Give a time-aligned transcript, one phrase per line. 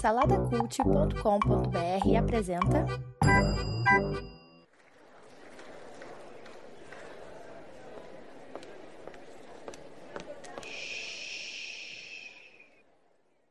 [0.00, 2.84] Saladacult.com.br apresenta.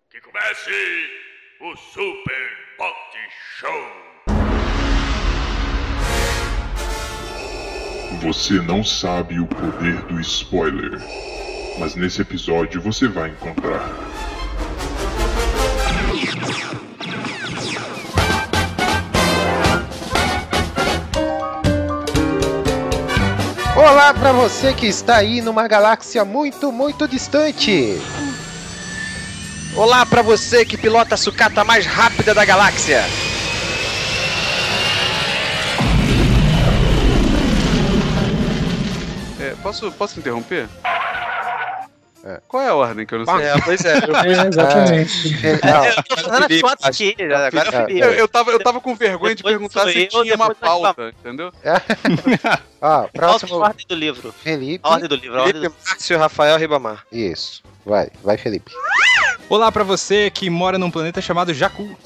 [0.10, 0.72] Que comece
[1.62, 3.18] o Super Pot
[3.58, 3.70] Show!
[8.22, 11.00] Você não sabe o poder do spoiler,
[11.80, 14.11] mas nesse episódio você vai encontrar.
[23.84, 28.00] Olá para você que está aí numa galáxia muito, muito distante.
[29.76, 33.04] Olá para você que pilota a sucata mais rápida da galáxia.
[39.40, 40.70] É, posso, posso interromper?
[42.24, 42.40] É.
[42.48, 43.46] Qual é a ordem que eu não sei?
[43.46, 43.98] É, pois é.
[43.98, 45.38] Eu, É, exatamente.
[48.00, 48.28] Não, eu É.
[48.28, 51.52] tava, eu tava com vergonha de Depois perguntar sou se eu, tinha uma pauta, entendeu?
[52.82, 54.32] ó, Volta a próximo ordem do livro.
[54.32, 54.80] Felipe.
[54.84, 55.38] A ordem do livro.
[55.38, 55.90] A ordem Felipe do...
[55.90, 57.06] Márcio Rafael Ribamar.
[57.12, 57.64] Isso.
[57.86, 58.72] Vai, vai Felipe.
[59.50, 61.98] Olá pra você que mora num planeta chamado Jakku.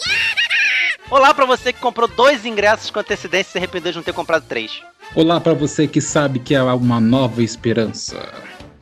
[1.12, 4.14] Olá pra você que comprou dois ingressos com antecedência e se arrependeu de não ter
[4.14, 4.82] comprado três.
[5.14, 8.18] Olá pra você que sabe que há uma nova esperança.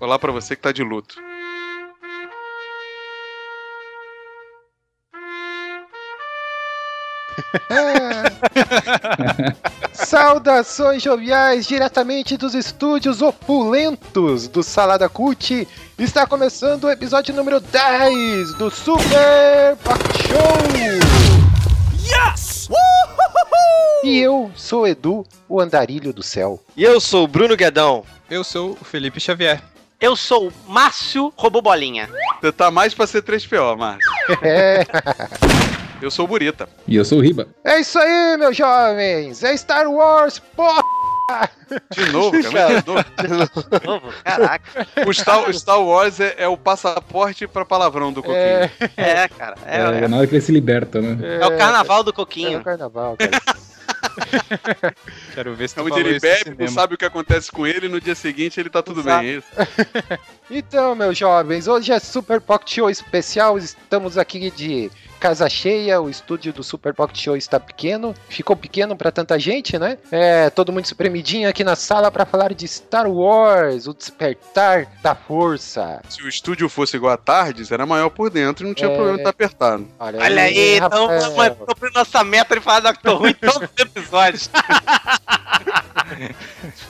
[0.04, 1.16] Olá pra você que tá de luto.
[9.94, 15.66] Saudações joviais diretamente dos estúdios opulentos do Salada Cult.
[15.98, 20.58] Está começando o episódio número 10 do Super Pack Show.
[22.04, 22.68] Yes!
[24.04, 26.62] E eu sou o Edu, o andarilho do céu.
[26.76, 28.04] E eu sou o Bruno Guedão.
[28.30, 29.64] Eu sou o Felipe Xavier.
[29.99, 32.09] Eu sou o Márcio Robô Bolinha.
[32.41, 34.11] Você tá mais pra ser 3PO, Márcio.
[34.41, 34.85] É,
[36.02, 36.67] Eu sou o Burita.
[36.85, 37.47] E eu sou o Riba.
[37.63, 39.41] é isso aí, meus jovens.
[39.44, 40.81] É Star Wars, porra!
[41.95, 42.81] De novo, cara.
[42.83, 43.66] De novo.
[43.85, 44.13] Novo?
[44.25, 44.85] Caraca.
[45.07, 48.38] O Star, o Star Wars é, é o passaporte pra palavrão do Coquinho.
[48.38, 49.56] É, É, cara.
[49.66, 51.18] É, É, é, na hora que ele se liberta, né?
[51.41, 52.62] é o carnaval do é o Coquinho.
[52.62, 53.31] carnaval, cara.
[55.34, 58.16] Quero ver se Onde ele bebe, não sabe o que acontece com ele, no dia
[58.16, 59.22] seguinte ele tá tudo Exato.
[59.22, 59.30] bem.
[59.30, 59.47] é isso?
[60.52, 63.58] Então, meus jovens, hoje é Super Pocket Show especial.
[63.58, 64.92] Estamos aqui de
[65.23, 66.01] casa cheia.
[66.01, 68.13] O estúdio do Super Pocket Show está pequeno.
[68.28, 69.97] Ficou pequeno para tanta gente, né?
[70.11, 75.16] É, todo mundo espremidinho aqui na sala para falar de Star Wars, o despertar da
[75.16, 76.01] força.
[76.09, 78.94] Se o estúdio fosse igual a Tardes, era maior por dentro e não tinha É.
[78.94, 79.88] problema de estar apertado.
[79.97, 81.31] Olha aí, então Rafael.
[81.56, 84.50] vamos cumprir nossa meta de falar da Doctor Who em todos os episódios.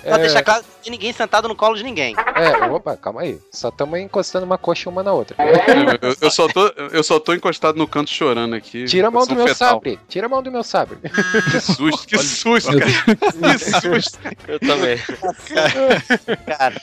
[0.03, 0.17] Só É.
[0.17, 2.15] deixar claro não tem ninguém sentado no colo de ninguém.
[2.35, 3.39] É, opa, calma aí.
[3.51, 5.35] Só estamos encostando uma coxa uma na outra.
[5.39, 8.85] Eu, eu- eu só tô, eu só tô encostado no canto chorando aqui.
[8.85, 9.69] Tira a mão do meu fetal.
[9.75, 9.99] sabre.
[10.09, 10.97] Tira a mão do meu sabre.
[11.51, 13.57] Que susto, que susto, cara.
[13.57, 14.19] Que susto.
[14.47, 14.97] Eu também.
[16.45, 16.81] Cara,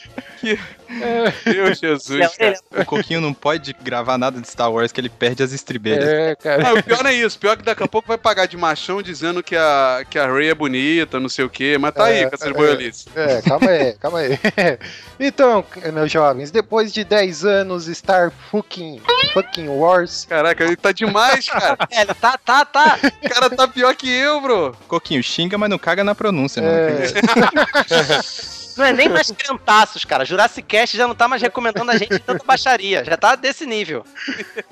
[1.47, 2.55] Meu Jesus, cara.
[2.83, 6.09] O Coquinho não pode gravar nada de Star Wars que ele perde as estribeiras.
[6.09, 6.69] É, cara.
[6.69, 7.37] Ah, o pior não é isso.
[7.37, 10.19] O pior é que daqui a pouco vai pagar de machão dizendo que a, que
[10.19, 11.77] a Ray é bonita, não sei o quê.
[11.79, 12.53] Mas tá aí É, com essas é.
[12.53, 13.07] boiolices.
[13.15, 14.39] É, calma aí, calma aí.
[15.23, 15.63] Então,
[15.93, 19.03] meus jovens, depois de 10 anos Star fucking,
[19.35, 21.77] fucking Wars, Caraca, ele tá demais, cara.
[21.91, 22.99] velho, tá, tá, tá.
[23.23, 24.75] O cara tá pior que eu, bro.
[24.89, 27.01] Coquinho, xinga, mas não caga na pronúncia, mano.
[28.77, 30.25] Não é nem mais crentaços, cara.
[30.25, 33.05] Jurassic Cast já não tá mais recomendando a gente tanta baixaria.
[33.05, 34.05] Já tá desse nível.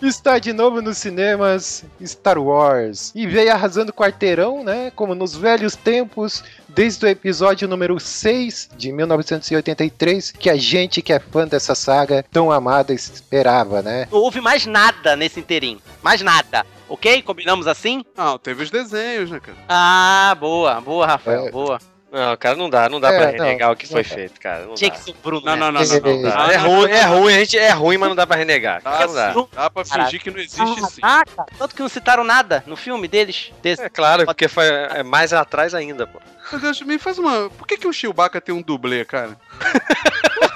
[0.03, 3.13] está de novo nos cinemas Star Wars.
[3.15, 4.91] E veio arrasando quarteirão, né?
[4.95, 11.13] Como nos velhos tempos, desde o episódio número 6 de 1983, que a gente que
[11.13, 14.07] é fã dessa saga tão amada esperava, né?
[14.11, 15.81] Não houve mais nada nesse inteirinho.
[16.03, 16.65] Mais nada.
[16.89, 17.21] Ok?
[17.23, 18.03] Combinamos assim?
[18.17, 19.59] Não, teve os desenhos, né, cara?
[19.69, 21.51] Ah, boa, boa, Rafael, É.
[21.51, 21.79] boa.
[22.11, 24.09] Não, cara, não dá, não dá É, pra não, renegar o que não foi dá.
[24.09, 24.65] feito, cara.
[24.65, 24.97] Não Tinha dá.
[24.97, 25.45] que ser o Bruno.
[25.45, 25.61] Não, né?
[25.61, 26.23] não, não, não, não.
[26.31, 28.81] Dá, É ruim, é ruim, a gente é ruim, mas não dá pra renegar.
[28.83, 29.35] dá, Não dá.
[29.53, 31.01] dá pra fingir que não existe sim.
[31.03, 31.49] Ah, cara.
[31.59, 33.53] Tanto que não citaram nada no filme deles.
[33.63, 33.83] Desse.
[33.83, 36.19] É claro, porque foi é mais atrás ainda, pô.
[36.59, 37.51] Deus, me faz uma.
[37.51, 39.37] Por que, que o Chewbacca tem um dublê, cara?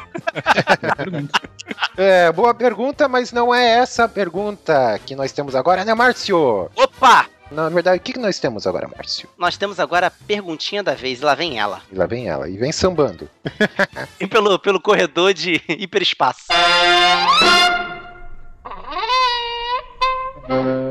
[1.97, 6.71] É, boa pergunta, mas não é essa a pergunta que nós temos agora, né, Márcio?
[6.75, 7.27] Opa!
[7.53, 9.29] Na verdade, o que que nós temos agora, Márcio?
[9.37, 11.21] Nós temos agora a perguntinha da vez.
[11.21, 11.83] E lá vem ela.
[11.93, 13.29] E lá vem ela, e vem sambando.
[14.19, 16.47] E pelo, pelo corredor de hiperespaço.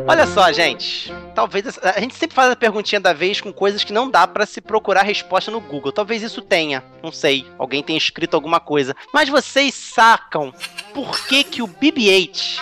[0.08, 1.12] Olha só, gente.
[1.34, 4.46] Talvez a gente sempre faz a perguntinha da vez com coisas que não dá pra
[4.46, 5.92] se procurar resposta no Google.
[5.92, 7.48] Talvez isso tenha, não sei.
[7.58, 8.96] Alguém tenha escrito alguma coisa.
[9.14, 10.54] Mas vocês sacam
[10.94, 12.60] por que que o BB-8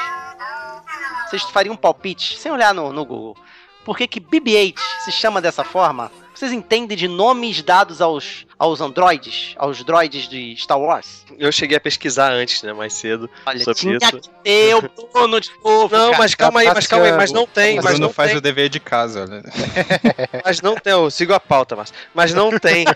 [1.29, 3.37] vocês fariam um palpite, sem olhar no, no Google.
[3.85, 6.11] Por que que BB-8 se chama dessa forma?
[6.33, 11.25] Vocês entendem de nomes dados aos, aos androides, aos droids de Star Wars?
[11.37, 12.71] Eu cheguei a pesquisar antes, né?
[12.71, 13.29] Mais cedo.
[13.45, 14.19] Olha, Sobre tinha isso.
[14.21, 16.17] que ter o Bruno de novo, Não, cara.
[16.17, 18.37] mas calma aí, mas calma aí, mas não tem, O mas Bruno não faz tem,
[18.37, 19.41] o dever de casa, né?
[20.45, 22.85] mas não tem, eu sigo a pauta, mas, mas não tem.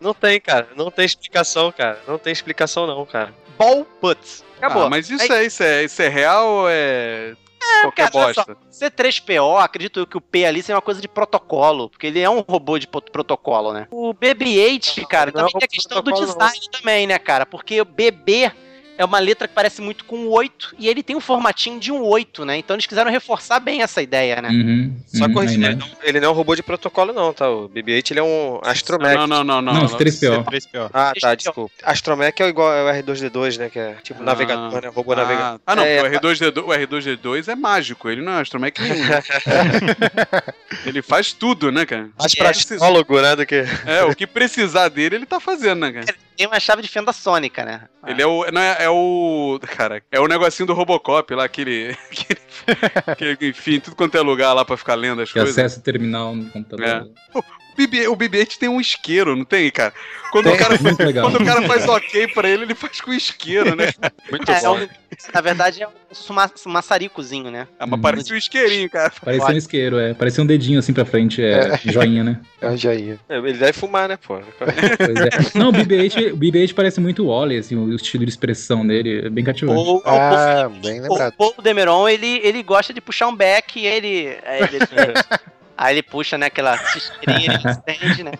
[0.00, 3.34] Não tem, cara, não tem explicação, cara, não tem explicação não, cara.
[3.58, 4.44] Ball Putz.
[4.56, 4.84] Acabou.
[4.84, 7.34] Ah, mas isso é, isso é, isso é real ou é
[7.82, 8.44] qualquer cara, olha só.
[8.44, 8.56] bosta?
[8.70, 12.40] C3PO, acredito que o P ali seja uma coisa de protocolo, porque ele é um
[12.40, 13.86] robô de protocolo, né?
[13.90, 16.46] O BB-8, cara, não é também tem a questão do protocolo, não.
[16.46, 17.46] design também, né, cara?
[17.46, 18.52] Porque o BB
[18.98, 21.90] é uma letra que parece muito com o 8 e ele tem um formatinho de
[21.90, 22.58] um 8, né?
[22.58, 24.48] Então eles quiseram reforçar bem essa ideia, né?
[24.50, 27.48] Uhum, Só uhum, corrigindo, ele ele não é um robô de protocolo não, tá?
[27.48, 29.14] O BB-8 ele é um astromech.
[29.16, 29.72] Não, não, não, não.
[29.72, 29.86] Não, não.
[29.86, 30.44] os 3PO.
[30.44, 30.90] 3PO.
[30.92, 31.36] Ah, tá, 3PO.
[31.36, 31.74] desculpa.
[31.82, 33.70] Astromech é igual ao R2D2, né?
[33.70, 34.24] Que é tipo Ah.
[34.24, 34.88] navegador, né?
[34.88, 35.60] Robô Ah, navegador.
[35.66, 38.96] ah, não, É, o R2D2, o R2D2 é mágico, ele não é astromec nenhum.
[40.84, 42.08] ele faz tudo, né, cara?
[42.18, 43.36] Mais É, pra astrólogo, né?
[43.36, 43.64] Do que.
[43.86, 46.06] É, o que precisar dele, ele tá fazendo, né, cara?
[46.36, 47.82] Tem uma chave de fenda sônica, né?
[48.06, 48.50] Ele é o.
[48.52, 49.58] Não é, é o.
[49.76, 51.96] Cara, é o negocinho do Robocop lá, aquele.
[53.06, 55.56] aquele que, enfim, tudo quanto é lugar lá pra ficar lendo as Que coisas.
[55.58, 56.86] acesso terminal no computador.
[56.86, 57.02] É.
[57.38, 57.42] O
[57.86, 59.92] BB, o BB-8 tem um isqueiro, não tem, cara?
[60.30, 61.30] Quando, o Tem, cara, muito legal.
[61.30, 63.86] quando o cara faz ok pra ele, ele faz com isqueiro, né?
[64.30, 64.76] Muito É, é bom.
[64.78, 64.88] um-
[65.32, 67.66] na verdade é um suma- maçaricozinho, né?
[67.78, 69.10] Ah, mas parece um isqueirinho, cara.
[69.24, 70.12] Parecia um isqueiro, é.
[70.12, 72.40] Parecia um dedinho assim pra frente, é, joinha, né?
[72.60, 73.18] É um joinha.
[73.26, 74.38] É, Ele deve fumar, né, pô?
[74.58, 75.16] Pois
[75.54, 75.58] é.
[75.58, 79.26] Não, o BB-8, o BB-8 parece muito o Wally, assim, o estilo de expressão dele
[79.26, 79.78] é bem cativante.
[79.78, 81.32] Ou, ou- Ah, bem o lembrado.
[81.38, 84.36] Paul Demeron, ele, ele gosta de puxar um back e ele.
[84.44, 84.78] Aí ele,
[85.78, 88.32] aí ele puxa, né, aquela cisqueirinha, ele acende, né?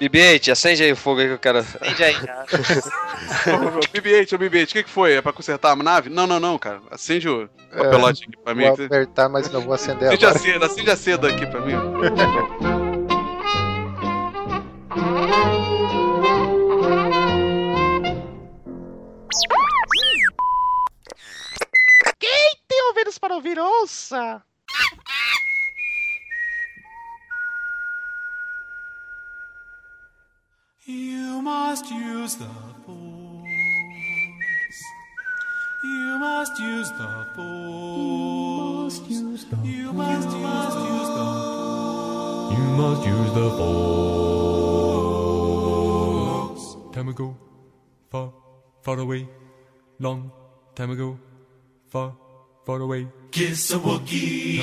[0.00, 1.58] BB-8, acende aí o fogo aí que eu quero.
[1.58, 2.14] Acende aí.
[2.16, 5.14] Ô, BB-8, ô BB-8, o que, que foi?
[5.14, 6.08] É pra consertar a nave?
[6.08, 6.80] Não, não, não, cara.
[6.90, 8.64] Acende o É, papelote aqui pra mim.
[8.70, 10.42] Vou apertar, mas não vou acender Acende a agora.
[10.44, 11.74] seda, acende a seda aqui pra mim.
[22.68, 24.42] Tem ouvidos para ouvir, ouça!
[30.88, 32.46] You must use the
[32.86, 33.48] force.
[35.82, 39.00] You must use the force.
[39.00, 40.38] You must use the You must use,
[40.78, 42.54] use the force.
[42.56, 43.50] You must use the
[46.54, 46.94] force.
[46.94, 47.36] Time ago,
[48.08, 48.32] far,
[48.82, 49.28] far away.
[49.98, 50.30] Long
[50.76, 51.18] time ago,
[51.88, 52.14] far,
[52.64, 53.08] far away.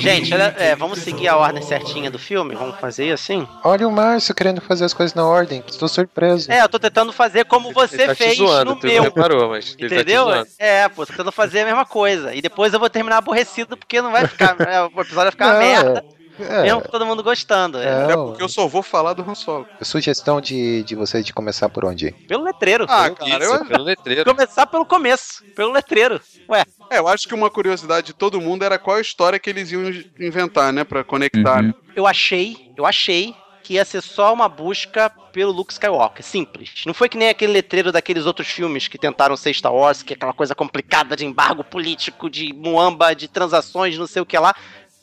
[0.00, 2.54] Gente, olha, é, vamos seguir a ordem certinha do filme?
[2.54, 3.46] Vamos fazer assim?
[3.62, 5.62] Olha o Márcio querendo fazer as coisas na ordem.
[5.66, 6.50] Estou surpreso.
[6.50, 9.02] É, eu tô tentando fazer como você ele tá fez te zoando, no tu meu.
[9.04, 10.26] reparou, mas ele Entendeu?
[10.26, 12.34] tá é, pô, tô tentando fazer a mesma coisa.
[12.34, 14.56] E depois eu vou terminar aborrecido porque não vai ficar.
[14.68, 16.04] é, o episódio vai ficar uma Não, merda.
[16.10, 17.78] É, Mesmo com todo mundo gostando.
[17.78, 18.04] é.
[18.04, 18.28] É não.
[18.28, 19.66] porque eu só vou falar do Han Solo.
[19.82, 22.12] Sugestão de, de você de começar por onde?
[22.26, 22.86] Pelo letreiro.
[22.88, 24.24] Ah, Isso, cara, eu, pelo letreiro.
[24.24, 26.20] Começar pelo começo, pelo letreiro.
[26.48, 29.48] Ué, é, eu acho que uma curiosidade de todo mundo era qual a história que
[29.48, 29.82] eles iam
[30.18, 30.84] inventar, né?
[30.84, 31.60] Pra conectar.
[31.60, 31.68] Uhum.
[31.68, 31.74] né?
[31.94, 36.82] eu achei, eu achei que ia ser só uma busca pelo Luke Skywalker, simples.
[36.86, 40.12] Não foi que nem aquele letreiro daqueles outros filmes que tentaram ser Star Wars, que
[40.12, 44.38] é aquela coisa complicada de embargo político, de muamba, de transações, não sei o que
[44.38, 44.54] lá.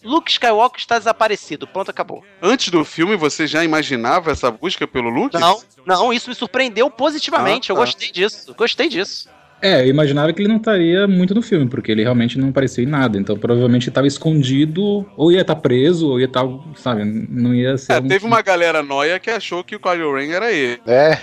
[0.04, 2.24] Luke Skywalker está desaparecido, pronto, acabou.
[2.42, 5.40] Antes do filme, você já imaginava essa busca pelo Luke?
[5.40, 7.82] Não, não, isso me surpreendeu positivamente, Ah, eu tá.
[7.86, 9.30] gostei disso, gostei disso.
[9.62, 12.84] É, eu imaginava que ele não estaria muito no filme, porque ele realmente não apareceu
[12.84, 13.18] em nada.
[13.18, 16.44] Então provavelmente estava escondido, ou ia estar preso, ou ia estar,
[16.76, 17.94] sabe, não ia ser.
[17.94, 20.82] É, um- teve uma galera noia que achou que o Kylo Ren era ele.
[20.88, 21.18] É,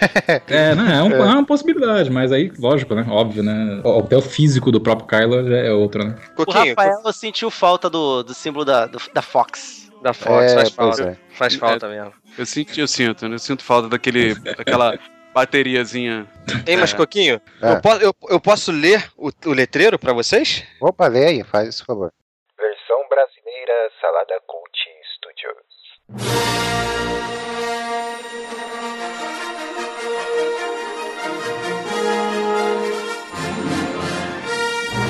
[0.47, 3.04] É, não, é, um- é uma possibilidade, mas aí, lógico, né?
[3.09, 3.80] Óbvio, né?
[3.99, 6.14] Até o físico do próprio Kylo já é outro, né?
[6.37, 9.90] O Rafael sentiu falta do, do símbolo da, do- da Fox.
[10.02, 11.02] da Fox É, faz falta.
[11.02, 11.16] é.
[11.35, 12.12] Faz falta mesmo.
[12.38, 13.26] Eu sinto, eu sinto?
[13.26, 14.97] Eu sinto falta daquele, daquela
[15.35, 16.26] bateriazinha.
[16.66, 16.97] Ei, mas É.
[16.97, 17.73] Coquinho, É.
[17.73, 20.64] eu, posso, eu, eu posso ler o, o letreiro pra vocês?
[20.80, 22.12] Opa, leia, faz isso, por favor.
[22.58, 24.78] Versão brasileira Salada Cult
[25.16, 26.78] Studios.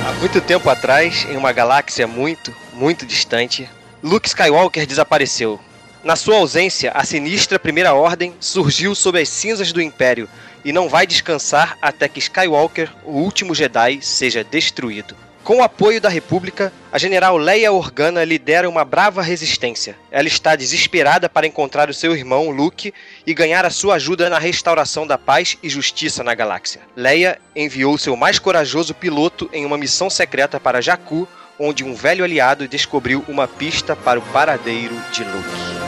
[0.07, 3.69] Há muito tempo atrás, em uma galáxia muito, muito distante,
[4.03, 5.61] Luke Skywalker desapareceu.
[6.05, 10.29] Na sua ausência, a sinistra Primeira Ordem surgiu sob as cinzas do Império
[10.65, 15.17] e não vai descansar até que Skywalker, o último Jedi, seja destruído.
[15.43, 19.97] Com o apoio da República, a general Leia Organa lidera uma brava resistência.
[20.11, 22.93] Ela está desesperada para encontrar o seu irmão, Luke,
[23.27, 26.83] e ganhar a sua ajuda na restauração da paz e justiça na galáxia.
[26.95, 31.27] Leia enviou seu mais corajoso piloto em uma missão secreta para Jakku,
[31.59, 35.88] onde um velho aliado descobriu uma pista para o paradeiro de Luke.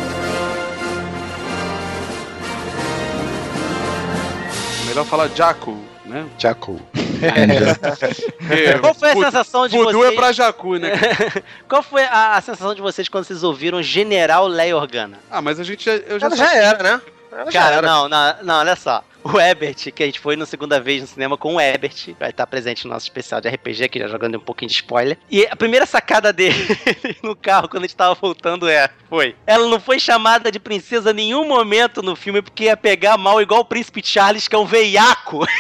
[5.00, 6.26] Melhor falar Jaco, né?
[6.38, 6.78] Jaco.
[7.22, 10.12] É, Qual foi a sensação de Voodoo vocês?
[10.12, 10.90] é pra Jacu, né?
[11.66, 15.18] Qual foi a, a sensação de vocês quando vocês ouviram General Leia Organa?
[15.30, 17.00] Ah, mas a gente já, eu já Ela já era, né?
[17.32, 17.86] Ela já Cara, era.
[17.86, 19.02] não, não, não, olha só.
[19.22, 22.30] O Ebert, que a gente foi na segunda vez no cinema com o Ebert, vai
[22.30, 25.18] estar presente no nosso especial de RPG, aqui já jogando um pouquinho de spoiler.
[25.30, 26.56] E a primeira sacada dele
[27.22, 29.36] no carro, quando a gente tava voltando, é: foi.
[29.46, 33.42] Ela não foi chamada de princesa em nenhum momento no filme, porque ia pegar mal
[33.42, 35.46] igual o príncipe Charles, que é um veiaco.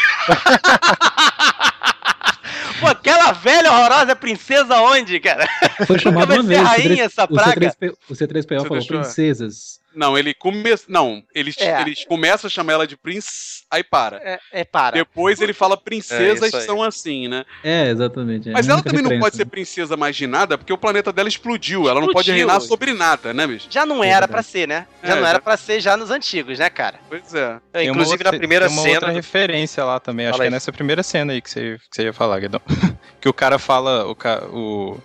[2.80, 5.46] Pô, aquela velha horrorosa é princesa onde, cara?
[5.86, 6.60] Foi uma ser vez.
[6.60, 7.70] o rainha C3 essa praga?
[7.70, 8.86] C3P o C3PO falou C3PO.
[8.86, 9.80] princesas.
[9.94, 10.84] Não, ele começa.
[10.88, 11.80] Não, eles, É.
[11.80, 14.16] eles começam a chamar ela de Prince, aí para.
[14.18, 14.94] É, é para.
[14.96, 17.44] Depois ele fala princesas É, são assim, né?
[17.64, 18.48] É, exatamente.
[18.48, 21.28] é Mas ela também não pode ser princesa mais de nada, porque o planeta dela
[21.28, 21.88] explodiu.
[21.88, 23.66] Ela não pode reinar sobre nada, né, bicho?
[23.70, 24.86] Já não era pra ser, né?
[25.02, 27.00] Já É, não era já- pra ser já nos antigos, né, cara?
[27.08, 27.58] Pois é.
[27.72, 28.94] É, inclusive outra- na primeira tem uma cena.
[28.94, 31.78] outra do- referência lá também, acho Fala que é nessa primeira cena aí que você,
[31.90, 32.60] que você ia falar, Guedão.
[33.20, 34.16] que o cara fala, o,
[34.52, 35.00] o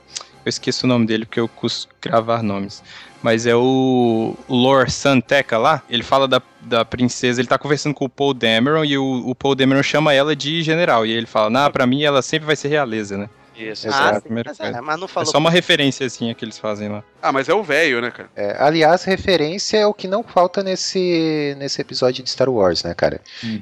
[0.46, 2.84] eu esqueço o nome dele porque eu custo gravar nomes.
[3.24, 8.06] Mas é o Lord Santeca lá, ele fala da, da princesa, ele tá conversando com
[8.06, 11.06] o Paul Dameron e o, o Paul Dameron chama ela de general.
[11.06, 13.28] E ele fala, nah, pra mim ela sempre vai ser realeza, né?
[13.58, 13.88] Isso.
[13.88, 14.04] Exato.
[14.16, 14.78] Ah, a primeira mas, coisa.
[14.78, 15.32] é, mas não É falou.
[15.32, 17.04] só uma referência assim que eles fazem lá.
[17.22, 18.30] Ah, mas é o velho, né, cara?
[18.36, 22.94] É, aliás, referência é o que não falta nesse, nesse episódio de Star Wars, né,
[22.94, 23.20] cara?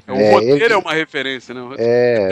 [0.08, 1.60] O É, roteiro ele- é uma referência, né?
[1.78, 2.30] É,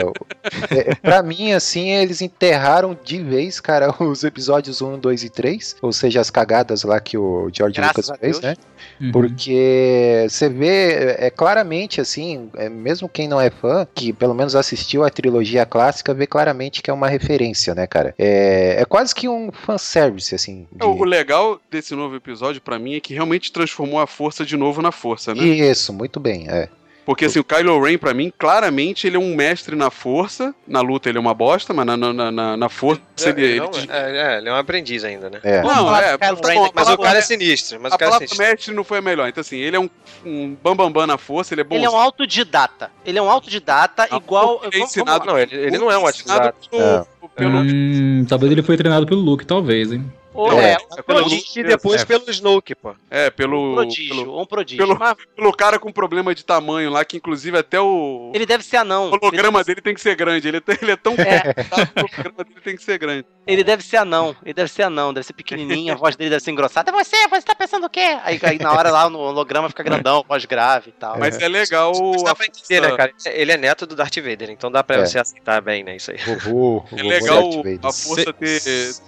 [0.71, 5.75] é, pra mim, assim, eles enterraram de vez, cara, os episódios 1, 2 e 3,
[5.81, 8.43] ou seja, as cagadas lá que o George Graças Lucas a fez, Deus.
[8.43, 8.55] né?
[8.99, 9.11] Uhum.
[9.11, 14.55] Porque você vê, é, claramente, assim, é, mesmo quem não é fã, que pelo menos
[14.55, 18.13] assistiu a trilogia clássica, vê claramente que é uma referência, né, cara?
[18.17, 20.67] É, é quase que um fanservice, assim.
[20.71, 24.55] de- O legal desse novo episódio, pra mim, é que realmente transformou a força de
[24.57, 25.43] novo na força, né?
[25.43, 26.67] Isso, muito bem, é.
[27.05, 30.55] Porque assim, o Kylo Ren, pra mim, claramente ele é um mestre na força.
[30.67, 33.41] Na luta ele é uma bosta, mas na, na, na, na força ele.
[33.41, 35.39] Ele ele não- é, é, ele é um aprendiz ainda, né?
[35.43, 35.61] É.
[35.61, 37.79] Não, é, tá Ren bom, Mas o cara é sinistro.
[37.81, 38.37] Mas a o cara é sinistro.
[38.37, 39.27] mestre não foi a melhor.
[39.27, 39.89] Então, assim, ele é um,
[40.25, 41.75] um bambambam na força, ele é bom.
[41.75, 42.89] Ele é um autodidata.
[43.05, 44.61] Ele é um autodidata Não, igual.
[44.63, 46.53] é vamos- ensinado- Não, ele, ele não é um atizado.
[46.71, 50.09] pelo- pelo- Hum, talvez ele foi treinado pelo Luke, talvez, hein?
[50.33, 51.45] Ou É, é, é um prodígio.
[51.61, 52.05] E depois É.
[52.05, 52.95] pelo Snoke, pô.
[53.09, 54.85] É, Um pelo, prodígio, pelo, um prodígio.
[54.85, 58.63] pelo- Mas pelo cara com problema de tamanho lá, que inclusive até o ele deve
[58.63, 59.09] ser anão.
[59.11, 60.47] o holograma dele tem que ser grande.
[60.47, 61.53] Ele, é- ele é tão É.
[61.95, 63.25] o holograma dele tem que ser grande.
[63.45, 64.35] Ele deve ser anão.
[64.43, 66.89] Ele deve ser anão, deve ser pequenininho, a voz dele deve ser engrossada.
[66.89, 68.17] É você, você tá pensando o quê?
[68.23, 71.19] Aí, aí na hora lá no holograma fica grandão, voz grave e tal.
[71.19, 73.11] Mas é legal Mas dá pra entender, né, cara?
[73.25, 75.05] Ele é neto do Darth Vader, então dá pra É.
[75.05, 75.95] você aceitar bem, né?
[75.97, 76.17] Isso aí.
[76.17, 77.49] Vovô, É legal
[77.83, 78.61] a força ter,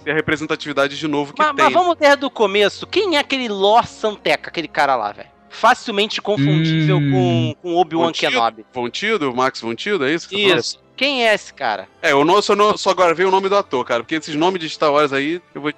[0.04, 1.64] ter a representatividade de novo que Mas, tem.
[1.64, 2.86] mas vamos desde o começo.
[2.86, 5.28] Quem é aquele Lor Santeca, aquele cara lá, velho?
[5.48, 7.10] Facilmente confundível Hum.
[7.10, 8.12] com, com Obi-Wan?
[8.12, 8.66] Kenobi.
[8.74, 10.28] Von Tildo, Max Von Tildo, é isso?
[10.28, 10.58] que você falou?
[10.58, 10.86] Isso.
[10.96, 11.88] Quem é esse cara?
[12.02, 14.34] É, eu não, só, não, só agora veio o nome do ator, cara, porque esses
[14.34, 15.72] nomes de Star Wars aí, eu vou.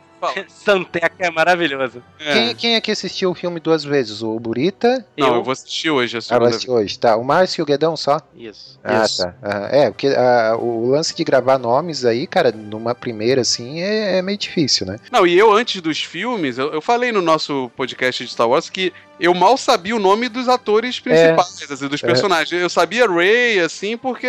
[0.48, 2.02] Santeca é maravilhoso.
[2.18, 2.32] É.
[2.32, 4.22] Quem, quem é que assistiu o filme duas vezes?
[4.22, 5.04] O Burita?
[5.16, 5.34] Não, eu...
[5.36, 6.98] Eu- vou assistir hoje Ah, vai assistir hoje.
[6.98, 8.20] Tá, o Márcio e o Guedão só?
[8.34, 8.78] Isso.
[8.84, 9.22] Ah, Isso.
[9.22, 9.34] tá.
[9.42, 9.68] Aham.
[9.70, 14.22] É, porque ah, o lance de gravar nomes aí, cara, numa primeira assim, é, é
[14.22, 14.98] meio difícil, né?
[15.10, 18.68] Não, e eu antes dos filmes, eu, eu falei no nosso podcast de Star Wars
[18.70, 22.06] que eu mal sabia o nome dos atores principais, assim, dos É.
[22.06, 22.52] personagens.
[22.62, 24.28] Eu sabia Ray, assim, porque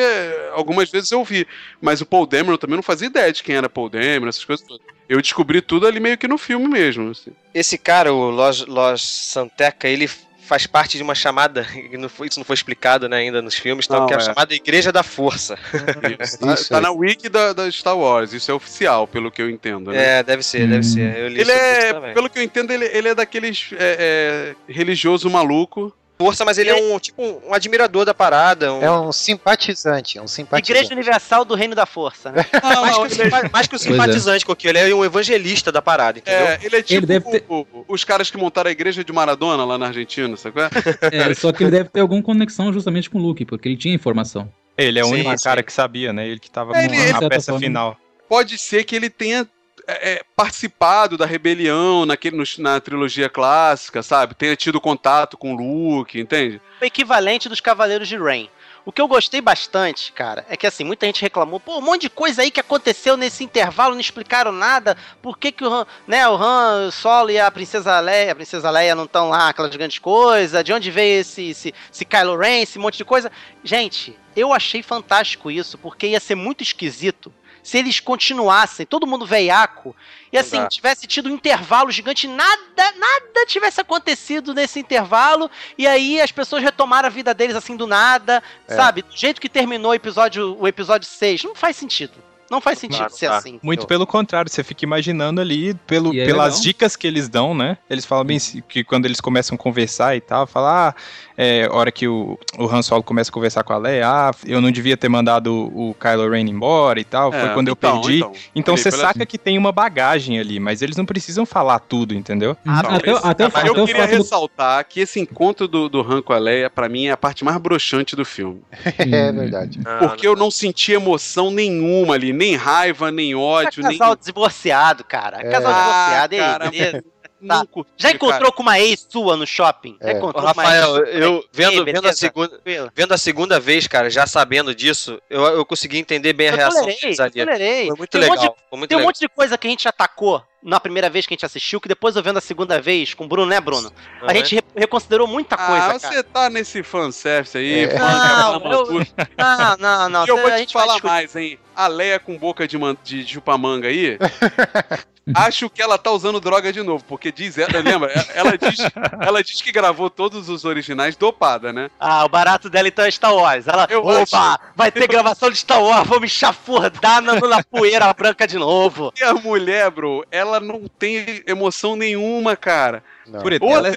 [0.53, 1.46] algumas vezes eu vi.
[1.79, 4.65] Mas o Paul Dameron também não fazia ideia de quem era Paul Dameron, essas coisas
[4.65, 4.81] todas.
[5.09, 7.09] Eu descobri tudo ali meio que no filme mesmo.
[7.09, 7.31] assim.
[7.53, 10.07] Esse cara, o Los, Los Santeca, ele
[10.49, 13.53] faz parte de uma chamada, que não foi- isso não foi explicado né, ainda nos
[13.55, 14.23] filmes, tal, Não, que é a é.
[14.23, 15.57] chamada Igreja da Força.
[16.19, 16.39] Isso.
[16.39, 16.81] Tá, Isso tá aí.
[16.83, 19.91] na wiki da, da Star Wars, isso é oficial, pelo que eu entendo.
[19.91, 20.19] Né?
[20.19, 21.15] É, deve ser, deve ser.
[21.17, 25.29] Eu li Ele é, pelo que eu entendo, ele, ele é daqueles é, é, religioso
[25.29, 25.95] maluco.
[26.21, 28.73] Força, mas ele é um tipo um, um admirador da parada.
[28.73, 28.81] Um...
[28.83, 30.71] É um simpatizante, um simpatizante.
[30.73, 32.45] Igreja Universal do Reino da Força, né?
[32.61, 33.91] Não, mais, não, que, ele é- mais que o Pois é.
[33.91, 36.45] simpatizante, Coquinho, ele é um evangelista da parada, entendeu?
[36.45, 39.63] É, ele é tipo deve ter- o- os caras que montaram a igreja de Maradona
[39.63, 40.59] lá na Argentina, sabe?
[40.59, 40.69] é?
[41.31, 43.95] É, só que ele deve ter alguma conexão justamente com o Luke, porque ele tinha
[43.95, 44.51] informação.
[44.77, 45.43] Ele é o Sim, único sim.
[45.45, 46.27] cara que sabia, né?
[46.27, 47.97] Ele que tava É, com ele- a ele- peça ele- final.
[48.27, 49.47] Pode ser que ele tenha
[49.88, 54.33] é, é, participado da rebelião naquele, no- na trilogia clássica, sabe?
[54.36, 56.62] Tenha tido contato com Luke, entende?
[56.81, 58.50] O equivalente dos Cavaleiros de Rain.
[58.86, 62.03] O que eu gostei bastante, cara, é que assim, muita gente reclamou, pô, um monte
[62.03, 64.98] de coisa aí que aconteceu nesse intervalo, não explicaram nada.
[65.21, 68.36] Por que, que o Han, né, o Han, o Solo e a Princesa Leia, a
[68.36, 72.38] Princesa Leia não estão lá, aquelas grandes coisas, de onde veio esse, esse, esse Kylo
[72.38, 73.29] Ren, esse monte de coisa.
[73.63, 77.31] Gente, eu achei fantástico isso, porque ia ser muito esquisito
[77.63, 79.95] se eles continuassem, todo mundo veiaco,
[80.31, 80.75] e assim, Exato.
[80.75, 86.63] tivesse tido um intervalo gigante, nada, nada tivesse acontecido nesse intervalo, e aí as pessoas
[86.63, 88.75] retomaram a vida deles assim do nada, É.
[88.75, 89.01] sabe?
[89.01, 91.43] Do jeito que terminou o episódio, o episódio 6.
[91.43, 92.13] Não faz sentido.
[92.50, 93.38] Não faz sentido Claro, ser tá.
[93.38, 93.60] assim.
[93.62, 96.62] Muito pelo contrário, você fica imaginando ali, pelo, é pelas legal.
[96.62, 97.77] dicas que eles dão, né?
[97.89, 98.38] Eles falam bem
[98.68, 101.01] que quando eles começam a conversar e tal, falar, ah,
[101.38, 104.60] é, hora que o, o Han Solo começa a conversar com a Leia, ah, eu
[104.62, 108.01] não devia ter mandado o Kylo Ren embora e tal, foi É, quando eu então,
[108.01, 108.18] perdi.
[108.18, 108.34] então.
[108.56, 112.13] Então você pela- saca que tem uma bagagem ali, mas eles não precisam falar tudo,
[112.15, 112.58] entendeu?
[112.65, 112.96] Ah, Uhum.
[112.96, 116.22] até, até, o- até eu o queria do ressaltar que esse encontro do, do Han
[116.22, 118.62] com a Leia, pra mim, é a parte mais broxante do filme.
[119.00, 119.79] É verdade.
[119.86, 123.98] Ah, Porque eu não senti emoção nenhuma ali, nem raiva, nem É ódio, nem.
[123.98, 125.38] casal divorciado, cara.
[125.41, 125.50] É.
[125.51, 127.03] Casal Ah, divorciado, e aí, cara, beleza?
[127.41, 129.98] não curti, Já encontrou com uma ex sua no shopping?
[130.01, 130.12] Já É.
[130.12, 131.22] encontrou Ô, com uma Rafael, ex?
[131.24, 132.60] eu vendo, vendo, a segunda,
[132.93, 136.58] vendo a segunda vez, cara, já sabendo disso, eu, eu consegui entender bem a Eu
[136.58, 137.34] reação tolerei, deles eu ali.
[137.46, 137.88] tolerei.
[137.88, 138.53] Foi muito Tem um monte legal.
[138.55, 139.08] de- Foi muito Tem um legal.
[139.10, 141.88] monte de coisa que a gente atacou na primeira vez que a gente assistiu, que
[141.88, 143.89] depois eu vendo a segunda vez com o Bruno, né, Bruno?
[144.22, 144.34] A Aham.
[144.36, 146.00] gente re- reconsiderou muita coisa, Ah, cara.
[146.00, 147.98] você tá nesse fanservice aí, É.
[147.98, 149.05] fã, Não, eu-.
[149.38, 150.25] Não, não, não.
[150.25, 151.58] E eu vou a te falar mais, hein?
[151.79, 152.98] A Leia com boca de, man...
[153.03, 154.17] de chupamanga aí.
[155.33, 158.12] acho que ela tá usando droga de novo, porque diz ela, lembra?
[158.12, 158.79] Ela- Ela diz,
[159.21, 161.89] ela diz que gravou todos os originais dopada, né?
[162.00, 163.67] Ah, o barato dela então é Star Wars.
[163.67, 167.63] Ela, Eu opa, acho- vai ter gravação de Star Wars, vou me chafurdar na, na
[167.63, 169.13] poeira branca de novo.
[169.19, 173.03] E a mulher, bro, ela não tem emoção nenhuma, cara.
[173.31, 173.41] Não.
[173.41, 173.93] Por Outra ela, ela, é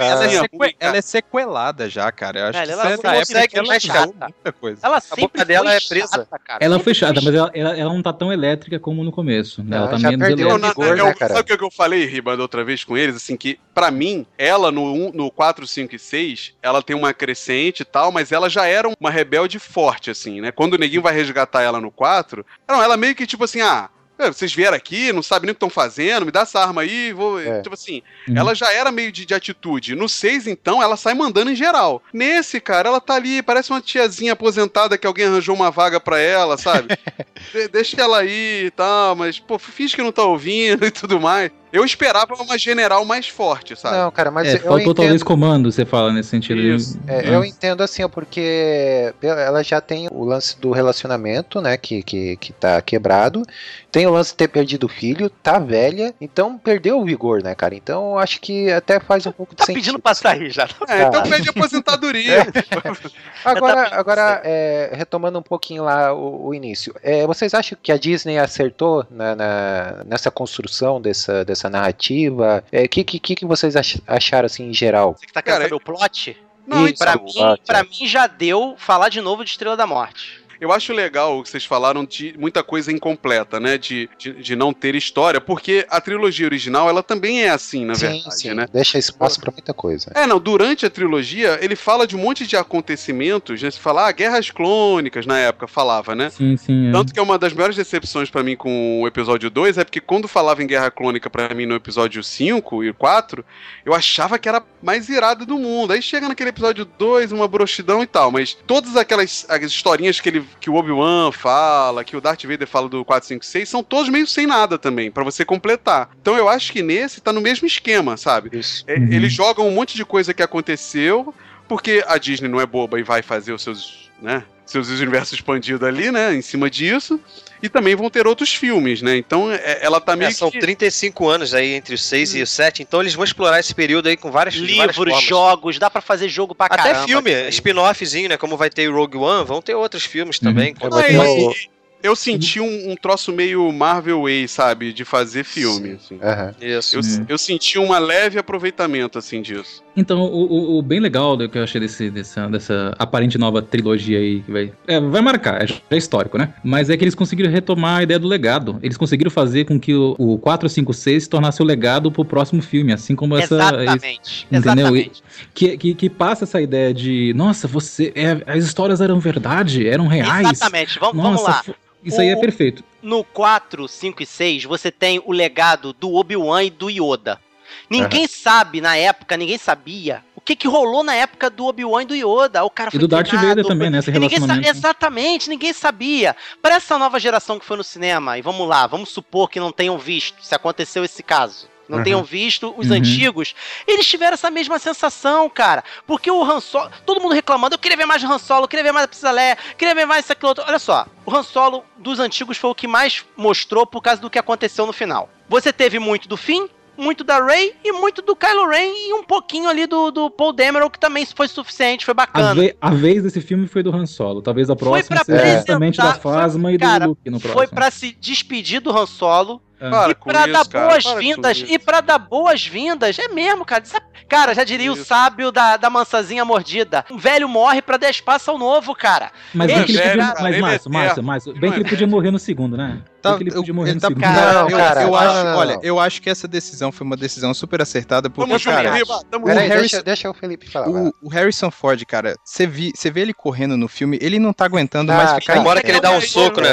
[0.49, 0.75] cara.
[0.81, 2.39] ela é sequelada já, cara.
[2.41, 4.25] Eu acho Velho, que ela é consegue ela mais jogou chata.
[4.27, 4.81] muita coisa.
[4.83, 6.09] Ela boca sempre dela foi é presa.
[6.17, 6.65] chata, cara.
[6.65, 9.11] Ela Sempre foi chata, foi mas ela, ela, ela não tá tão elétrica como no
[9.13, 9.63] começo.
[9.63, 9.71] né?
[9.71, 10.69] Não, ela tá já menos elétrica.
[10.69, 13.17] vigor, eu- né, sabe o que eu falei, Riba, da outra vez com eles?
[13.17, 17.15] Assim, que pra mim, ela no, um- no 4, 5 e 6, ela tem uma
[17.15, 20.53] crescente e tal, mas ela já era uma rebelde forte, assim, né?
[20.53, 23.89] Quando o neguinho vai resgatar ela no 4, não, ela meio que tipo assim, ah.
[24.19, 26.83] É, Vocês vieram aqui, não sabem nem o que estão fazendo, me dá essa arma
[26.83, 27.41] aí, vou.
[27.41, 27.61] É.
[27.63, 28.37] Tipo assim, Uhum.
[28.39, 29.95] ela já era meio de, de atitude.
[29.95, 32.03] No 6, então, ela sai mandando em geral.
[32.13, 36.19] Nesse, cara, ela tá ali, parece uma tiazinha aposentada que alguém arranjou uma vaga pra
[36.19, 36.89] ela, sabe?
[37.53, 41.19] De- deixa ela aí e tal, mas, pô, finge que não tá ouvindo e tudo
[41.21, 41.51] mais.
[41.73, 43.97] Eu esperava uma general mais forte, sabe?
[43.97, 44.95] Não, cara, mas É, eu faltou entendo.
[44.95, 46.61] talvez comando, você fala nesse sentido.
[46.61, 46.99] Isso.
[47.07, 47.23] É, Ah.
[47.25, 52.53] eu entendo assim, porque ela já tem o lance do relacionamento, né, que, que, que
[52.53, 53.43] tá quebrado.
[53.91, 57.55] Tem o lance de ter perdido o filho, tá velha, então perdeu o vigor, né,
[57.55, 57.75] cara?
[57.75, 59.83] Então acho que até faz um pouco de Tá sentido.
[59.83, 60.69] pedindo pra sair já.
[60.89, 61.29] É, então Tá.
[61.29, 62.47] pede aposentadoria.
[63.45, 67.91] Agora, Tá agora é, retomando um pouquinho lá o, o início, é, vocês acham que
[67.93, 72.65] a Disney acertou na, na- nessa construção dessa, dessa narrativa?
[72.73, 75.15] O que, que, que vocês ach- acharam assim em geral?
[75.19, 76.37] Você que tá querendo saber o plot?
[76.67, 76.99] Não, Isso.
[76.99, 77.83] Pra mim, plot, pra é.
[77.83, 80.42] mim já deu falar de novo de Estrela da Morte.
[80.63, 83.77] Eu acho legal o que vocês falaram de muita coisa incompleta, né?
[83.77, 87.97] De, de, de não ter história, porque a trilogia original, ela também é assim, na
[87.97, 88.67] sim, verdade, sim, né?
[88.73, 90.13] deixa espaço pra muita coisa.
[90.15, 93.73] É, não, durante a trilogia, ele fala de um monte de acontecimentos, né?
[93.73, 96.31] Se falar, ah, guerras clônicas na época, falava, né?
[96.31, 96.91] Sim, sim.
[96.91, 96.93] é.
[96.93, 100.01] Tanto que é uma das maiores decepções pra mim com o episódio 2 é porque
[100.01, 103.45] quando falava em guerra clônica pra mim no episódio 5 e 4,
[103.85, 105.93] eu achava que era mais irado do mundo.
[105.93, 110.29] Aí chega naquele episódio 2, uma broxidão e tal, mas todas aquelas as historinhas que
[110.29, 113.83] ele que o Obi-Wan fala, que o Darth Vader fala do 4, 5, 6, são
[113.83, 116.11] todos meio sem nada também, pra você completar.
[116.21, 118.59] Então eu acho que nesse tá no mesmo esquema, sabe?
[118.59, 118.85] Isso.
[118.87, 119.13] É, Uhum.
[119.13, 121.35] Eles jogam um monte de coisa que aconteceu,
[121.69, 125.87] porque a Disney não é boba e vai fazer os seus, né, seus universos expandidos
[125.87, 127.21] ali, né, em cima disso.
[127.63, 129.17] E também vão ter outros filmes, né?
[129.17, 130.59] Então é- ela tá meio É, são que...
[130.59, 134.09] 35 anos aí entre o 6 e o 7, então eles vão explorar esse período
[134.09, 135.23] aí com várias Livros, formas.
[135.23, 137.07] jogos, dá pra fazer jogo pra Até caramba.
[137.07, 137.49] filme, assim.
[137.51, 138.37] spin-offzinho, né?
[138.37, 140.71] Como vai ter o Rogue One, vão ter outros filmes também.
[140.71, 141.69] É, com- vai ter Mas
[142.03, 144.93] eu senti um, um troço meio Marvel Way, sabe?
[144.93, 145.93] De fazer filme.
[145.93, 146.19] assim.
[146.23, 146.55] Aham.
[146.61, 146.97] Isso.
[146.97, 147.27] Eu, Uhum.
[147.29, 149.83] eu senti um leve aproveitamento, assim, disso.
[149.97, 153.61] Então, o, o- o bem legal do que eu achei desse, dessa, dessa aparente nova
[153.61, 156.55] trilogia aí, que vai, é, vai marcar, é, é histórico, né?
[156.65, 158.79] Mas é que eles conseguiram retomar a ideia do legado.
[158.83, 162.93] Eles conseguiram fazer com que o, o 456 se tornasse o legado pro próximo filme,
[162.93, 163.55] assim como essa.
[163.55, 164.47] Exatamente.
[164.51, 164.61] entendeu?
[164.97, 165.23] Exatamente.
[165.55, 168.13] Que, que, que passa essa ideia de, nossa, você.
[168.15, 170.51] é, as histórias eram verdade, eram reais.
[170.53, 170.99] Exatamente.
[170.99, 171.75] Vamos, vamos Nossa, lá.
[172.05, 172.83] Isso aí é O- perfeito.
[173.03, 177.41] No 4, 5 e 6, você tem o legado do Obi-Wan e do Yoda.
[177.89, 182.07] Ninguém sabe, na época, ninguém sabia o que, que rolou na época do Obi-Wan e
[182.07, 182.63] do Yoda.
[182.65, 183.99] O cara E do Darth treinado, Vader foi- também, né?
[183.99, 184.69] Esse ninguém relacionamento.
[184.69, 186.37] Exatamente, ninguém sabia.
[186.61, 189.73] Para essa nova geração que foi no cinema, e vamos lá, vamos supor que não
[189.73, 191.69] tenham visto, se aconteceu esse caso.
[191.93, 192.05] Não Uhum.
[192.05, 192.97] tenham visto os Uhum.
[192.97, 193.55] antigos,
[193.87, 195.85] eles tiveram essa mesma sensação, cara.
[196.07, 198.83] Porque o Han Solo, todo mundo reclamando, eu queria ver mais Han Solo, eu queria
[198.83, 200.65] ver mais a eu queria ver mais isso, aquilo outro.
[200.67, 204.31] Olha só, o Han Solo dos antigos foi o que mais mostrou por causa do
[204.31, 205.29] que aconteceu no final.
[205.49, 209.23] Você teve muito do fim, muito da Rey e muito do Kylo Ren e um
[209.25, 212.55] pouquinho ali do, do Paul Dameron, que também foi suficiente, foi A, bacana.
[212.55, 214.41] ve- a vez desse filme foi do Han Solo.
[214.43, 217.55] Talvez a próxima pra seja justamente da Phasma e do cara, Luke no próximo.
[217.59, 219.61] Foi pra se despedir do Han Solo.
[219.91, 223.85] Para e isso, dar boas-vindas, para e pra dar boas-vindas, é mesmo, cara.
[223.85, 225.05] Sabe- Cara, já diria o Isso.
[225.05, 227.05] sábio da, da mansazinha mordida.
[227.11, 229.31] Um velho morre pra dar espaço ao novo, cara.
[229.53, 230.17] Mas Ele bem que ele é podia.
[230.17, 231.27] velho, cara, mas, ele é Márcio, Márcio, eterno.
[231.27, 232.11] Márcio, Ele bem não que ele é podia velho.
[232.17, 233.03] morrer no segundo, né?
[233.21, 234.23] Tá, Bem que ele podia morrer ele no tá- segundo.
[234.23, 237.07] Cara, eu, cara, eu não, acho, não, não, olha, eu acho que essa decisão foi
[237.07, 238.91] uma decisão super acertada, porque, junto, cara,
[239.31, 240.89] tamo Peraí, Harrison- deixa, deixa o Felipe falar.
[240.89, 244.53] o, o Harrison Ford, cara, você vi- você vê ele correndo no filme, ele não
[244.53, 245.65] tá aguentando Ah, mais ficar.
[245.65, 246.69] Hora que ele dá um soco, né?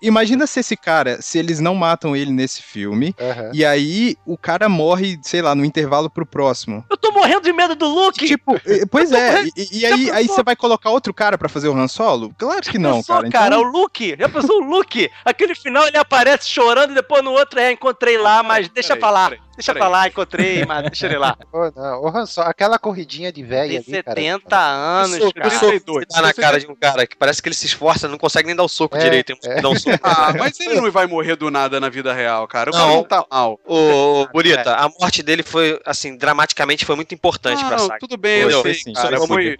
[0.00, 3.50] imagina se esse cara, se eles não matam ele nesse filme, Aham.
[3.54, 6.84] e aí o cara morre, sei lá, no intervalo pro próximo.
[6.90, 8.26] Eu tô morrendo de medo do Luke.
[8.26, 11.76] Tipo, pois é, e, e aí, aí você vai colocar outro cara pra fazer o
[11.78, 12.34] Han Solo?
[12.36, 13.30] Claro que não, Pensou, cara.
[13.30, 14.16] cara, Então, o Luke.
[14.18, 15.10] Já pensou o Luke?
[15.24, 19.00] Aquele final ele aparece chorando e depois no outro é, encontrei lá, mas deixa Peraí,
[19.00, 19.30] pra lá.
[19.30, 19.80] peraí, Deixa peraí.
[19.80, 21.36] pra lá, encontrei, mas deixa ele lá.
[21.52, 24.16] Ô, não, ô, Han Solo, aquela corridinha de velha Tem ali, cara.
[24.20, 25.50] 70 anos, Soco, cara.
[25.50, 26.04] soco 32.
[26.12, 28.56] dá na cara de um cara que parece que ele se esforça, não consegue nem
[28.56, 29.32] dar o soco É, direito.
[29.44, 29.66] É.
[29.66, 29.98] um soco.
[30.02, 32.70] Ah, mas ele não vai morrer do nada na vida real, cara.
[32.70, 32.80] O Não.
[32.80, 33.58] cara não tá mal.
[33.66, 37.98] Ô, ô, Burita, a morte dele foi, assim, dramaticamente foi muito importante Não, pra saga.
[37.98, 38.62] tudo bem, eu Entendeu?
[38.62, 39.18] sei, sim, cara.
[39.18, 39.58] Foi, muito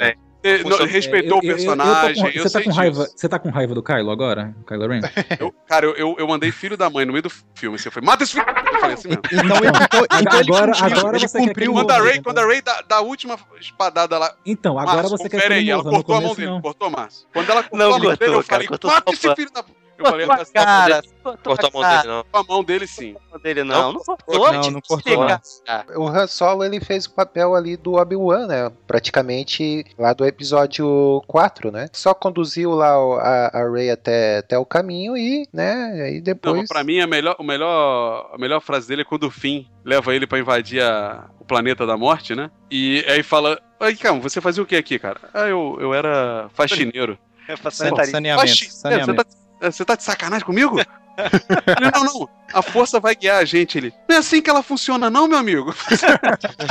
[0.86, 3.06] respeitou o eu- eu- eu tô com- personagem, eu, Você tá com raiva?
[3.16, 4.54] Você tá com raiva do Kylo agora?
[4.66, 5.00] Kylo Ren?
[5.40, 7.78] Eu- cara, eu, eu, mandei filho da mãe no meio do filme.
[7.78, 8.44] Você foi, mata esse filho!
[8.48, 9.22] Eu falei assim mesmo.
[9.32, 12.10] então, ele- então- então ele Agora- cumpriu, agora ele você quer cumpriu Quando a Ray,
[12.12, 12.22] então.
[12.24, 14.34] quando a Ray dá, dá a última espadada lá.
[14.44, 17.26] Então, agora você quer ele aí, ela cortou a mão dele, cortou, Márcio.
[17.32, 19.64] Quando ela cortou Não a mão dele, eu falei, mata esse filho da...
[19.98, 21.02] Eu falei, Cortou a tá cara.
[21.22, 22.24] Cortou a mão dele, não.
[22.30, 23.16] com a mão dele sim.
[23.30, 23.92] mão dele, não.
[23.92, 24.52] Não cortou.
[24.52, 25.26] Não, não cortou.
[25.64, 25.84] Cara.
[25.98, 28.70] O Han Solo ele fez o papel ali do Obi-Wan, né?
[28.86, 31.88] Praticamente lá do episódio 4, né?
[31.92, 36.10] Só conduziu lá a, a Rey até, até o caminho e, né?
[36.12, 36.56] E Não, depois.
[36.56, 39.64] mas pra mim, a melhor, o melhor, a melhor frase dele é quando o Finn
[39.84, 42.50] leva ele pra invadir a- o planeta da morte, né?
[42.70, 45.20] E aí fala, aí, calma, você fazia o que aqui, cara?
[45.32, 47.18] Ah, eu, eu era faxineiro.
[47.46, 49.10] É saneamento, Faxi- saneamento.
[49.12, 50.76] Você tá, você tá de sacanagem comigo?
[51.16, 53.78] Ele, não, não, a força vai guiar a gente.
[53.78, 55.74] Ele, não é assim que ela funciona não, meu amigo.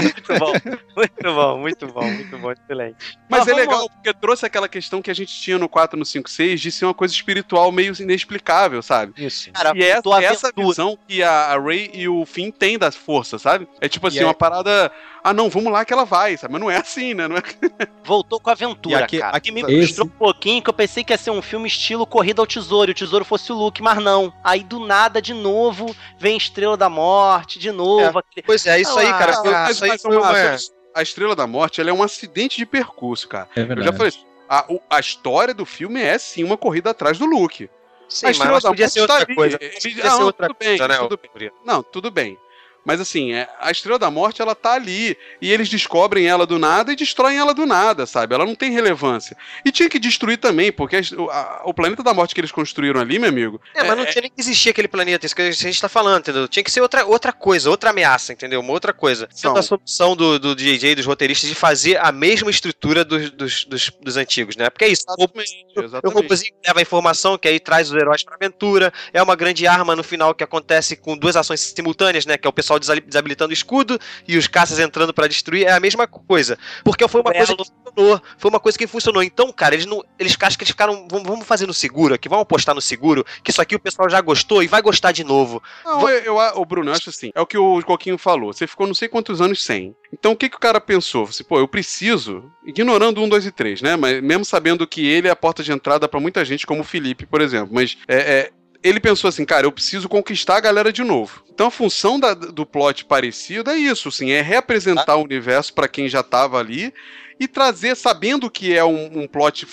[0.02, 0.54] Muito bom,
[0.96, 3.18] muito bom, muito bom, muito bom, excelente.
[3.30, 6.06] Mas Mas é legal, porque trouxe aquela questão que a gente tinha no 4, no
[6.06, 9.14] 5, 6, de ser uma coisa espiritual meio inexplicável, sabe?
[9.24, 9.52] Isso.
[9.52, 13.38] Cara, E é essa visão que a, a Ray e o Finn têm da força,
[13.40, 13.68] sabe?
[13.82, 14.92] É tipo assim, E é- uma parada.
[15.26, 16.52] Ah, não, vamos lá que ela vai, sabe?
[16.52, 17.30] Mas não é assim, né?
[17.30, 17.42] Não é...
[18.04, 19.38] Voltou com a aventura, aqui- cara.
[19.38, 21.66] aqui- que me Esse- frustrou um pouquinho, que eu pensei que ia ser um filme
[21.68, 24.33] estilo Corrida ao Tesouro, e o Tesouro fosse o Luke, mas não.
[24.44, 28.20] Aí do nada, de novo, vem Estrela da Morte, de novo.
[28.20, 29.34] aquele- Pois é, isso aí, Ah, cara.
[29.34, 30.58] foi- mas, Isso aí foi uma-
[30.96, 33.48] a Estrela da Morte ela é um acidente de percurso, cara.
[33.56, 33.88] É Eu verdade.
[33.88, 34.14] já falei,
[34.50, 37.70] a, o- a história do filme é sim uma corrida atrás do Luke.
[38.10, 39.58] Sim, a mas, Estrela mas da podia Morte ser outra tá coisa.
[39.60, 40.98] Ele- Podia ah, ser outra tudo bem, coisa, né?
[40.98, 41.18] tudo
[41.66, 42.38] Não, tudo bem.
[42.86, 45.18] Mas assim, é, a Estrela da Morte, ela tá ali.
[45.42, 48.36] E eles descobrem ela do nada e destroem ela do nada, sabe?
[48.36, 49.38] Ela não tem relevância.
[49.66, 52.52] E tinha que destruir também, porque a- o, a- o planeta da morte que eles
[52.52, 53.62] construíram ali, meu amigo.
[53.74, 56.20] É, mas não tinha nem que existir aquele planeta, isso que a gente tá falando,
[56.22, 56.48] entendeu?
[56.48, 58.60] Tinha que ser outra, outra coisa, outra ameaça, entendeu?
[58.60, 59.28] Uma outra coisa.
[59.32, 59.60] Sendo Não.
[59.60, 63.90] a solução do, do DJ, dos roteiristas, de fazer a mesma estrutura dos, dos, dos,
[64.02, 64.70] dos antigos, né?
[64.70, 65.04] Porque é isso.
[65.08, 66.54] Exatamente, o exatamente.
[66.66, 68.92] leva a informação, que aí traz os heróis pra aventura.
[69.14, 72.38] É uma grande arma no final que acontece com duas ações simultâneas, né?
[72.38, 75.66] Que é o pessoal desali- desabilitando o escudo e os caças entrando pra destruir.
[75.66, 76.58] É a mesma coisa.
[76.84, 78.22] Porque foi uma coisa que funcionou.
[78.38, 79.24] Foi uma coisa que funcionou.
[79.24, 80.04] Então, cara, eles não.
[80.18, 81.08] Eles acham que eles ficaram.
[81.10, 84.10] Vamos, vamos fazer no seguro aqui, vamos apostar no seguro, que isso aqui o pessoal
[84.10, 85.62] já gostou e vai gostar de novo.
[85.86, 88.54] Não, eu, eu, o Bruno, eu acho assim, é o que o Coquinho falou.
[88.54, 89.96] Você ficou não sei quantos anos sem.
[90.12, 91.26] Então o que, que o cara pensou?
[91.26, 93.96] Você, pô, eu preciso, ignorando um, dois e três, né?
[93.96, 96.86] Mas mesmo sabendo que ele é a porta de entrada pra muita gente, como o
[96.86, 97.70] Felipe, por exemplo.
[97.74, 98.52] Mas é, é,
[98.84, 101.44] ele pensou assim, cara, eu preciso conquistar a galera de novo.
[101.52, 105.88] Então a função da- do plot parecido é isso, assim, é reapresentar o universo pra
[105.88, 106.94] quem já tava ali
[107.40, 109.68] e trazer, sabendo que é um, um plot.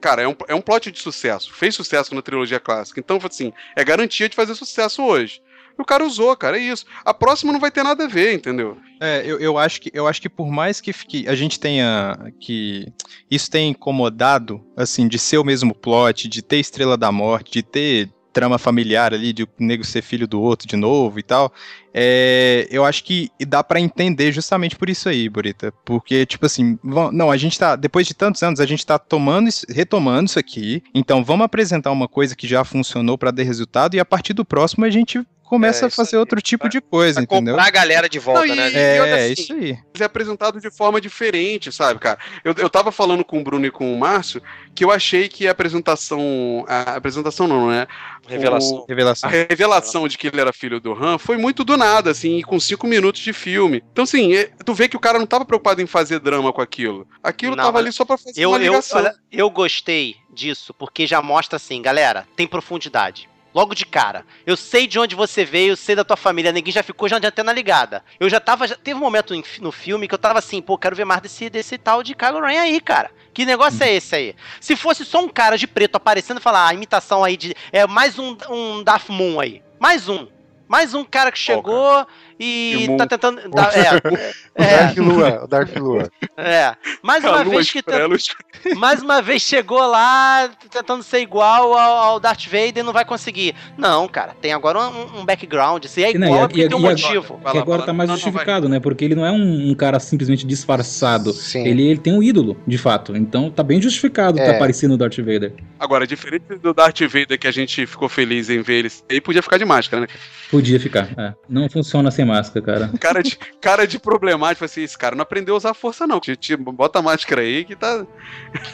[0.00, 1.52] Cara, é um, é um plot de sucesso.
[1.54, 2.98] Fez sucesso na trilogia clássica.
[3.00, 5.40] Então, assim, é garantia de fazer sucesso hoje.
[5.78, 6.84] E o cara usou, cara, é isso.
[7.04, 8.76] A próxima não vai ter nada a ver, entendeu?
[9.00, 12.16] É, eu, eu, acho que, eu acho que por mais que, que a gente tenha.
[12.40, 12.86] que
[13.30, 17.62] isso tenha incomodado, assim, de ser o mesmo plot, de ter Estrela da Morte, de
[17.62, 21.52] ter trama familiar ali, de o nego ser filho do outro de novo e tal.
[21.94, 25.72] É, eu acho que dá pra entender justamente por isso aí, Burita.
[25.84, 29.48] Porque, tipo assim, não, a gente tá, depois de tantos anos, a gente tá tomando,
[29.68, 30.82] retomando isso aqui.
[30.94, 34.44] Então vamos apresentar uma coisa que já funcionou pra dar resultado e a partir do
[34.44, 36.20] próximo a gente começa É, a fazer aí.
[36.20, 37.52] outro tipo de coisa, Pra entendeu?
[37.54, 38.70] comprar a galera de volta, Não, e- né?
[38.72, 39.78] e É, assim, isso aí.
[40.00, 42.18] é apresentado de forma diferente, sabe, cara?
[42.42, 44.40] Eu, eu tava falando com o Bruno e com o Márcio
[44.74, 46.64] que eu achei que a apresentação.
[46.66, 47.86] A apresentação não, né?
[48.26, 48.78] Revelação.
[48.78, 49.28] O- Revelação.
[49.28, 52.42] a revelação de que ele era filho do Han foi muito do nada, assim, e
[52.42, 53.82] com cinco minutos de filme.
[53.92, 56.62] Então, assim, é- tu vê que o cara não tava preocupado em fazer drama com
[56.62, 57.06] aquilo.
[57.22, 58.98] Aquilo Não, tava ali só pra fazer Eu, uma eu, ligação.
[59.00, 63.28] olha, eu gostei disso, porque já mostra assim, galera, tem profundidade.
[63.54, 64.24] Logo de cara.
[64.46, 67.18] Eu sei de onde você veio, eu sei da tua família, ninguém já ficou já
[67.18, 68.02] de antena ligada.
[68.18, 68.66] Eu já tava.
[68.66, 71.50] Já, teve um momento no filme que eu tava assim, pô, quero ver mais desse,
[71.50, 73.10] desse tal de Kylo Ren aí, cara.
[73.34, 74.36] Que negócio é esse aí?
[74.60, 77.54] Se fosse só um cara de preto aparecendo e falar, ah, imitação aí de.
[77.70, 79.62] É mais um, um Darth Moon aí.
[79.78, 80.26] Mais um.
[80.72, 83.40] Mais um cara que chegou e E tá tentando.
[83.50, 86.10] tá- é, O Darth Lua, o Darth Lua.
[86.36, 86.74] é.
[87.02, 87.82] Mais uma vez que.
[87.86, 88.18] lua
[88.76, 93.04] Mais uma vez chegou lá tentando ser igual ao, ao Darth Vader e não vai
[93.04, 93.54] conseguir.
[93.78, 95.84] Não, cara, tem agora um, um background.
[95.86, 97.40] Se é igual, é e- porque e- tem um e- motivo.
[97.42, 98.78] Vai que agora tá mais Não, não, justificado, né?
[98.80, 101.32] Porque ele não é um, um cara simplesmente disfarçado.
[101.32, 101.66] Sim.
[101.66, 103.16] Ele, ele tem um ídolo, de fato.
[103.16, 104.44] Então tá bem justificado É.
[104.50, 105.54] tá aparecendo o Darth Vader.
[105.78, 109.42] Agora, diferente do Darth Vader que a gente ficou feliz em ver ele, ele podia
[109.42, 110.08] ficar de máscara, né?
[110.50, 111.08] Podia ficar.
[111.18, 111.32] é.
[111.48, 112.90] Não funciona sem máscara, cara.
[112.98, 116.20] Cara de, cara de problemático, assim, esse cara não aprendeu a usar força, não.
[116.24, 118.06] Gente, bota a máscara aí que tá.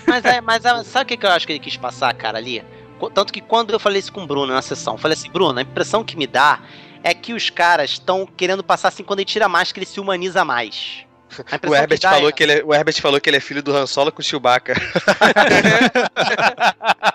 [0.06, 2.64] Mas, é, mas é, sabe o que, eu acho que ele quis passar, cara, ali?
[3.14, 5.58] Tanto que quando eu falei isso com o Bruno na sessão, eu falei assim, Bruno,
[5.58, 6.60] a impressão que me dá
[7.02, 10.00] é que os caras estão querendo passar assim, quando ele tira a máscara, ele se
[10.00, 11.07] humaniza mais.
[11.68, 13.62] O Herbert, dá falou é- que ele é, o Herbert falou que ele é filho
[13.62, 14.74] do Han Solo com o Chewbacca.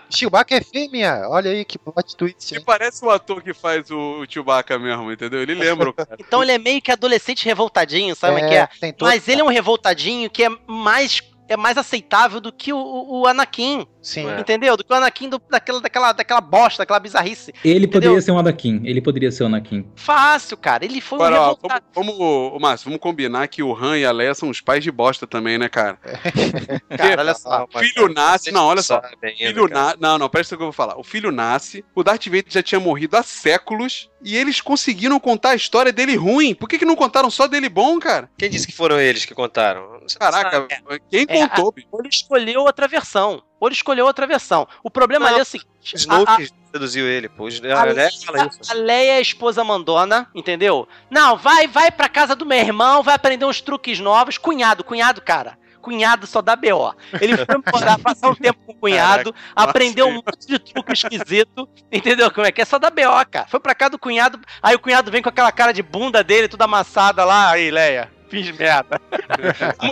[0.09, 1.23] Chewbacca é fêmea.
[1.29, 2.53] Olha aí que plot twist.
[2.53, 2.63] E hein?
[2.65, 5.41] parece o ator que faz o, Chewbacca mesmo, entendeu?
[5.41, 5.93] Ele lembra.
[6.19, 8.55] Então ele é meio que adolescente revoltadinho, sabe como é que
[8.87, 8.91] é?
[8.93, 12.77] todo- Mas ele é um revoltadinho que é mais, é mais aceitável do que o,
[12.77, 13.87] o- o Anakin.
[14.03, 14.29] Sim.
[14.29, 14.39] É.
[14.41, 14.75] Entendeu?
[14.77, 17.53] Do que o Anakin do- daquela, daquela, daquela bosta, daquela bizarrice.
[17.63, 17.89] Ele Entendeu?
[18.01, 18.81] poderia ser um Anakin.
[18.83, 19.87] Ele poderia ser o Anakin.
[19.95, 20.83] Fácil, cara.
[20.85, 21.85] Ele foi um Agora, ó, revoltado.
[21.95, 24.83] vamos, vamos, ô, Márcio, vamos combinar que o Han e a Leia são os pais
[24.83, 25.97] de bosta também, né, cara?
[26.97, 27.65] Cara, olha só.
[27.73, 29.01] O filho nasce, não, olha só.
[29.37, 29.95] Filho cara.
[29.95, 29.95] na...
[29.99, 30.99] Não, não, presta atenção que eu vou falar.
[30.99, 35.51] O filho nasce, o Darth Vader já tinha morrido há séculos e eles conseguiram contar
[35.51, 36.53] a história dele ruim.
[36.53, 38.29] Por que, que não contaram só dele bom, cara?
[38.37, 39.99] Quem disse que foram eles que contaram?
[40.19, 41.01] Caraca, sabe.
[41.09, 41.73] quem É, contou?
[41.91, 43.41] Ou ele escolheu outra versão.
[43.63, 44.67] Ou ele escolheu outra versão.
[44.83, 47.45] O problema Não, ali é o seguinte: Snoke a, a, seduziu ele, pô.
[47.45, 48.25] a, A?
[48.25, 48.69] Fala isso.
[48.69, 50.85] a Leia é a esposa mandona, entendeu?
[51.09, 54.37] Não, vai, vai pra casa do meu irmão, vai aprender uns truques novos.
[54.37, 55.57] Cunhado, cunhado, cara.
[55.81, 56.93] Cunhado só dá BO.
[57.21, 61.69] Ele foi morar, passar um tempo com o cunhado, aprendeu um monte de truque esquisito,
[61.89, 62.65] entendeu como é que é?
[62.65, 63.47] Só dá BO, cara.
[63.47, 66.49] Foi pra casa do cunhado, aí o cunhado vem com aquela cara de bunda dele,
[66.49, 68.11] toda amassada lá, aí, Leia.
[68.33, 68.99] Fiz merda.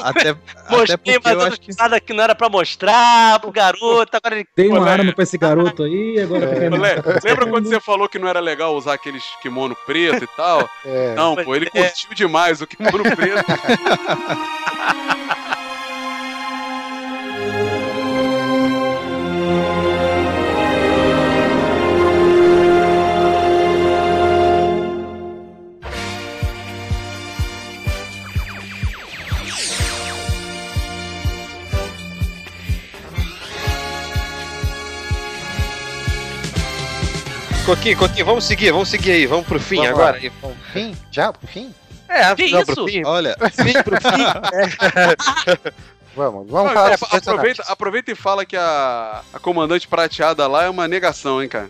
[0.04, 1.78] Até, até Mostrei eu outra acho que.
[1.78, 4.18] nada que não era pra mostrar pro garoto.
[4.18, 4.48] Agora ele.
[4.56, 8.28] Dei uma arma pra esse garoto aí, agora Lé, lembra quando você falou que não
[8.28, 10.68] era legal usar aqueles kimono preto e tal?
[10.84, 11.14] É.
[11.14, 13.46] Não, pô, ele curtiu demais o kimono preto.
[37.72, 40.20] Coquinho, Coquinho, vamos seguir, vamos seguir aí, vamos pro fim Vamos agora.
[40.42, 40.94] Bom, fim?
[41.10, 41.32] Já?
[41.32, 41.74] Pro fim?
[42.10, 42.76] É, Que não, isso?
[42.76, 43.02] pro fim.
[43.06, 45.72] Olha, Fim pro fim.
[46.14, 50.66] Vamos, vamos Não, falar é, aproveita, aproveita e fala que a, a comandante prateada lá
[50.66, 51.70] é uma negação, hein, cara.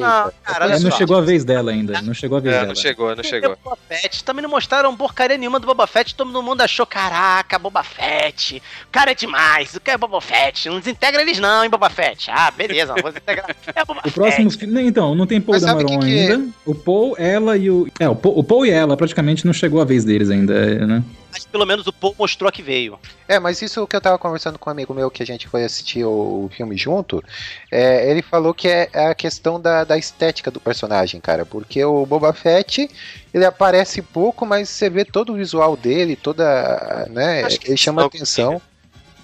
[0.00, 0.96] Não, cara, olha É, não só.
[0.98, 2.00] chegou a vez dela ainda.
[2.02, 2.68] Não chegou a vez É, dela.
[2.68, 3.56] não chegou, não chegou.
[3.62, 4.22] Boba Fett.
[4.24, 6.14] Também não mostraram porcaria nenhuma do Boba Fett.
[6.14, 8.62] Todo mundo achou, caraca, Boba Fett.
[8.88, 9.74] O cara é demais.
[9.74, 10.68] O cara é Boba Fett.
[10.68, 12.30] Não desintegra eles não, hein, Boba Fett.
[12.30, 13.54] Ah, beleza, vou desintegrar.
[13.74, 14.64] É Boba O próximo Fett.
[14.66, 14.82] filme.
[14.82, 16.48] Então, não tem Paul Mas Dameron que que ainda.
[16.66, 17.88] O Paul, ela e o.
[17.98, 20.86] É, o Paul, o Paul e ela praticamente não chegou a vez deles ainda, é,
[20.86, 21.02] né?
[21.32, 23.00] Mas pelo menos o Paul mostrou que veio.
[23.26, 25.64] É, mas isso que eu tava conversando com um amigo meu que a gente foi
[25.64, 27.24] assistir o, o filme junto,
[27.70, 32.04] é, ele falou que é a questão da, da estética do personagem, cara, porque o
[32.04, 32.86] Boba Fett,
[33.32, 38.02] ele aparece pouco, mas você vê todo o visual dele, toda, né, que ele chama
[38.02, 38.60] não, atenção.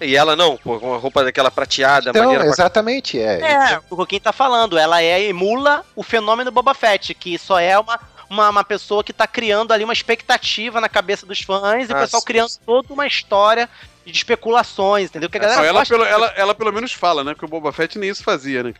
[0.01, 3.41] E ela não, pô, com a roupa daquela prateada, Então, maneira pra exatamente, é.
[3.41, 4.79] É, o que quem tá falando.
[4.79, 7.99] Ela é emula o fenômeno Boba Fett, que só é uma,
[8.31, 11.97] uma, uma pessoa que tá criando ali uma expectativa na cabeça dos fãs e o
[11.97, 13.69] Ah, pessoal sim, criando toda uma história
[14.05, 15.29] de especulações, entendeu?
[15.29, 17.35] Que a Não, galera ela, pelo, ela, ela pelo menos fala, né?
[17.35, 18.73] Porque o Boba Fett nem isso fazia, né?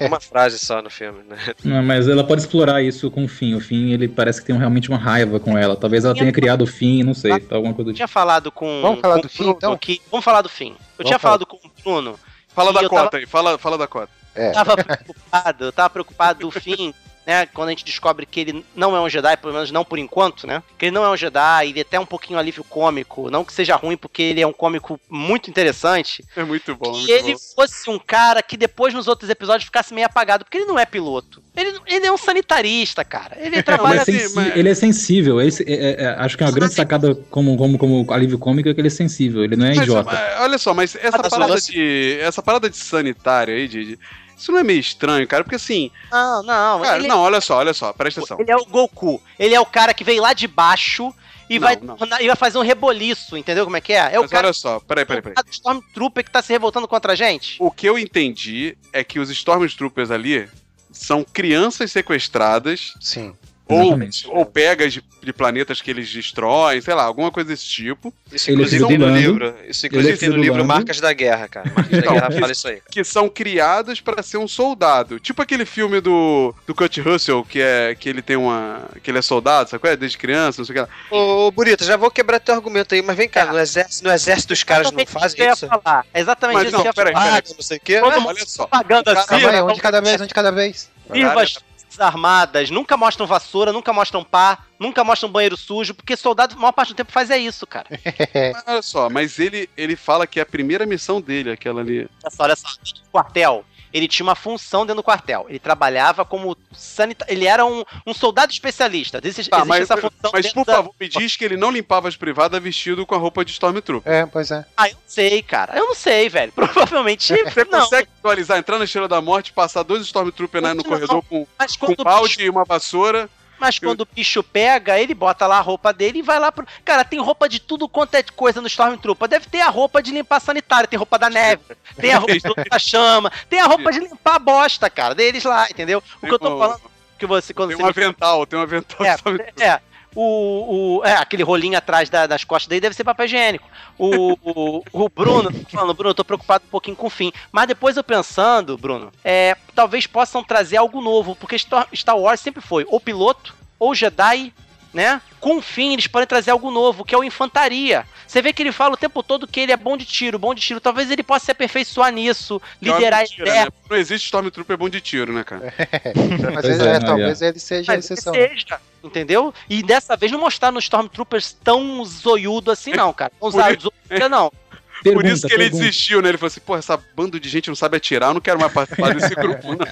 [0.00, 1.36] Uma frase só no filme, né?
[1.62, 3.54] Não, mas ela pode explorar isso com o Finn.
[3.56, 5.76] O Finn, ele parece que tem realmente uma raiva com ela.
[5.76, 7.94] Talvez ela tenha criado o Finn, não sei, alguma coisa Eu do tipo.
[7.96, 8.80] tinha falado com.
[8.80, 9.76] Vamos falar com do Bruno então?
[9.76, 10.70] que- vamos falar do fim.
[10.70, 11.32] Eu Vamos tinha falar.
[11.38, 12.18] falado com o Bruno.
[12.48, 14.08] Fala da eu cota tava- aí, fala, fala da cota.
[14.34, 14.52] É.
[14.52, 16.94] tava preocupado, eu tava preocupado do fim,
[17.26, 17.46] né?
[17.46, 20.46] Quando a gente descobre que ele não é um Jedi, pelo menos não por enquanto,
[20.46, 20.62] né?
[20.78, 23.28] Que ele não é um Jedi, ele é até um pouquinho alívio cômico.
[23.30, 26.24] Não que seja ruim, porque ele é um cômico muito interessante.
[26.36, 27.38] É muito bom, que muito ele bom.
[27.56, 30.86] fosse um cara que depois nos outros episódios ficasse meio apagado, porque ele não é
[30.86, 31.42] piloto.
[31.56, 33.36] Ele, ele é um sanitarista, cara.
[33.38, 35.40] Ele Ele trabalha é, sensi- mas- ele é sensível.
[35.40, 38.74] Esse- é- é- acho que é uma grande sacada como, como, como alívio cômico é
[38.74, 40.12] que ele é sensível, ele não é Mas, idiota.
[40.12, 42.18] mas, olha só, mas essa parada de.
[42.20, 43.84] Essa parada de sanitário aí, de.
[43.84, 43.98] de-
[44.36, 45.42] Isso não é meio estranho, cara?
[45.42, 45.90] Porque assim.
[46.10, 46.82] Não, não.
[46.82, 48.38] Cara, ele, não, olha só, olha só, presta atenção.
[48.40, 49.22] ele é o Goku.
[49.38, 51.12] Ele é o cara que veio lá de baixo
[51.48, 51.96] e, Não, vai, não.
[52.20, 54.14] e vai fazer um reboliço, entendeu como é que é?
[54.14, 55.36] É o Mas cara olha só, peraí, peraí, peraí.
[55.44, 57.56] do Stormtrooper que tá se revoltando contra a gente.
[57.60, 60.48] O que eu entendi é que os Stormtroopers ali
[60.90, 63.34] são crianças sequestradas Sim.
[63.68, 64.28] Ou, Exatamente.
[64.30, 68.14] ou pegas de, de planetas que eles destroem, sei lá, alguma coisa desse tipo.
[68.32, 69.18] Isso é inclusive tem no Lando.
[69.18, 69.54] livro.
[69.68, 70.68] Isso inclusive é tem no livro Lando.
[70.68, 71.68] Marcas da Guerra, cara.
[71.74, 72.82] Marcas da Então, Guerra isso- fala isso aí.
[72.90, 75.18] Que são criadas para ser um soldado.
[75.18, 78.84] Tipo aquele filme do, do Kurt Russell, que é que ele tem uma.
[79.02, 79.96] que ele é soldado, sabe qual é?
[79.96, 80.88] Desde criança, não sei o que lá.
[81.10, 83.46] Ô, ô, Burito, já vou quebrar teu argumento aí, mas vem cá, É.
[83.46, 85.66] no exército, no exército os caras não fazem que eu ia isso?
[85.66, 86.06] falar.
[86.14, 87.24] É exatamente Mas isso não, que eu ia peraí, falar.
[87.42, 87.54] peraí.
[87.56, 88.00] Não sei o quê.
[88.00, 88.66] Todo mundo Olha só.
[88.66, 89.62] propaganda assim, né?
[89.62, 90.88] um de cada vez, um de cada vez.
[91.10, 91.58] Viva as
[91.96, 96.58] Forças armadas, nunca mostram vassoura, nunca mostram pá, nunca mostram banheiro sujo, porque soldado, a
[96.58, 97.86] maior parte do tempo, faz é isso, cara.
[98.66, 102.08] Olha só, mas ele, ele fala que é a primeira missão dele, aquela ali.
[102.22, 102.68] Olha só, olha só,
[103.10, 105.46] quartel, ele tinha uma função dentro do quartel.
[105.48, 107.24] Ele trabalhava como sanita...
[107.28, 109.20] Ele era um, um soldado especialista.
[109.22, 111.70] Existe, Tá, existe mas, essa função mas por da- favor, me diz que ele não
[111.70, 114.10] limpava as privadas vestido com a roupa de Stormtrooper.
[114.12, 114.64] É, pois é.
[114.76, 115.76] Ah, eu não sei, cara.
[115.76, 116.52] Eu não sei, velho.
[116.56, 117.80] Provavelmente Você não.
[117.80, 120.84] consegue atualizar, entrar na Estrela da Morte, passar dois Stormtroopers né, no Não.
[120.84, 123.28] corredor com, Mas com um balde bicho, e uma vassoura?
[123.58, 126.66] Mas quando o bicho pega, ele bota lá a roupa dele e vai lá pro.
[126.84, 129.28] Cara, tem roupa de tudo quanto é coisa no Stormtrooper.
[129.28, 131.62] Deve ter a roupa de limpar sanitário, tem roupa da neve,
[131.96, 135.44] tem a roupa de limpar chama, tem a roupa de limpar a bosta, cara, deles
[135.44, 136.02] lá, entendeu?
[136.22, 139.64] O que eu tô falando que você quando Tem um avental, tem um avental É,
[139.64, 139.80] é.
[140.18, 143.68] O, o, é, aquele rolinho atrás da- das costas dele deve ser papel higiênico.
[143.98, 147.30] O, o, o Bruno, falando, Bruno, eu tô preocupado um pouquinho com o fim.
[147.52, 152.62] Mas depois eu pensando, Bruno, é, talvez possam trazer algo novo, porque Star Wars sempre
[152.62, 154.54] foi ou piloto, ou Jedi,
[154.96, 155.20] né?
[155.38, 158.06] Com o fim, eles podem trazer algo novo, que é o infantaria.
[158.26, 160.54] Você vê que ele fala o tempo todo que ele é bom de tiro, bom
[160.54, 160.80] de tiro.
[160.80, 163.64] Talvez ele possa se aperfeiçoar nisso, é liderar a ideia.
[163.66, 163.70] né?
[163.90, 165.72] Não existe Stormtrooper bom de tiro, né, cara?
[166.54, 168.32] Mas ele- é, é, talvez ele seja a Mas exceção.
[168.32, 169.52] seja, entendeu?
[169.68, 173.30] E dessa vez não mostraram nos Stormtroopers tão zoiudo assim, não, cara.
[173.40, 173.92] Não isso- zoiudo,
[174.30, 174.50] não.
[174.96, 175.84] Por Pergunta, isso que ele pergunta.
[175.84, 176.30] desistiu, né?
[176.30, 178.72] Ele falou assim, pô, essa bando de gente não sabe atirar, eu não quero mais
[178.72, 179.86] participar desse grupo, não.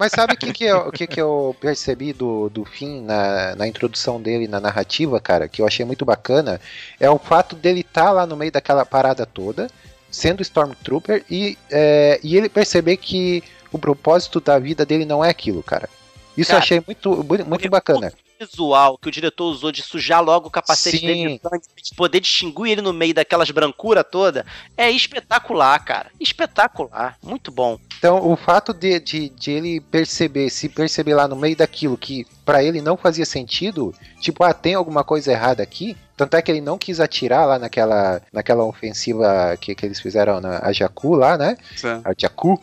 [0.00, 3.68] Mas sabe o que, que, eu, que, que eu percebi do, do fim na, na
[3.68, 6.60] introdução dele na narrativa, cara, que eu achei muito bacana,
[6.98, 9.68] é o fato dele estar lá no meio daquela parada toda,
[10.10, 15.28] sendo Stormtrooper, e, é, e ele perceber que o propósito da vida dele não é
[15.28, 15.88] aquilo, cara.
[16.36, 18.12] Isso eu Cara, achei muito, muito bacana.
[18.44, 21.06] Visual que o diretor usou de sujar logo o capacete Sim.
[21.06, 24.44] dele de sangue, de poder distinguir ele no meio daquelas brancura toda,
[24.76, 26.10] é espetacular, cara.
[26.20, 27.16] Espetacular.
[27.22, 27.78] Muito bom.
[27.98, 32.26] Então, o fato de, de, de ele perceber, se perceber lá no meio daquilo que
[32.44, 35.96] pra ele não fazia sentido, tipo, ah, tem alguma coisa errada aqui.
[36.16, 40.40] Tanto é que ele não quis atirar lá naquela, naquela ofensiva que, que eles fizeram
[40.40, 41.56] na a Jakku lá, né?
[41.76, 42.06] Certo.
[42.06, 42.60] A Jakku.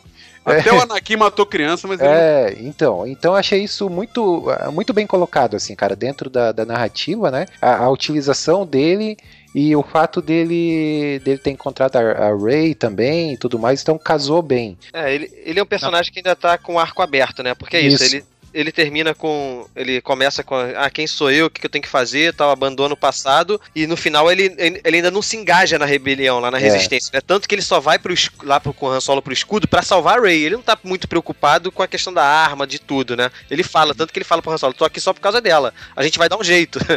[0.51, 4.93] Até o Anakin matou criança, mas ele É, então, então eu achei isso muito, muito
[4.93, 7.45] bem colocado, assim, cara, dentro da, da narrativa, né?
[7.62, 9.17] A, a utilização dele
[9.53, 13.97] e o fato dele, dele ter encontrado a, a Ray também e tudo mais, então
[13.97, 14.77] casou bem.
[14.93, 17.53] É, ele, ele é um personagem que ainda tá com o arco aberto, né?
[17.53, 18.15] Porque é isso, Isso.
[18.15, 19.67] ele, ele termina com.
[19.75, 20.55] Ele começa com.
[20.75, 21.47] Ah, quem sou eu?
[21.47, 22.33] O que eu tenho que fazer?
[22.33, 23.59] Tal, abandona o passado.
[23.75, 26.62] E no final ele, ele ainda não se engaja na rebelião, lá na É.
[26.62, 27.12] resistência.
[27.13, 27.21] Né?
[27.25, 29.81] Tanto que ele só vai pro, lá pro, com o Han Solo pro escudo pra
[29.81, 30.43] salvar a Rey.
[30.43, 33.29] Ele não tá muito preocupado com a questão da arma, de tudo, né?
[33.49, 35.73] Ele fala, tanto que ele fala pro Han Solo: tô aqui só por causa dela.
[35.95, 36.79] A gente vai dar um jeito.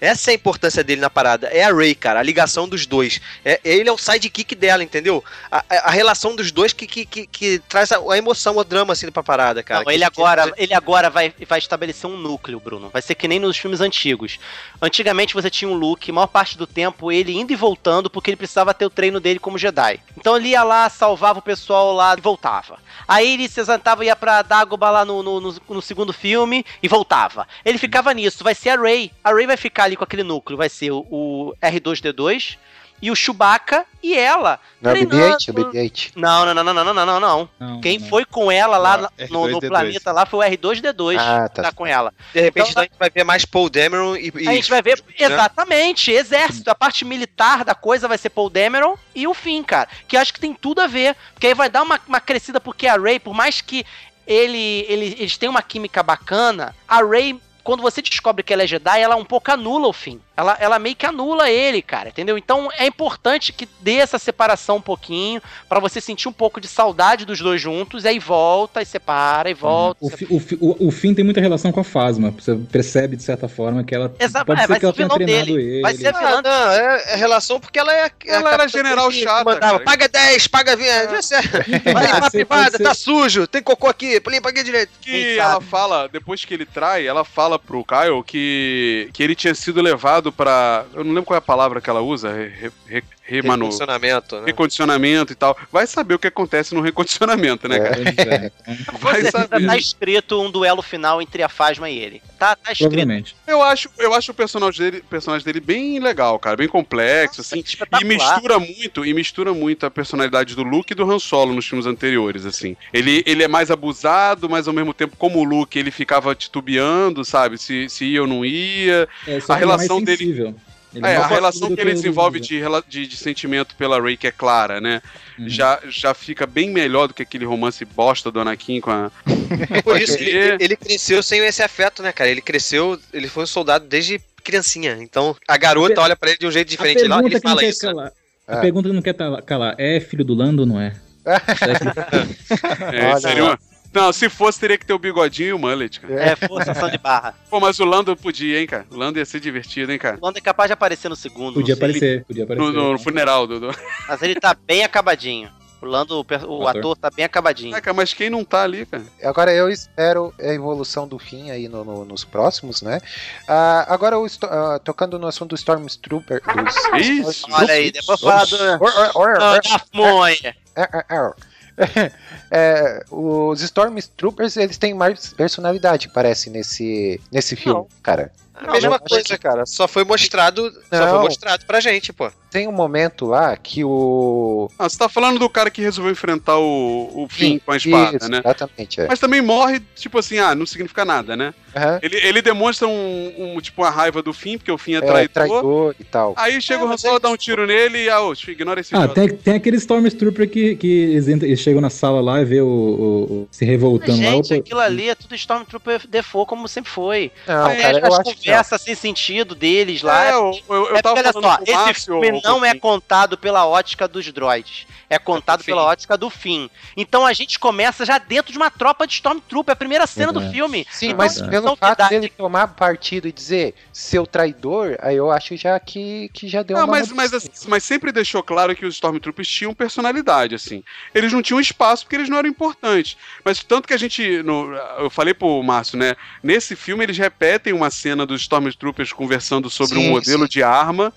[0.00, 1.48] Essa é a importância dele na parada.
[1.48, 3.20] É a Ray, cara, a ligação dos dois.
[3.44, 5.22] É, ele é o sidekick dela, entendeu?
[5.50, 8.64] A, a- a relação dos dois que, que, que, que traz a, a emoção, o
[8.64, 9.80] drama, assim, pra parada, cara.
[9.84, 12.88] Não, ele agora, ele agora vai, vai estabelecer um núcleo, Bruno.
[12.90, 14.38] Vai ser que nem nos filmes antigos.
[14.80, 18.36] Antigamente você tinha um Luke, maior parte do tempo ele indo e voltando porque ele
[18.36, 20.00] precisava ter o treino dele como Jedi.
[20.16, 22.78] Então ele ia lá, salvava o pessoal lá e voltava.
[23.12, 26.86] Aí ele se exantava ia pra Dagobah lá no, no, no- no segundo filme e
[26.86, 27.44] voltava.
[27.64, 29.10] Ele ficava nisso, vai ser a Rey.
[29.24, 32.56] A Rey vai ficar ali com aquele núcleo, vai ser o, o R2D2
[33.02, 34.58] e o Chewbacca e ela.
[34.80, 35.36] Não é o treinando.
[35.36, 35.48] BB-8?
[35.48, 36.12] É o BB-8.
[36.16, 37.48] Não, não, não, não, não, não, não, não.
[37.58, 38.08] Não, Quem não.
[38.08, 39.68] foi com ela lá na- no, no R2D2.
[39.68, 41.62] planeta lá foi o R2D2 Ah, que tá.
[41.64, 42.12] tá com ela.
[42.32, 44.32] De repente Então, então, a gente vai ver mais Paul Dameron e.
[44.36, 45.14] e- A gente vai ver né?
[45.18, 49.88] exatamente, exército, a parte militar da coisa vai ser Paul Dameron e o fim, cara.
[50.06, 51.16] Que acho que tem tudo a ver.
[51.34, 53.84] Porque aí vai dar uma, uma crescida, porque a Ray, por mais que
[54.26, 58.66] ele, ele, eles tenham uma química bacana, a Ray, quando você descobre que ela é
[58.66, 60.20] Jedi, ela um pouco anula o fim.
[60.40, 62.38] Ela, ela meio que anula ele, cara, entendeu?
[62.38, 66.66] Então é importante que dê essa separação um pouquinho, pra você sentir um pouco de
[66.66, 69.98] saudade dos dois juntos, e aí volta e separa, e volta.
[70.00, 72.30] O, fi- o, fi- o, o fim tem muita relação com a Fasma.
[72.30, 74.14] Você percebe, de certa forma, que ela.
[74.18, 75.62] Exa- pode é, ser vai que ela ser tenha vilão treinado dele.
[75.74, 75.82] ele.
[75.82, 78.06] Vai ser Ah, não, é, é relação porque ela é.
[78.06, 79.84] é Ela era general chata, mandava, cara.
[79.84, 80.86] Paga 10, paga 20.
[81.08, 81.42] Vai ser-
[81.92, 82.82] Vai limpar a Pode ser, privada, ser.
[82.84, 84.90] tá sujo, tem cocô aqui, limpa aqui direito.
[85.02, 89.54] que ela fala, depois que ele trai, ela fala pro Kyle que, que ele tinha
[89.54, 90.84] sido levado pra.
[90.94, 92.32] Eu não lembro qual é a palavra que ela usa.
[92.32, 94.46] Re, re, re, remanu- Funcionamento, né?
[94.46, 95.56] recondicionamento e tal.
[95.70, 97.96] Vai saber o que acontece no recondicionamento, né, cara?
[97.96, 98.52] Pois é,
[99.00, 99.66] Vai saber.
[99.66, 102.22] tá escrito um duelo final entre a Fasma e ele.
[102.38, 103.34] Tá, tá escrito.
[103.46, 107.58] Eu acho, eu acho o personagem dele, personagem dele bem legal, cara, bem complexo, assim.
[107.58, 108.04] E espetacular.
[108.04, 111.86] mistura muito, e mistura muito a personalidade do Luke e do Han Solo nos filmes
[111.86, 112.76] anteriores, assim.
[112.92, 117.24] Ele, ele é mais abusado, mas ao mesmo tempo, como o Luke, ele ficava titubeando,
[117.24, 117.58] sabe?
[117.58, 119.06] Se, se ia ou não ia.
[119.26, 120.54] É, A é relação dele- sensível.
[120.92, 124.32] Ele É, a relação que ele desenvolve de, de, de sentimento pela Rey, que é
[124.32, 125.00] clara, né?
[125.38, 125.48] Uhum.
[125.48, 129.10] Já, já fica bem melhor do que aquele romance bosta do Anakin com a.
[129.84, 132.28] Por isso, Pode ele, ele cresceu sem esse afeto, né, cara?
[132.28, 134.98] Ele cresceu, ele foi um soldado desde criancinha.
[135.00, 136.98] Então, a garota olha pra ele de um jeito diferente.
[137.02, 137.86] Ele, pergunta ele que não fala quer isso.
[137.86, 137.92] né?
[137.92, 138.12] calar.
[138.48, 138.60] A É.
[138.60, 139.14] pergunta que não quer
[139.46, 139.74] calar.
[139.78, 140.92] É filho do Lando ou não é?
[142.92, 143.50] É, seria lá.
[143.50, 143.58] uma-
[143.92, 146.14] Não, se fosse, teria que ter o bigodinho e o mullet, cara.
[146.22, 147.34] É, forçação de barra.
[147.50, 148.86] Pô, mas o Lando podia, hein, cara?
[148.90, 150.16] O Lando ia ser divertido, hein, cara?
[150.20, 151.54] O Lando é capaz de aparecer no segundo.
[151.54, 152.72] Podia aparecer, podia aparecer.
[152.72, 153.58] No, no funeral do.
[153.58, 153.74] do...
[154.08, 155.50] Mas ele tá bem acabadinho.
[155.82, 156.78] O Lando, o, o ator.
[156.78, 157.70] ator tá bem acabadinho.
[157.70, 159.02] Caraca, mas quem não tá ali, cara?
[159.24, 163.00] Agora eu espero a evolução do fim aí no- no- nos próximos, né?
[163.48, 166.42] Ah, agora, o esto- ah, tocando no assunto do Stormtrooper.
[166.42, 167.46] Dos, Isso.
[167.50, 168.56] Olha aí, depois fala do.
[168.56, 170.54] Or- or- or- or- da Monha.
[170.76, 171.32] É, é, é.
[172.52, 178.32] É, os Stormtroopers, eles têm mais personalidade, parece, nesse, nesse filme, cara.
[178.56, 179.64] A mesma Não, coisa, cara.
[179.64, 181.10] Só foi mostrado, só Não.
[181.10, 182.30] foi mostrado pra gente, pô.
[182.50, 184.68] Tem um momento lá que o...
[184.78, 188.16] Ah, você tá falando do cara que resolveu enfrentar o, o Finn com a espada,
[188.16, 188.40] Isso, né?
[188.44, 189.06] Exatamente, é.
[189.08, 191.54] Mas também morre, tipo assim, ah, não significa nada, né?
[191.76, 191.98] Aham.
[192.02, 195.00] Ele, ele demonstra um, um, tipo, uma raiva do Finn, porque o Finn é É,
[195.02, 195.32] traidor.
[195.32, 196.34] traidor e tal.
[196.36, 198.80] Aí chega É, o Han Solo, é dá um tiro nele e, ah, ô, ignora
[198.80, 202.40] esse Ah, tem, tem aquele Stormtrooper que, que eles, entram- eles chegam na sala lá
[202.40, 204.30] e vê o, o- o- se revoltando lá.
[204.32, 207.30] Gente, aquilo ali é tudo Stormtrooper Default, como sempre foi.
[207.46, 208.34] Não, Até cara, eu as acho que não.
[208.54, 210.26] conversas sem sentido deles lá.
[210.26, 213.66] É, eu, eu, eu é tava falando só, esse Márcio, filme não é contado pela
[213.66, 214.86] ótica dos droids.
[215.08, 216.70] É contado do pela ótica do fim.
[216.96, 220.38] Então a gente começa já dentro de uma tropa de Stormtrooper, a primeira cena do
[220.38, 220.56] Verdade.
[220.56, 220.86] filme.
[220.90, 225.30] Sim, Então, mas pelo fato dá- dele tomar partido e dizer seu traidor, aí eu
[225.30, 228.74] acho já que, que já deu Não, uma mas, mas, assim, mas sempre deixou claro
[228.76, 230.84] que os Stormtroopers tinham personalidade, assim.
[231.12, 233.16] Eles não tinham espaço porque eles não eram importantes.
[233.44, 234.42] Mas tanto que a gente.
[234.44, 236.14] no- eu falei pro Márcio, né?
[236.42, 240.48] Nesse filme eles repetem uma cena dos Stormtroopers conversando sobre Sim, um modelo sim.
[240.50, 241.12] de arma.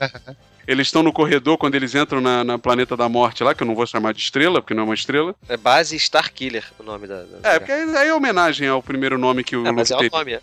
[0.68, 3.68] Eles estão no corredor quando eles entram na, na Planeta da Morte lá, que eu
[3.68, 5.36] não vou chamar de estrela, porque não é uma estrela.
[5.48, 7.24] É base Starkiller o nome da.
[7.24, 10.10] da É, porque aí é homenagem ao primeiro nome que o É, mas é o
[10.10, 10.34] nome.
[10.34, 10.42] é.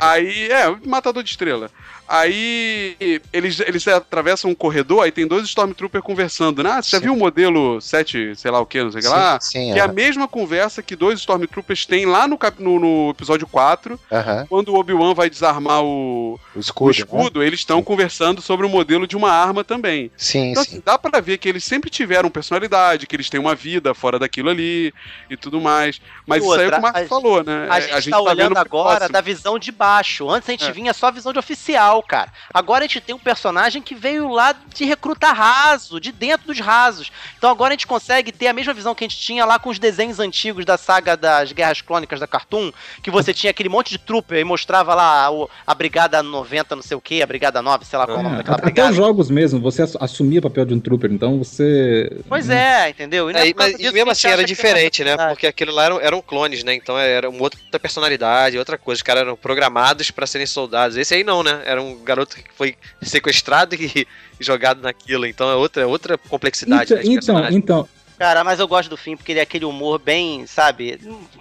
[0.00, 1.70] Aí, é, Matador de Estrela.
[2.16, 2.94] Aí
[3.32, 6.70] eles, eles atravessam um corredor, aí tem dois Stormtroopers conversando, né?
[6.72, 7.04] Ah, você já Sim.
[7.04, 9.40] viu o modelo 7, sei lá o que, não sei o que lá?
[9.40, 9.94] Sim, sim, Que é a aham.
[9.94, 14.68] mesma conversa que dois Stormtroopers têm lá no, cap- no, no episódio 4, Aham, quando
[14.68, 16.90] o Obi-Wan vai desarmar o, o o escudo.
[16.90, 16.98] né?
[16.98, 20.10] escudo, eles estão conversando sobre o modelo de uma arma também.
[20.14, 20.70] Sim, Então, sim.
[20.72, 24.18] assim, dá pra ver que eles sempre tiveram personalidade, que eles têm uma vida fora
[24.18, 24.92] daquilo ali
[25.30, 25.98] e tudo mais.
[26.26, 27.68] Mas E isso aí é o que o Marco a- falou, né?
[27.70, 29.12] A É, gente, tá tá olhando agora próximo.
[29.14, 30.28] da visão de baixo.
[30.28, 30.72] Antes a gente É.
[30.72, 32.32] vinha só a visão de oficial, cara.
[32.52, 36.58] Agora a gente tem um personagem que veio lá de recruta raso, de dentro dos
[36.60, 37.10] rasos.
[37.38, 39.70] Então agora a gente consegue ter a mesma visão que a gente tinha lá com
[39.70, 42.72] os desenhos antigos da saga das Guerras Clônicas da Cartoon,
[43.02, 46.82] que você tinha aquele monte de trooper e mostrava lá o- a Brigada 90, não
[46.82, 48.66] sei o que, a Brigada 9, sei lá qual é o nome É, daquela até
[48.66, 48.92] os brigada.
[48.94, 52.10] jogos mesmo, você ass- assumia o papel de um trooper, então você.
[52.28, 53.30] Pois é, entendeu?
[53.30, 55.10] E é É, mas e mesmo a assim era acha que diferente, né?
[55.10, 55.32] verdade.
[55.34, 56.74] Porque aquilo lá eram, eram clones, né?
[56.74, 58.98] Então era uma outra personalidade, outra coisa.
[58.98, 60.96] Os caras eram programados pra serem soldados.
[60.96, 61.62] Esse aí não, né?
[61.64, 64.06] Era um garoto que foi sequestrado e, e
[64.40, 65.26] jogado naquilo.
[65.26, 66.92] Então é outra, outra complexidade.
[66.92, 67.58] Então, né, então, personagem.
[67.58, 67.88] então,
[68.22, 70.96] Cara, mas eu gosto do fim porque ele é aquele humor bem, sabe?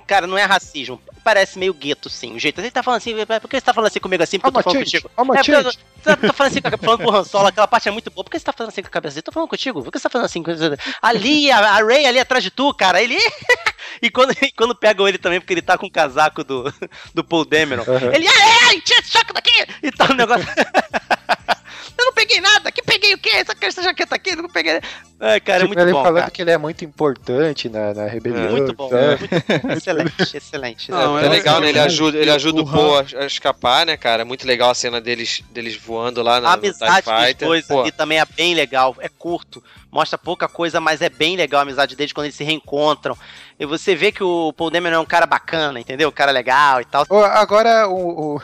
[0.08, 1.00] Cara, não é racismo.
[1.24, 2.36] Parece meio gueto, sim.
[2.36, 2.60] O jeito.
[2.60, 4.40] Ele tá falando assim, por que você tá falando assim comigo assim?
[4.40, 5.12] Porque eu tô falando contigo.
[5.16, 5.52] amachete.
[5.52, 5.78] É, porque
[6.10, 8.24] eu tô, tô falando assim, falando com o Han Solo, aquela parte é muito boa.
[8.24, 9.20] Por que você tá falando assim com a cabeça?
[9.20, 9.84] Eu tô falando contigo?
[9.84, 10.42] Por que você tá falando assim?
[10.42, 10.52] com-
[11.04, 13.00] Ali, a, a Ray ali atrás de tu, cara.
[13.00, 13.16] Ele.
[14.02, 16.74] e, quando, e quando pegam ele também, porque ele tá com o casaco do,
[17.14, 17.84] do Paul Dameron.
[17.84, 18.12] Uhum.
[18.12, 19.68] Ele, ai, ai, tira esse choque daqui!
[19.84, 20.48] E tá o negócio.
[22.02, 22.72] eu não peguei nada.
[22.72, 23.30] Que peguei o quê?
[23.30, 24.80] Essa, essa jaqueta aqui, eu não peguei.
[25.20, 26.04] Ai, cara, é Tipo, muito ele bom.
[26.04, 26.32] falando cara.
[26.32, 28.52] que ele é muito importante na, na rebelião.
[28.52, 28.98] Muito bom, tá?
[29.62, 30.92] muito- excelente, excelente.
[30.92, 31.70] Não, É legal, né?
[31.70, 34.26] Ele É, ajuda, ele o- ajuda o Poe a, a escapar, né, cara?
[34.26, 37.48] Muito legal a cena deles, deles voando lá na A no TIE amizade dos Fighter.
[37.48, 41.36] dois Pô, aqui também é bem legal, é curto, mostra pouca coisa, mas é bem
[41.36, 43.18] legal a amizade deles quando eles se reencontram.
[43.60, 46.10] E você vê que o Paul é um cara bacana, entendeu?
[46.10, 47.06] Um cara legal e tal.
[47.26, 48.42] Agora, o, o,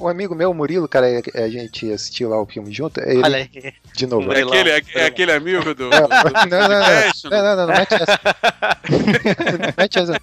[0.00, 2.98] um amigo meu, o Murilo, cara, é- a gente assistiu lá o filme junto.
[3.00, 3.74] é Ele, Olha aí.
[3.94, 4.32] de novo.
[4.32, 5.88] É aquele, é, é aquele amigo do.
[5.88, 8.20] Não, não, não, não, não, não, não, não mete essa.
[8.90, 10.20] Não mete essa.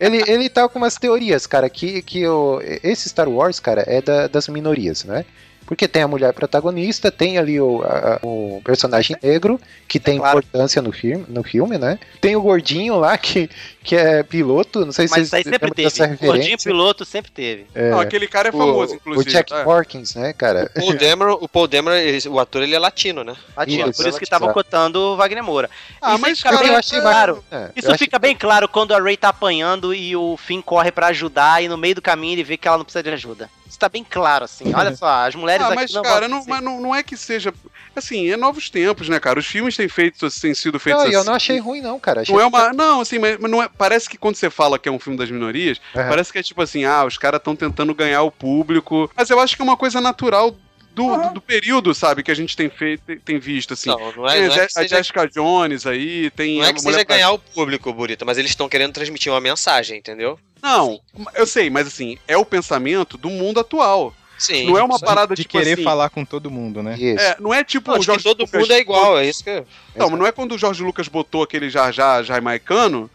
[0.00, 4.00] Ele, ele tá com umas teorias, cara, que, que o, esse Star Wars, cara, é
[4.00, 5.24] da- das minorias, né?
[5.66, 10.38] Porque tem a mulher protagonista, tem ali o, a- o personagem negro, que tem claro.
[10.38, 11.98] importância no filme, no filme, né?
[12.20, 13.50] Tem o gordinho lá, que,
[13.82, 16.26] que é piloto, não sei se Mas vocês isso aí sempre teve.
[16.26, 17.66] Gordinho piloto sempre teve.
[17.74, 19.30] É, Não, aquele cara é o- famoso, o, inclusive.
[19.30, 19.64] Jack tá?
[19.64, 20.70] Porkins, né, cara?
[20.76, 23.34] o Paul Dameron, o Paul Dameron, ele- o ator, ele é latino, né?
[23.56, 25.68] Latino, Isso, por isso que estavam cotando o Wagner Moura.
[26.00, 27.44] Ah, Isso mas, fica cara, bem eu achei claro.
[27.50, 30.62] É, Isso eu achei- fica bem claro quando a Ray tá apanhando e o Finn
[30.62, 33.10] corre pra ajudar e no meio do caminho ele vê que ela não precisa de
[33.10, 33.50] ajuda.
[33.68, 34.72] Isso tá bem claro, assim.
[34.74, 36.50] Olha só, as mulheres Ah, aqui mas, não cara, não, assim.
[36.50, 37.52] mas não, não é que seja.
[37.94, 39.38] Assim, é novos tempos, né, cara?
[39.38, 41.28] Os filmes têm, feito, têm sido feitos Não, e eu assim.
[41.28, 42.20] não achei ruim, não, cara.
[42.20, 42.72] Achei Não é uma.
[42.72, 43.68] Não, assim, mas não é.
[43.68, 46.08] Parece que quando você fala que é um filme das minorias, Aham.
[46.08, 49.10] parece que é tipo assim, ah, os caras estão tentando ganhar o público.
[49.16, 50.54] Mas eu acho que é uma coisa natural
[50.92, 53.90] do, do, do período, sabe, que a gente tem feito, tem visto, assim.
[53.90, 56.58] Não, não é, tem não a é a seja, Jessica Jones aí, tem.
[56.58, 59.40] não é que seja Pra- ganhar o público, Burita, mas eles estão querendo transmitir uma
[59.40, 60.38] mensagem, entendeu?
[60.66, 61.00] Não,
[61.34, 64.14] eu sei, mas assim, é o pensamento do mundo atual.
[64.38, 64.66] Sim.
[64.66, 65.82] Não é uma De- parada de tipo querer assim.
[65.84, 66.94] falar com todo mundo, né?
[66.98, 67.22] Isso.
[67.24, 69.64] É, não é tipo Não, o Jorge todo Lucas mundo é igual, é isso que.
[69.94, 73.08] Não, mas não é quando o Jorge Lucas botou aquele Jar Jar jamaicano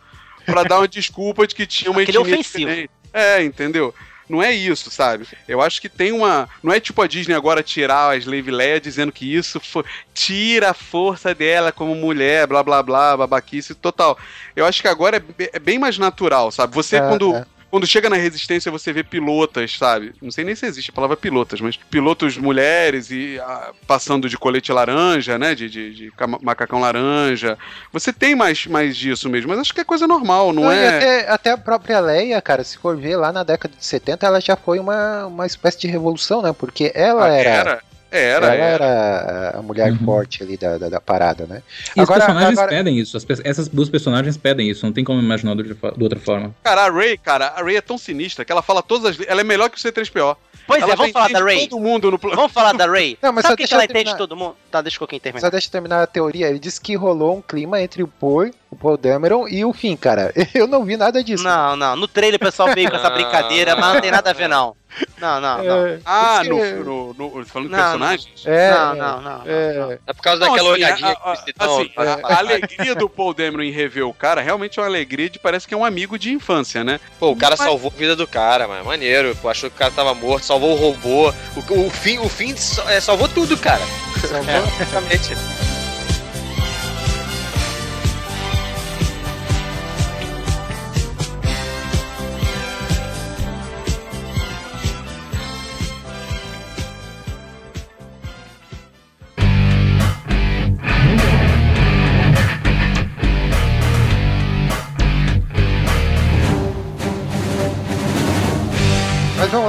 [0.46, 2.58] pra dar uma desculpa de que tinha uma Aquele etnia ofensivo.
[2.70, 2.90] diferente.
[3.14, 3.94] É, entendeu?
[4.32, 5.28] Não é isso, sabe?
[5.46, 6.48] Eu acho que tem uma.
[6.64, 10.70] Não é tipo a Disney agora tirar a Slave Leia dizendo que isso fo- tira
[10.70, 14.18] a força dela como mulher, blá blá blá, babaquice total.
[14.56, 16.74] Eu acho que agora é, é bem mais natural, sabe?
[16.74, 17.46] Você, É, quando, é.
[17.72, 20.14] Quando chega na resistência, você vê pilotas, sabe?
[20.22, 24.38] Não sei nem se existe a palavra pilotas, mas pilotos mulheres e ah, passando de
[24.38, 25.56] colete laranja, né?
[25.56, 27.58] De, de, de macacão laranja.
[27.94, 30.98] Você tem mais, mais disso mesmo, mas acho que é coisa normal, não, Não, é?
[30.98, 34.42] até, até a própria Leia, cara, se for ver lá na década de 70, ela
[34.42, 36.54] já foi uma, uma espécie de revolução, né?
[36.54, 38.86] Porque ela Ah, era, era, era, ela era.
[38.86, 40.00] era a mulher Uhum.
[40.06, 41.64] forte ali da, da, da parada, né?
[41.96, 43.16] E Agora- os personagens agora- pedem isso.
[43.18, 44.86] as pe- essas duas personagens pedem isso.
[44.86, 46.54] Não tem como imaginar de, de outra forma.
[46.64, 49.28] Cara, a Ray, cara, a Ray é tão sinistra que ela fala todas as.
[49.28, 50.36] Ela é melhor que o C3PO.
[50.68, 51.68] Pois ela é, vamos falar da Ray.
[51.68, 52.36] todo mundo no plano.
[52.36, 53.18] Vamos falar da Ray.
[53.24, 54.56] Não, mas Sabe que, que deixa ela eu entende todo mundo?
[54.70, 55.42] Tá, deixa Coquinho terminar.
[55.42, 56.48] Só deixa eu terminar a teoria.
[56.48, 59.98] Ele disse que rolou um clima entre o Paul, o Paul Dameron e o Finn,
[59.98, 60.32] cara.
[60.54, 61.44] Eu não vi nada disso.
[61.44, 61.96] Não, não.
[61.96, 64.76] No trailer o pessoal veio com essa brincadeira, mas não tem nada a ver, não.
[65.20, 65.86] Não, não, não.
[65.88, 68.44] É, Ah, porque- no, no, no- falando de Não, personagens?
[68.46, 69.42] É, não, não, não.
[69.46, 71.66] é, É por causa Não, daquela assim, olhadinha a, que a- você dá.
[71.66, 75.30] assim, a- a alegria do Paul Dameron em rever o cara realmente é uma alegria
[75.30, 77.00] de parece que é um amigo de infância, né?
[77.20, 78.84] Pô, o cara salvou a vida do cara, mano.
[78.86, 79.36] Maneiro.
[79.42, 81.30] Pô, achou que o cara tava morto, salvou o robô.
[81.56, 82.54] O, o fim, o fim
[82.88, 83.82] é, salvou tudo, cara.
[83.82, 85.71] É, exatamente.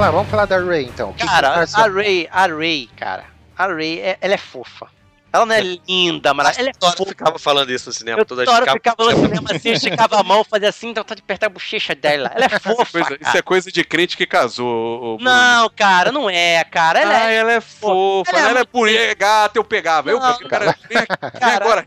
[0.03, 1.13] Vamos lá, vamos falar da Ray então.
[1.13, 1.87] Cara, a?
[1.87, 3.23] Ray, a Ray, cara,
[3.57, 4.87] a Ray, é- ela é fofa.
[5.31, 7.05] Ela não é linda, mas ela é fofa.
[7.05, 8.19] ficava falando isso no cinema.
[8.19, 11.15] Eu toda Tora ficava- ficava no cinema assim, esticava a mão, fazia assim, então tá
[11.15, 12.29] de apertar a bochecha dela.
[12.35, 12.85] Ela é fofa.
[12.91, 13.37] Coisa- isso cara.
[13.39, 15.17] é coisa de crente que casou.
[15.21, 16.99] Não, cara, não é, cara.
[16.99, 17.35] Ela ah, é.
[17.37, 20.11] ela é fofa, Ela é ela é muito- bonita, é gata, eu pegava.
[20.11, 21.85] Eu, Não, cara, vem aqui, vem Cara, agora.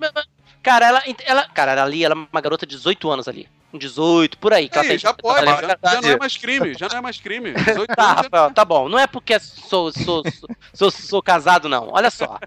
[0.62, 1.48] Cara, ela, ela.
[1.54, 3.46] Cara, ela ali, ela é uma garota de 18 anos ali.
[3.76, 4.70] Com 18, por aí.
[4.72, 7.52] Aí, já pode, já, já não é mais crime, já não é mais crime.
[7.54, 8.88] 18 Tá, Rafael, tá bom.
[8.88, 11.90] Não é porque sou, sou, sou, sou, sou casado, não.
[11.92, 12.38] Olha só.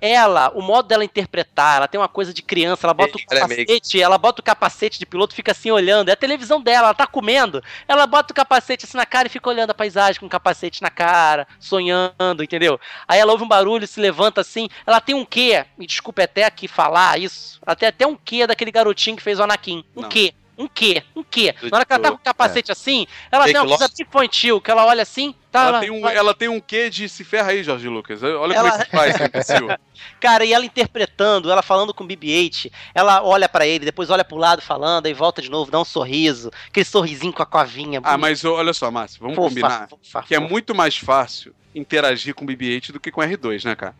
[0.00, 3.40] Ela, o modo dela interpretar, ela tem uma coisa de criança, ela bota o é
[3.40, 6.08] capacete, ela bota o capacete de piloto e fica assim olhando.
[6.08, 7.62] É a televisão dela, ela tá comendo.
[7.86, 10.82] Ela bota o capacete assim na cara e fica olhando a paisagem com o capacete
[10.82, 12.80] na cara, sonhando, entendeu?
[13.06, 14.68] Aí ela ouve um barulho, se levanta assim.
[14.86, 15.64] Ela tem um quê?
[15.76, 17.60] Me desculpe até aqui falar isso.
[17.66, 19.84] Ela tem até um quê daquele garotinho que fez o Anakin.
[19.96, 20.08] Um Não.
[20.08, 20.34] quê?
[20.60, 21.02] Um quê?
[21.16, 21.54] Um quê?
[21.62, 24.60] Na hora que ela tá com o capacete assim, ela Fake tem uma coisa infantil,
[24.60, 25.68] que ela olha assim, tá?
[25.68, 28.22] Ela tem, um, ela tem um quê de se ferra aí, Jorge Lucas.
[28.22, 29.68] Olha Ela- como é que faz, imbecil.
[30.20, 34.22] Cara, e ela interpretando, ela falando com o BB-8, ela olha pra ele, depois olha
[34.22, 37.98] pro lado falando, aí volta de novo, dá um sorriso, aquele sorrisinho com a covinha.
[38.04, 42.34] Ah, mas olha só, Márcio, vamos fofa, combinar fofa, que é muito mais fácil interagir
[42.34, 43.94] com o BB-8 do que com o R2, né, cara?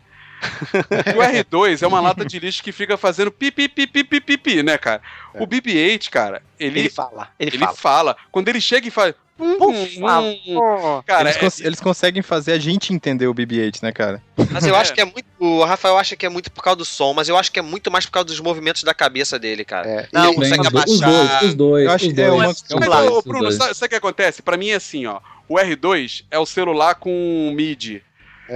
[0.71, 4.63] Porque o R2 é uma lata de lixo que fica fazendo pipi, pipi, pipi, pipi,
[4.63, 5.01] né, cara?
[5.35, 7.75] O BB-8, cara, ele, Ele fala, ele, ele fala.
[7.75, 8.17] fala.
[8.31, 9.13] Quando ele chega e faz...
[9.39, 11.01] hum, hum.
[11.05, 14.21] Cara, eles, é- cons- eles conseguem fazer a gente entender o BB-8, né, cara?
[14.51, 14.79] Mas eu É.
[14.79, 15.25] acho que é muito.
[15.39, 17.63] O Rafael acha que é muito por causa do som, mas eu acho que é
[17.63, 19.87] muito mais por causa dos movimentos da cabeça dele, cara.
[19.89, 21.29] É, Não, consegue os, dois, os abaixar.
[21.39, 23.23] dois, os dois, Eu acho os que é dois, uma- os Mas, dois, ô, os
[23.23, 24.41] Bruno, sabe o que acontece?
[24.41, 25.19] Pra mim é assim, ó.
[25.47, 28.03] O R2 é o celular com MIDI.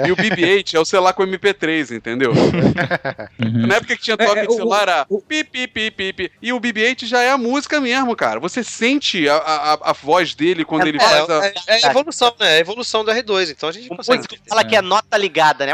[0.08, 2.32] E o BB-8 é o celular com MP3, entendeu?
[2.32, 3.68] Uhum.
[3.68, 5.92] Na época que tinha É, toque é, de o- celular era o- pi, pi, pi,
[5.92, 6.32] pi, pi.
[6.42, 8.40] E o BB-8 já é a música mesmo, cara.
[8.40, 11.46] Você sente a, a, a voz dele quando ele É, faz a...
[11.46, 12.54] é, é a evolução, né?
[12.54, 14.26] É a evolução do R2, então a gente O consegue.
[14.48, 15.74] fala que é nota ligada, né?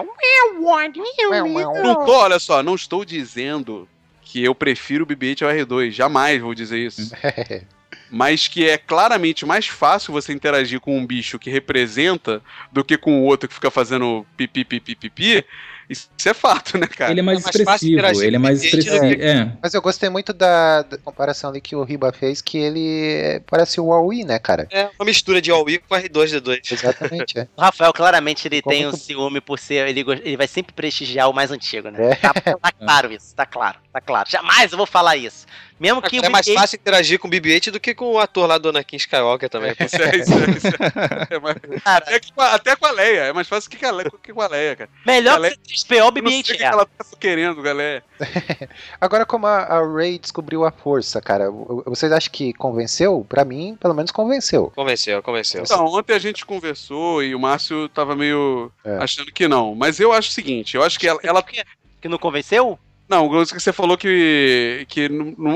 [1.83, 3.87] Não tô, olha só, não estou dizendo
[4.21, 5.91] que eu prefiro o BB-8 ao R2.
[5.91, 7.11] Jamais vou dizer isso.
[8.11, 12.41] Mas que é claramente mais fácil você interagir com um bicho que representa
[12.71, 15.45] do que com o outro que fica fazendo pipi, pipi, pipi.
[15.89, 17.11] Isso é fato, né, cara?
[17.11, 18.99] Ele é mais É mais fácil expressivo, interagir ele é mais do expressivo.
[19.09, 19.51] que- É.
[19.61, 23.41] Mas eu gostei muito da, da comparação ali que o Riba fez, que ele é-
[23.45, 24.67] parece o Huawei, né, cara?
[24.71, 26.71] É uma mistura de All-E com R2D2.
[26.71, 27.47] Exatamente, é.
[27.57, 29.85] O Rafael, claramente, ele Ficou tem um muito- ciúme por ser.
[29.89, 32.11] Ele, ele vai sempre prestigiar o mais antigo, né?
[32.11, 32.15] É.
[32.15, 34.29] Tá, tá claro isso, tá claro, tá claro.
[34.29, 35.45] Jamais eu vou falar isso.
[35.81, 38.19] Mesmo que É o mais BB-8 fácil interagir com o BB-8 do que com o
[38.19, 39.71] ator lá do Anakin Skywalker também.
[39.79, 41.35] Isso é, isso é, isso é.
[41.35, 43.91] É mais- até, com a, até com a Leia, é mais fácil que com a
[43.91, 44.89] Leia, que com a Leia cara.
[45.03, 46.65] melhor que 3PO, o Eu não sei o BB-8 que é.
[46.67, 48.03] ela tá querendo, galera.
[49.01, 51.49] Agora, como a, a Ray descobriu a força, cara,
[51.85, 53.25] vocês acham que convenceu?
[53.27, 54.71] Pra mim, pelo menos convenceu.
[54.75, 55.63] Convenceu, convenceu.
[55.63, 58.97] Então, ontem a gente conversou e o Márcio tava meio É.
[58.97, 59.73] achando que não.
[59.73, 62.77] Mas eu acho o seguinte, eu acho que ela, ela Que não convenceu?
[63.11, 65.09] Não, o que você falou que, que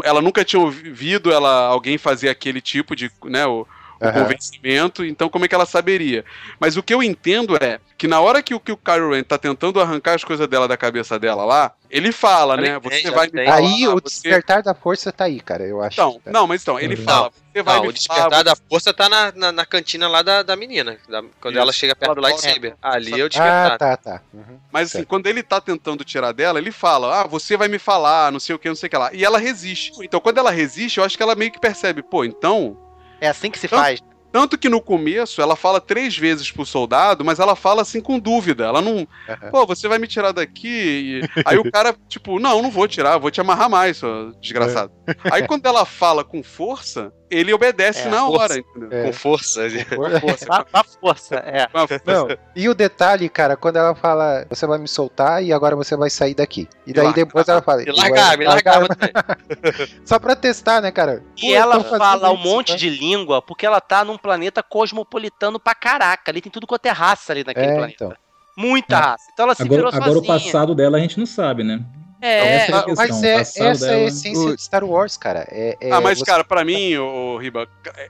[0.03, 3.65] ela nunca tinha ouvido ela, alguém fazer aquele tipo de, né, o,
[3.99, 4.23] o Aham.
[4.23, 6.23] convencimento, então como é que ela saberia?
[6.59, 9.23] Mas o que eu entendo é que na hora que, o- que o Kylo Ren
[9.23, 13.27] tá tentando arrancar as coisas dela da cabeça dela lá, ele fala, né, você vai
[13.31, 14.03] me falar, Aí o você...
[14.29, 15.93] despertar da força tá aí, cara, eu acho.
[15.93, 17.03] Então, não, mas então, ele Não.
[17.05, 20.09] fala, você vai Não, me o despertar falar, da força tá na, na, na cantina
[20.09, 20.97] lá da, da menina.
[21.07, 21.61] da- quando Isso.
[21.61, 22.75] ela chega perto do Ela- lightsaber.
[22.81, 23.77] Ali é o Ah, despertar.
[23.77, 24.21] tá, tá.
[24.33, 24.59] Uhum.
[24.71, 25.07] Mas assim, Certo.
[25.07, 28.55] quando ele tá tentando tirar dela, ele fala: Ah, você vai me falar, não sei
[28.55, 29.09] o que, não sei o que lá.
[29.13, 29.93] E ela resiste.
[30.01, 32.77] Então, quando ela resiste, eu acho que ela meio que percebe, pô, então.
[33.25, 33.99] É assim que se Então, faz.
[34.31, 38.19] Tanto que no começo ela fala três vezes pro soldado, mas ela fala assim com
[38.19, 38.65] dúvida.
[38.65, 39.07] Ela não.
[39.49, 41.21] Pô, você vai me tirar daqui?
[41.23, 44.91] E- Aí o cara, tipo, não, não vou tirar, vou te amarrar mais, seu desgraçado.
[45.31, 48.43] Aí quando ela fala com força, ele obedece É, na força.
[48.43, 48.89] hora, entendeu?
[48.91, 49.03] É.
[49.05, 49.61] Com força.
[49.69, 50.45] Com força.
[50.45, 51.67] Com a força, é.
[51.67, 52.03] Com a força.
[52.05, 55.95] Não, e o detalhe, cara, quando ela fala, você vai me soltar e agora você
[55.97, 56.67] vai sair daqui.
[56.85, 57.25] E daí largar.
[57.25, 59.13] depois ela fala, Me largava, me largava também.
[60.05, 61.23] Só pra testar, né, cara?
[61.41, 62.77] E ela fala um isso, monte tá?
[62.77, 66.31] de língua porque ela tá num planeta cosmopolitano pra caraca.
[66.31, 68.05] Ali tem tudo quanto é raça ali naquele É, planeta.
[68.05, 68.13] então.
[68.57, 68.99] Muita É.
[68.99, 69.25] raça.
[69.33, 71.81] Então ela se Agora, virou agora o passado dela a gente não sabe, né?
[72.25, 74.61] É, Essa é a Ah, questão, Mas o é, essa é a essência O- de
[74.61, 75.47] Star Wars, cara.
[75.51, 77.67] É, é ah, mas, você- cara, pra mim, ô, Riba,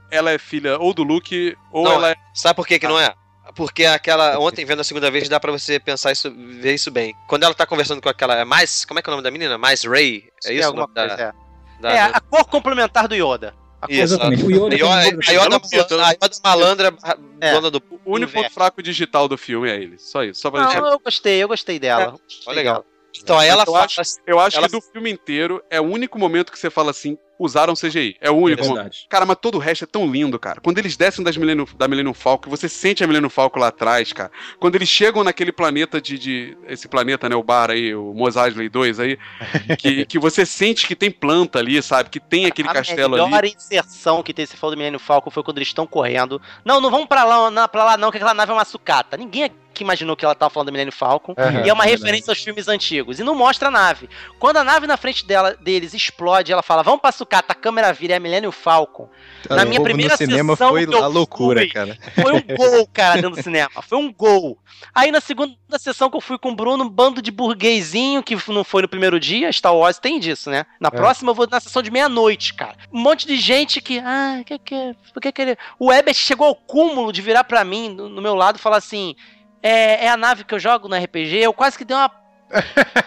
[0.10, 2.16] ela é filha ou do Luke, ou Não, ela é.
[2.34, 3.14] Sabe por que, que não é?
[3.56, 4.40] Porque aquela.
[4.40, 7.14] Ontem, vendo a segunda vez, dá pra você pensar isso, ver isso bem.
[7.28, 8.36] Quando ela tá conversando com aquela.
[8.36, 8.84] É mais.
[8.86, 9.58] Como é que é o nome da menina?
[9.58, 10.24] Mais Ray?
[10.46, 10.64] É isso?
[10.64, 11.82] o alguma nome da, coisa, é.
[11.82, 13.54] da- É, a cor complementar do Yoda.
[13.82, 14.44] A cor- Isso, Exatamente.
[14.44, 15.56] O Yoda Yoda, tem- a Yoda,
[16.04, 16.94] a Yoda malandra,
[17.40, 17.52] É.
[17.54, 17.84] dona do.
[18.04, 20.00] O único ponto fraco digital do filme é ele.
[20.00, 20.42] Só isso.
[20.42, 20.84] Só pra Não, deixar.
[20.88, 22.12] eu gostei, eu gostei dela.
[22.12, 22.74] Gostei Ó, legal.
[22.82, 22.86] dela.
[23.22, 23.86] Então ela Eu fala.
[23.86, 26.92] acho- Eu acho Ela- que do filme inteiro é o único momento que você fala
[26.92, 28.18] assim: usaram CGI.
[28.22, 28.64] É o único.
[28.64, 29.06] É verdade.
[29.10, 30.60] Cara, mas todo o resto é tão lindo, cara.
[30.62, 34.14] Quando eles descem das Millennium, da Millennium Falcon, você sente a Millennium Falcon lá atrás,
[34.14, 34.32] cara.
[34.60, 36.18] Quando eles chegam naquele planeta de.
[36.18, 37.36] de- esse planeta, né?
[37.36, 39.18] O bar aí, o Mos Eisley 2 aí.
[39.78, 42.10] Que, que você sente que tem planta ali, sabe?
[42.10, 43.54] Que tem aquele castelo A melhor ali.
[43.56, 46.42] inserção que teve, você falou do Millennium Falcon, foi quando eles estão correndo.
[46.64, 49.18] Não, não vamos pra lá, não, pra lá não, que aquela nave é uma sucata.
[49.18, 51.34] Ninguém que imaginou que ela tava falando do Millennium Falcon.
[51.38, 51.90] Aham, e é uma verdade.
[52.04, 53.20] referência aos filmes antigos.
[53.20, 54.10] E não mostra a nave.
[54.40, 57.92] Quando a nave na frente dela, deles explode, ela fala, vamos pra sucata, a câmera
[57.94, 59.10] vira, é a Millennium Falcon.
[59.48, 61.98] Cara, Na minha primeira cinema sessão foi a loucura, fui, cara.
[62.16, 63.70] Foi um gol, cara, dentro do cinema.
[63.82, 64.58] Foi um gol.
[64.94, 68.36] Aí na segunda sessão que eu fui com o Bruno, um bando de burguesinho, que
[68.50, 70.66] não foi no primeiro dia, Star Wars tem disso, né?
[70.80, 72.76] Na próxima eu vou na sessão de meia-noite, cara.
[72.92, 74.00] Um monte de gente que.
[74.00, 74.96] Ah, que que.
[75.14, 75.58] Por que que ele.
[75.80, 78.78] O Ebert chegou ao cúmulo de virar pra mim, no, no meu lado, e falar
[78.78, 79.16] assim.
[79.64, 82.08] É, é a nave que eu jogo no RPG, eu quase que dei uma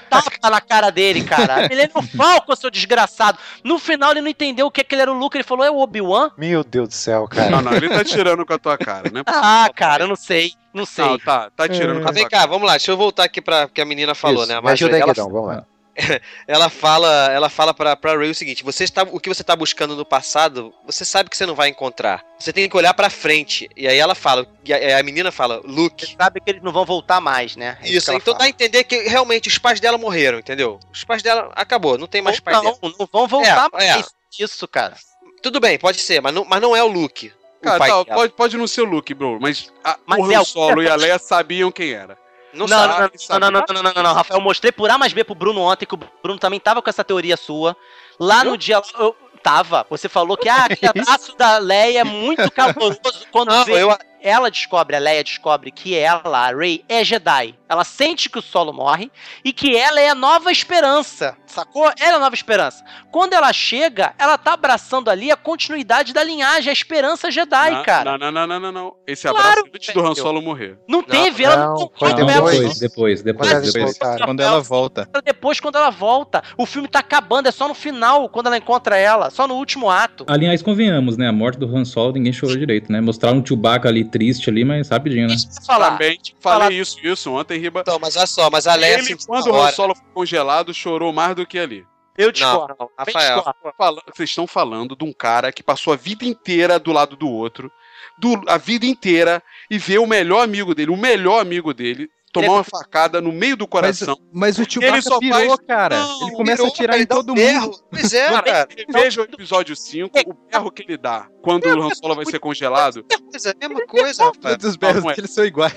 [0.09, 1.67] tapa na cara dele, cara.
[1.71, 3.39] Ele é no Falcon, seu desgraçado.
[3.63, 5.71] No final ele não entendeu o que, que ele era o Luke, ele falou, é
[5.71, 6.31] o Obi-Wan?
[6.37, 7.51] Meu Deus do céu, cara.
[7.51, 9.23] Não, não, ele tá tirando com a tua cara, né?
[9.29, 10.53] Ah, cara, eu não sei.
[10.73, 11.05] Não sei.
[11.05, 13.25] Não, tá, tá tirando com a Mas vem tua cá, vamos lá, deixa eu voltar
[13.25, 14.61] aqui pra que a menina falou, Isso, né?
[14.61, 15.65] Me ajuda aí, ela, Guedão, vamos lá.
[16.47, 19.57] ela fala, ela fala pra, pra Ray o seguinte: você está, o que você tá
[19.57, 22.25] buscando no passado, você sabe que você não vai encontrar.
[22.39, 23.69] Você tem que olhar pra frente.
[23.77, 26.15] E aí ela fala, e a, a menina fala, Luke.
[26.21, 27.77] sabe que eles não vão voltar mais, né?
[27.83, 28.39] É Isso, ela então fala.
[28.39, 30.79] dá a entender que realmente os pais dela morreram, entendeu?
[30.93, 32.79] Os pais dela acabou, não tem mais Ou pai não, dela.
[32.99, 33.93] não vão voltar É, é.
[33.95, 34.07] mais.
[34.39, 34.95] Isso, cara.
[35.43, 37.33] Tudo bem, pode ser, mas não, mas não é o Luke.
[37.61, 38.17] o Cara, pai tá, dela.
[38.17, 40.83] pode, pode não ser o Luke, bro, mas, a, Mas o é Han o- Solo
[40.83, 42.17] e a Leia sabiam quem era.
[42.53, 42.93] Não, Não, sabe.
[42.93, 45.13] não, não, sabe, não, não, não, não, não, não, Rafael, eu mostrei por A mais
[45.13, 47.77] B pro Bruno ontem, que o Bruno também tava com essa teoria sua.
[48.19, 52.51] Lá no dia, eu tava, você falou que ah, aquele abraço da Leia é muito
[52.51, 57.55] caloroso quando Não, eu, ela descobre, a Leia descobre que ela, a Rey, é Jedi.
[57.69, 59.11] Ela sente que o Solo morre
[59.45, 61.85] e que ela é a nova esperança, sacou?
[62.01, 62.83] Ela é a nova esperança.
[63.11, 67.83] Quando ela chega, ela tá abraçando ali a continuidade da linhagem, a esperança Jedi, não,
[67.83, 68.17] cara.
[68.17, 68.95] Não, não, não, não, não, não.
[69.07, 70.15] Esse Claro, abraço antes do Han.
[70.15, 70.79] Solo morrer.
[70.89, 72.79] Não, teve, ela não, não foi Não, depois.
[72.79, 73.99] depois, depois, depois, depois.
[74.25, 75.09] Quando ela volta.
[75.25, 78.97] Depois, quando ela volta, o filme tá acabando, é só no final, quando ela encontra
[78.97, 80.25] ela, só no último ato.
[80.27, 81.29] Aliás, convenhamos, né?
[81.29, 83.01] A morte do Han Solo, ninguém chorou direito, né?
[83.01, 85.35] Mostraram um Chewbacca ali triste ali, mas rapidinho, né?
[85.35, 85.91] Isso pra falar.
[85.93, 87.81] Também falei Falar- isso, isso ontem, Riba.
[87.81, 89.71] então, mas olha só, mas a Leia Ele, quando o Han.
[89.71, 91.85] Solo foi congelado, chorou mais do que ali.
[92.17, 92.75] Eu discordo.
[92.81, 93.37] não, Rafael.
[93.37, 94.03] discordo.
[94.13, 97.71] Vocês estão falando de um cara que passou a vida inteira do lado do outro,
[98.19, 99.41] do- a vida inteira,
[99.71, 102.11] e vê o melhor amigo dele, o melhor amigo dele,
[102.41, 104.17] tomar Ele é- uma facada no meio do Mas, coração.
[104.33, 105.99] mas o Ele Chewbacca só pirou, faz- cara.
[105.99, 107.81] Não, ele começa Virou, a tirar em ele um todo mundo.
[107.91, 108.69] Pois é, cara.
[108.91, 112.39] Veja o episódio 5, o berro que ele dá quando o Han Solo vai ser
[112.39, 113.05] congelado.
[113.31, 114.55] Coisa, mesma coisa, Rafael.
[114.57, 115.15] Todos os berros Não, é.
[115.15, 115.75] dele são iguais.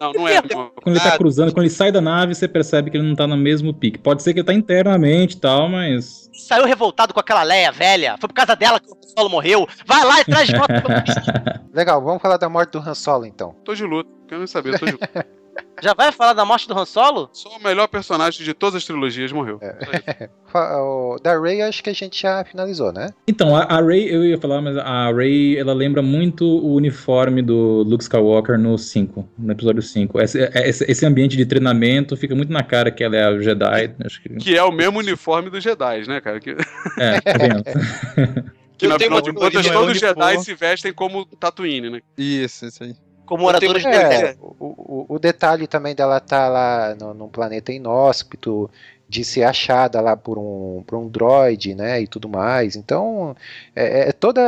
[0.00, 0.36] Não, não é.
[0.38, 3.06] a mesma Quando ele tá cruzando, quando ele sai da nave, você percebe que ele
[3.08, 3.98] não tá no mesmo pique.
[3.98, 6.30] Pode ser que ele tá internamente e tal, mas.
[6.32, 8.16] Saiu revoltado com aquela Leia velha.
[8.18, 9.68] Foi por causa dela que o Solo morreu.
[9.86, 10.72] Vai lá e traz de volta.
[11.72, 13.54] Legal, vamos falar da morte do Han Solo então.
[13.64, 15.08] Tô de luto, quero saber, tô de luto.
[15.82, 17.28] Já vai falar da morte do Han Solo?
[17.32, 19.58] Só o melhor personagem de todas as trilogias morreu.
[20.54, 23.08] O- Da Ray acho que a gente já finalizou, né?
[23.26, 27.40] Então, a, a Rey, eu ia falar, mas a Rey, ela lembra muito o uniforme
[27.42, 30.20] do Luke Skywalker no 5, no episódio 5.
[30.20, 33.94] Esse, esse, esse ambiente de treinamento fica muito na cara que ela é a Jedi.
[34.04, 34.28] Acho que.
[34.36, 36.38] Que é o mesmo uniforme dos Jedi, né, cara?
[36.38, 36.50] Que,
[36.98, 37.64] É, tá vendo?
[38.76, 41.24] que Eu na tenho final uma de contas todos os ele Jedi se vestem como
[41.24, 42.00] Tatooine, né?
[42.18, 42.94] Isso, isso aí.
[43.26, 47.72] Como oradores de É, o, o, o detalhe também dela tá lá no, num planeta
[47.72, 48.70] inóspito,
[49.12, 52.76] de ser achada lá por um, por um droid, né, e tudo mais.
[52.76, 53.36] Então,
[53.76, 54.40] é, é toda.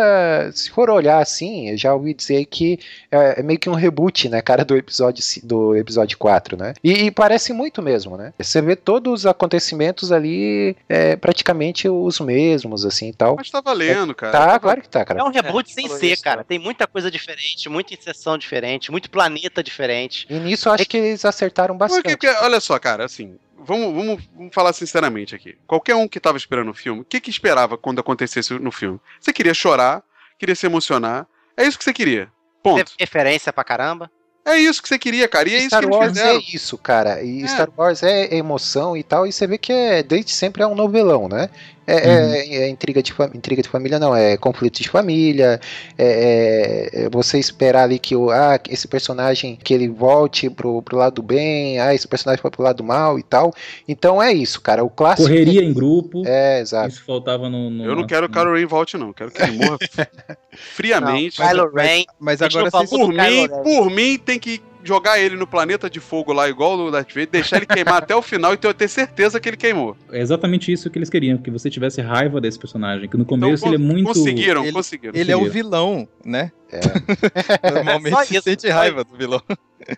[0.54, 2.78] Se for olhar assim, eu já ouvi dizer que
[3.10, 6.72] é, é meio que um reboot, né, cara, do episódio, do episódio 4, né?
[6.82, 8.32] E, e parece muito mesmo, né?
[8.38, 13.36] Você vê todos os acontecimentos ali é, praticamente os mesmos, assim e tal.
[13.36, 14.32] Mas tá valendo, cara.
[14.32, 15.20] Tá, claro que tá, cara.
[15.20, 16.38] É um reboot É, sem ser, isso, cara.
[16.38, 16.44] né?
[16.48, 20.26] Tem muita coisa diferente, muita inserção diferente, muito planeta diferente.
[20.30, 22.16] E nisso eu acho que eles acertaram Porque, bastante.
[22.16, 25.56] porque, olha só, cara, assim, vamos, vamos, vamos falar sinceramente aqui.
[25.66, 29.00] Qualquer um que tava esperando o filme, o que que esperava quando acontecesse no filme?
[29.20, 30.02] Você queria chorar,
[30.38, 32.30] queria se emocionar, é isso que você queria.
[32.62, 32.76] Ponto.
[32.84, 34.10] Teve referência pra caramba.
[34.46, 36.36] É isso que você queria, cara, e é isso Star que eles Wars fizeram.
[36.38, 37.22] é isso, cara.
[37.22, 37.48] E É.
[37.48, 40.74] Star Wars é emoção e tal, e você vê que é, desde sempre é um
[40.74, 41.48] novelão, né?
[41.86, 42.32] É, Uhum.
[42.34, 45.60] é- é intriga, de, intriga de família, não, é conflito de família,
[45.98, 50.80] é, é- é você esperar ali que o, ah, esse personagem que ele volte pro,
[50.82, 53.52] pro lado do bem, ah, esse personagem foi pro lado do mal e tal.
[53.86, 54.82] Então é isso, cara.
[54.82, 55.28] O clássico.
[55.28, 56.22] Correria em grupo.
[56.26, 56.88] É, exato.
[56.88, 57.68] Isso faltava no.
[57.70, 59.12] no- Eu não quero que o Kylo Ren volte, não.
[59.12, 59.78] Quero que ele morra
[60.52, 61.36] friamente.
[61.36, 62.04] Kylo Ren.
[62.18, 66.00] Mas gente agora não Por mim, por mim, tem que jogar ele no planeta de
[66.00, 68.88] fogo lá, igual o Darth Vader, deixar ele queimar até o final e ter, ter
[68.88, 69.96] certeza que ele queimou.
[70.12, 73.66] É exatamente isso que eles queriam, que você tivesse raiva desse personagem, que no começo
[73.66, 74.06] ele é muito...
[74.08, 75.14] Conseguiram, Ele- conseguiram.
[75.18, 75.64] Ele é o Conseguiram.
[75.70, 76.52] vilão, né?
[76.70, 76.80] É.
[77.70, 79.40] Normalmente se isso, sente raiva do vilão.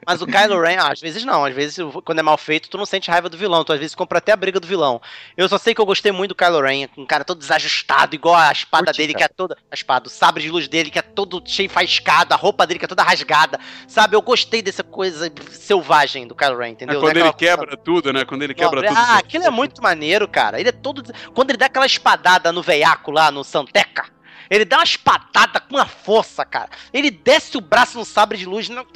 [0.04, 1.44] Mas o Kylo Ren, ah, às vezes não.
[1.44, 3.64] Às vezes, quando é mal feito, tu não sente raiva do vilão.
[3.64, 5.00] Tu às vezes compra até a briga do vilão.
[5.36, 8.34] Eu só sei que eu gostei muito do Kylo Ren, um cara todo desajustado, igual
[8.34, 9.28] a espada Curti, dele, cara.
[9.28, 9.56] que é toda.
[9.70, 12.78] A espada, o sabre de luz dele, que é todo cheio faiscado, a roupa dele
[12.80, 13.60] que é toda rasgada.
[13.86, 17.00] Sabe, eu gostei dessa coisa selvagem do Kylo Ren, É entendeu?
[17.00, 18.24] quando Não é ele quebra tudo, né?
[18.24, 18.96] Quando ele quebra tudo.
[18.98, 20.58] Ah, aquilo é muito maneiro, cara.
[20.58, 21.02] Ele é todo.
[21.32, 24.15] Quando ele dá aquela espadada no veiaco lá, no Santeca,
[24.50, 26.68] ele dá uma espadada com uma força, cara.
[26.92, 28.68] Ele desce o braço no sabre de luz.
[28.68, 28.86] Não...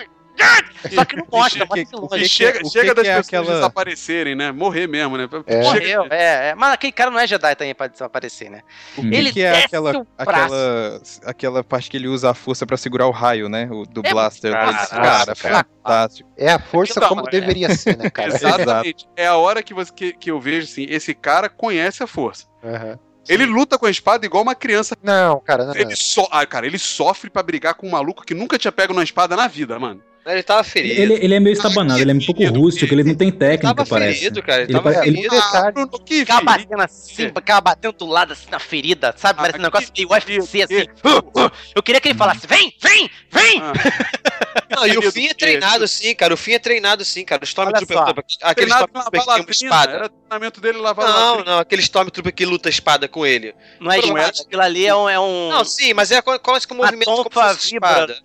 [0.95, 2.27] Só que não mostra, que- o longe.
[2.27, 4.51] Chega, que- chega que das que é pessoas aquela- desaparecerem, né?
[4.53, 5.29] Morrer mesmo, né?
[5.47, 5.63] É.
[5.63, 6.55] Chega- Morreu, é, é.
[6.55, 8.63] Mas aquele cara não é Jedi também pra desaparecer, né?
[8.97, 10.55] O que, Ele que é desce aquela, o braço.
[10.55, 13.69] aquela, aquela parte que ele usa a força pra segurar o raio, né?
[13.71, 15.67] O, do É blaster massa, Cara, cara.
[15.85, 16.31] fantástico.
[16.39, 17.31] É a força Aquilo como é.
[17.31, 18.29] deveria ser, né, cara?
[18.35, 19.07] Exatamente.
[19.17, 22.47] É a hora que, você, que, que eu vejo assim, esse cara conhece a força.
[22.65, 22.99] Aham.
[23.29, 24.97] Ele luta com a espada igual uma criança.
[25.03, 25.75] Não, cara, não.
[25.75, 26.27] Ele so...
[26.31, 29.37] ah, cara, ele sofre pra brigar com um maluco que nunca tinha pego numa espada
[29.37, 30.03] na vida, mano.
[30.27, 31.01] Ele tava ferido.
[31.01, 33.89] Ele, ele é meio estabanado, ele é um pouco rústico, ele não tem técnica, tava
[33.89, 34.19] parece.
[34.21, 34.63] ferido, cara.
[34.63, 35.35] Ele, Ele tava pare- ele- ferido.
[35.35, 35.73] detalhe.
[35.73, 36.65] Bruno, que Ficava feliz.
[36.67, 39.39] batendo assim, ficava batendo do lado assim na ferida, sabe?
[39.39, 40.85] Ah, Parece um negócio que- meio UFC assim.
[40.87, 41.51] que- Uh, uh.
[41.75, 43.63] Eu queria que ele falasse: vem, vem, vem!
[43.63, 43.73] Ah,
[44.77, 46.35] Não, e o Ferido Finn é que- treinado sim, cara.
[46.35, 47.41] O Finn é treinado sim, cara.
[47.43, 49.93] O Stormtrooper, aquele Stormtrooper que tem uma espada.
[49.93, 53.55] Era treinamento dele lavar Não, não, aquele Stormtrooper que luta espada com ele.
[53.81, 54.01] Não é é.
[54.01, 55.09] espada, aquilo ali é um.
[55.09, 58.17] É um Não, sim, mas é quase que um uma movimento como se fosse espada.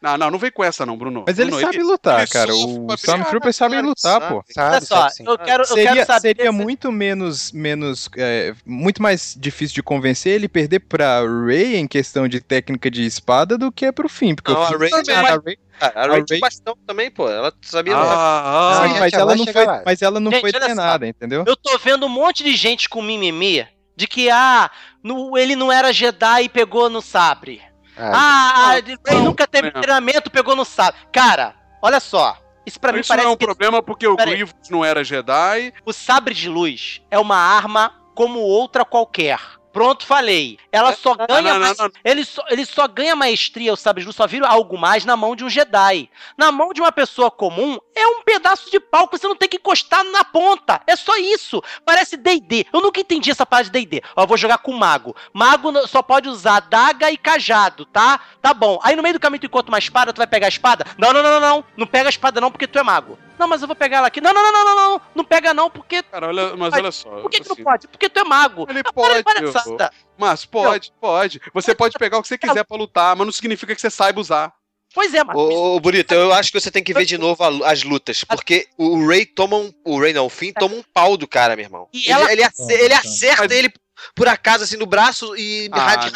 [0.00, 0.16] Não.
[0.16, 1.24] Não, não, vem com essa não, Bruno.
[1.26, 2.54] Mas ele Bruno, sabe lutar, ele cara.
[2.54, 4.28] O Stormtrooper sabe claro que lutar, sabe.
[4.34, 4.44] pô.
[4.52, 6.20] Sabe, Olha só, sabe eu quero, eu Seria, quero saber.
[6.20, 11.76] seria se- muito menos, menos é, muito mais difícil de convencer ele perder pra Rey
[11.76, 14.68] em questão de técnica de espada do que é pro fim, porque Não, o a
[14.68, 17.10] Finn Rey também, também, a mas- Rey- Cara, a A Ray tinha Rey- bastão também,
[17.10, 17.26] pô.
[17.30, 18.16] Ela sabia Ah, lutar.
[18.18, 19.82] ah, Sim, a gente mas ela não foi, lá.
[19.86, 21.44] mas ela não Gente, foi treinada, entendeu?
[21.46, 24.70] Eu tô vendo um monte de gente com mimimi de que, ah,
[25.02, 27.62] no- ele não era Jedi e pegou no sabre.
[28.00, 29.80] Ah, Ah, não, ele não, nunca teve não.
[29.80, 30.98] treinamento, pegou no sabre.
[31.12, 32.36] Cara, olha só.
[32.66, 34.16] Isso pra mim Isso parece não é um que problema porque o.
[34.16, 35.72] Grievous não era Jedi.
[35.84, 39.40] o sabre de luz é uma arma como outra qualquer.
[39.72, 40.58] Pronto, falei.
[40.72, 41.90] Ela só Não, ganha não, não, não.
[42.04, 45.44] Ele, só, ele só ganha maestria, o sabre só vira algo mais na mão de
[45.44, 46.10] um Jedi.
[46.36, 49.48] Na mão de uma pessoa comum, é um pedaço de pau que você não tem
[49.48, 50.80] que encostar na ponta.
[50.86, 51.62] É só isso.
[51.84, 52.66] Parece D&D.
[52.72, 54.02] Eu nunca entendi essa parte de D&D.
[54.16, 55.14] Ó, eu vou jogar com mago.
[55.32, 58.20] Mago só pode usar daga e cajado, tá?
[58.42, 58.80] Tá bom.
[58.82, 60.84] Aí no meio do caminho tu encontra uma espada, tu vai pegar a espada?
[60.98, 61.64] Não, não, não, não, não.
[61.76, 63.18] Não pega a espada não porque tu é mago.
[63.40, 64.20] Não, mas eu vou pegar ela aqui.
[64.20, 65.00] Não, não, não, não, não, não.
[65.14, 66.02] Não pega não porque...
[66.02, 67.08] Cara, olha, mas olha só.
[67.22, 67.88] Por que, que assim, não pode?
[67.88, 68.66] Porque tu é mago.
[68.68, 69.90] Ele Ah, para de pode, palhaçada.
[70.18, 71.40] Mas pode, pode.
[71.54, 74.20] Você pode pegar o que você quiser pra lutar, mas não significa que você saiba
[74.20, 74.52] usar.
[74.92, 75.34] Pois é, mas...
[75.36, 78.24] Ô, ô, Bonito, eu acho que você tem que ver de novo a- as lutas,
[78.24, 79.72] porque o Ray toma um.
[79.86, 81.88] O Ray não, o Finn toma um pau do cara, meu irmão.
[81.94, 83.72] E Ele, ela- ele ele Mas- acerta ele
[84.14, 86.10] por acaso, assim, no braço e Ah.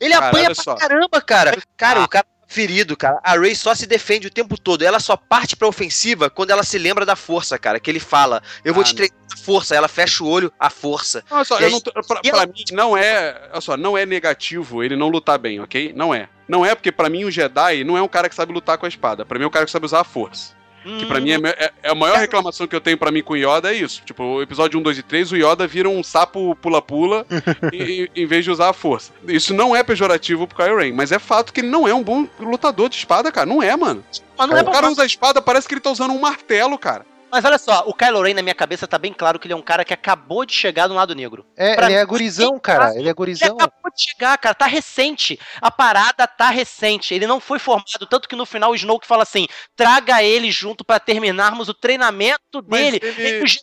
[0.00, 0.74] Ele Cara, apanha pra só.
[0.76, 1.56] caramba, cara.
[1.76, 2.04] Cara, Ah.
[2.04, 3.18] o cara ferido, cara.
[3.22, 4.82] A Ray só se defende o tempo todo.
[4.82, 7.80] Ela só parte pra ofensiva quando ela se lembra da força, cara.
[7.80, 9.74] Que ele fala: Eu vou Ah, te treinar a força.
[9.74, 11.24] Ela fecha o olho, a força.
[11.30, 14.82] Olha só, aí- não pra, pra ela- mim não é, olha só, não é negativo
[14.82, 15.92] ele não lutar bem, ok?
[15.94, 16.28] Não é.
[16.48, 18.86] Não é porque pra mim o Jedi não é um cara que sabe lutar com
[18.86, 19.24] a espada.
[19.24, 20.52] Pra mim é um cara que sabe usar a força.
[20.84, 23.32] Que pra mim é, é- é a maior reclamação que eu tenho pra mim com
[23.32, 24.02] o Yoda é isso.
[24.04, 27.26] Tipo, o episódio 1, 2 e 3, o Yoda vira um sapo pula-pula
[27.72, 29.12] em, em vez de usar a força.
[29.26, 32.02] Isso não é pejorativo pro Kylo Ren, mas é fato que ele não é um
[32.02, 33.46] bom lutador de espada, cara.
[33.46, 34.04] Não é, mano.
[34.36, 36.76] Mas não é o cara usa a espada, parece que ele tá usando um martelo,
[36.78, 37.06] cara.
[37.34, 39.56] Mas olha só, o Kylo Ren na minha cabeça tá bem claro que ele é
[39.56, 41.44] um cara que acabou de chegar do lado negro.
[41.56, 42.90] É, pra ele mim, é gurizão, cara.
[42.90, 43.56] Ele é Ele gurizão.
[43.56, 45.36] acabou de chegar, cara, tá recente.
[45.60, 47.12] A parada tá recente.
[47.12, 50.84] Ele não foi formado, tanto que no final o Snoke fala assim: traga ele junto
[50.84, 53.00] pra terminarmos o treinamento Mas dele.
[53.02, 53.58] ele- Ele- Je-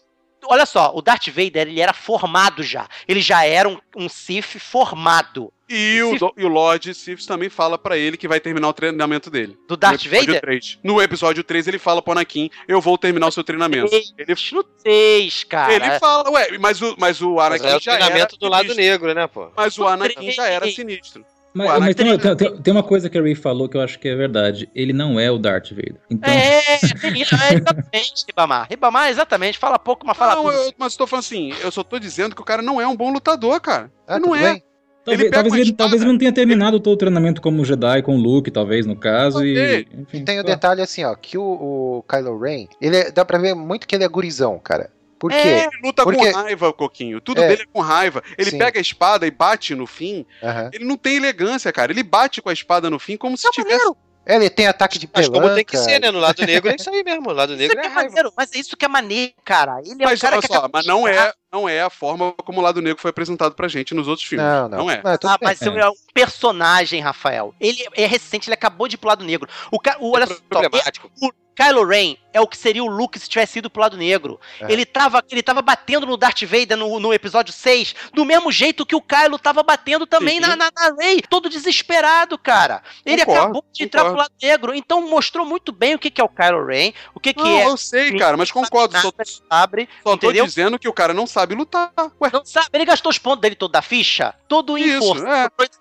[0.46, 2.88] Olha só, o Darth Vader, ele era formado já.
[3.08, 5.52] Ele já era um, um Sith formado.
[5.70, 8.68] E o, Sith- do- e o Lord Sith também fala pra ele que vai terminar
[8.68, 9.58] o treinamento dele.
[9.68, 10.42] Do Darth no episódio Vader?
[10.42, 10.80] 3.
[10.84, 13.94] No episódio 3 ele fala pro Anakin, eu vou terminar o seu treinamento.
[13.94, 15.74] Ele, No 3, cara.
[15.74, 18.50] ele fala, ué, mas o, mas o Mas Anakin é o já era treinamento do
[18.50, 18.84] lado sinistro.
[18.84, 19.50] negro, né, pô?
[19.56, 21.24] Mas o Anakin já era sinistro.
[21.54, 24.08] Mas, mas tem, tem- tem uma coisa que a Ray falou que eu acho que
[24.08, 24.70] é verdade.
[24.74, 25.98] Ele não é o Darth Vader.
[26.10, 26.62] Então, É,
[27.02, 28.68] tem isso, é exatamente, Ribamar.
[28.70, 29.58] Ribamar, exatamente.
[29.58, 30.54] Fala pouco, mas fala não, tudo.
[30.56, 32.88] eu, mas eu tô falando assim, eu só tô dizendo que o cara não é
[32.88, 33.92] um bom lutador, cara.
[34.08, 34.54] Ah, não é.
[34.54, 34.64] bem?
[35.04, 38.16] talvez, ele talvez ele, talvez ele não tenha terminado todo o treinamento como Jedi, com
[38.16, 39.44] o Luke, talvez, no caso.
[39.44, 40.48] E, enfim, E tem o lá.
[40.48, 43.96] detalhe assim, ó, que o, o Kylo Ren, ele é- dá pra ver muito que
[43.96, 44.90] ele é gurizão, cara.
[45.22, 45.38] Por quê?
[45.38, 47.22] É, ele luta Porque- com raiva, Coquinho.
[47.22, 47.48] Tudo É.
[47.48, 48.24] dele é com raiva.
[48.40, 48.58] Ele Sim.
[48.58, 50.26] pega a espada e bate no fim.
[50.42, 50.72] Aham.
[50.74, 51.92] Ele não tem elegância, cara.
[51.92, 53.92] Ele bate com a espada no fim como se Não, tivesse.
[54.26, 55.42] Ele tem ataque de Mas pelanca.
[55.44, 56.10] como tem que ser, né?
[56.12, 57.30] No lado negro é isso aí mesmo.
[57.30, 58.10] O lado Isso negro que é é raiva.
[58.10, 59.80] maneiro, mas é isso que é maneiro, cara.
[59.84, 62.32] Ele é Mas um cara olha que só, mas não é, não é a forma
[62.34, 64.46] como o lado negro foi apresentado pra gente nos outros filmes.
[64.46, 64.92] Não, não.
[64.92, 65.02] é.
[65.04, 67.54] Mas tudo Ah, mas é um personagem, Rafael.
[67.60, 69.48] Ele é recente, ele acabou de ir pro lado negro.
[69.72, 69.98] O, ca...
[70.00, 71.12] o olha só, problemático.
[71.22, 74.40] o Kylo Ren é o que seria o Luke se tivesse ido pro lado negro.
[74.60, 74.72] É.
[74.72, 78.86] Ele, tava, ele tava batendo no Darth Vader no, no episódio 6, do mesmo jeito
[78.86, 82.82] que o Kylo tava batendo também na, na, na Rey, todo desesperado, cara.
[83.06, 84.32] Ele Concordo, acabou de entrar pro concordo.
[84.32, 87.34] lado negro, então mostrou muito bem o que, que é o Kylo Ren, o que,
[87.34, 88.98] que Não, é eu sei, cara, mas concordo.
[89.00, 89.12] Só,
[89.50, 90.46] sabe, só tô entendeu?
[90.46, 91.92] dizendo que o cara não sabe lutar.
[92.22, 95.28] Ué, Não sabe, ele gastou os pontos dele todo da ficha, todo em Isso, força.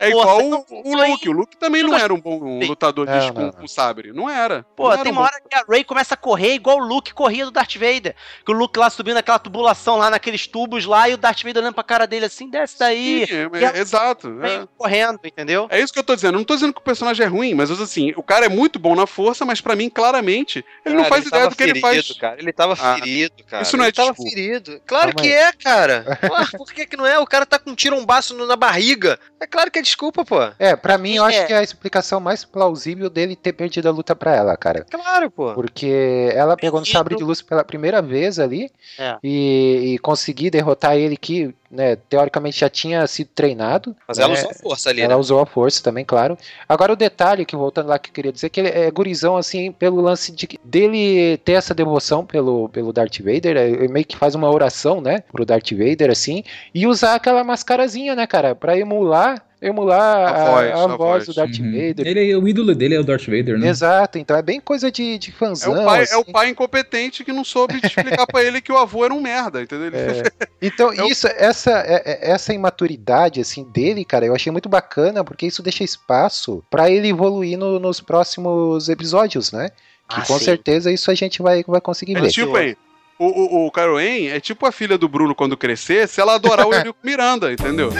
[0.01, 0.07] é.
[0.07, 1.29] é igual Então, o, Luke.
[1.29, 4.13] O Luke também não era um bom um lutador de, com, não, com sabre.
[4.13, 4.65] Não era.
[4.77, 6.79] Pô, Não era tem um uma bom- hora que a Ray começa a correr igual
[6.79, 8.15] o Luke corria do Darth Vader.
[8.45, 11.63] Que o Luke lá subindo aquela tubulação lá naqueles tubos lá e o Darth Vader
[11.63, 13.27] olhando pra cara dele assim, desce daí.
[13.27, 13.35] Sim,
[13.75, 14.35] é- exato.
[14.37, 14.69] Vem É.
[14.77, 15.67] correndo, entendeu?
[15.71, 16.35] É isso que eu tô dizendo.
[16.35, 18.79] Eu não tô dizendo que o personagem é ruim, mas assim, o cara é muito
[18.79, 21.63] bom na força, mas pra mim, claramente, ele não Cara, faz ideia tava do que
[21.63, 22.19] ele ferido, faz.
[22.19, 22.37] Cara.
[22.41, 23.63] Ele tava Ah, ferido, cara.
[23.63, 24.31] isso não é ele tava desculpa.
[24.31, 24.81] ferido.
[24.87, 25.43] Claro Calma que aí.
[25.43, 26.19] é, cara.
[26.23, 27.19] Ué, por que, que não é?
[27.19, 29.19] O cara tá com um tirombaço na barriga.
[29.41, 30.37] É claro que é desculpa, pô.
[30.59, 31.29] É, pra mim, eu É.
[31.29, 34.87] acho que é a explicação mais plausível dele ter perdido a luta pra ela, cara.
[34.91, 35.53] Claro, pô.
[35.55, 39.17] Porque ela pegou no sabre de luz pela primeira vez ali É.
[39.23, 43.95] e, e conseguir derrotar ele que, né, teoricamente já tinha sido treinado.
[44.07, 44.25] Mas né?
[44.25, 45.17] ela usou força ali, Ela né?
[45.21, 46.37] usou a força também, claro.
[46.69, 49.73] Agora o detalhe que voltando lá que eu queria dizer que ele é gurizão assim
[49.73, 54.17] pelo lance de dele ter essa devoção pelo, pelo Darth Vader, é, ele meio que
[54.17, 56.43] faz uma oração, né, pro Darth Vader assim,
[56.75, 61.27] e usar aquela mascarazinha, né, cara, Pra emular emular A a, voz, a a voz
[61.27, 61.67] do Darth Uhum.
[61.73, 62.07] Vader.
[62.07, 63.69] Ele, o ídolo dele é o Darth Vader, né?
[63.69, 65.73] Exato, então é bem coisa de, de É fãzão.
[65.83, 66.15] o, pai, assim.
[66.15, 69.21] é o pai incompetente que não soube explicar pra ele que o avô era um
[69.21, 69.87] merda, entendeu?
[69.89, 70.23] Ele-
[70.63, 74.69] Então, É o- isso, essa, é- é- essa imaturidade, assim, dele, cara, eu achei muito
[74.69, 79.71] bacana, porque isso deixa espaço pra ele evoluir no- nos próximos episódios, né?
[80.09, 80.45] Que Ah, com sim.
[80.45, 82.31] certeza isso a gente vai, vai conseguir É ver.
[82.31, 82.77] tipo aí.
[83.23, 86.37] O, o, o Kylo Ren é tipo a filha do Bruno quando crescer, se ela
[86.37, 87.91] adorar o Eurico Miranda, entendeu?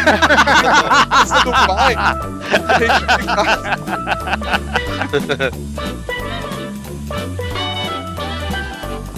[1.23, 1.95] Essa do pai.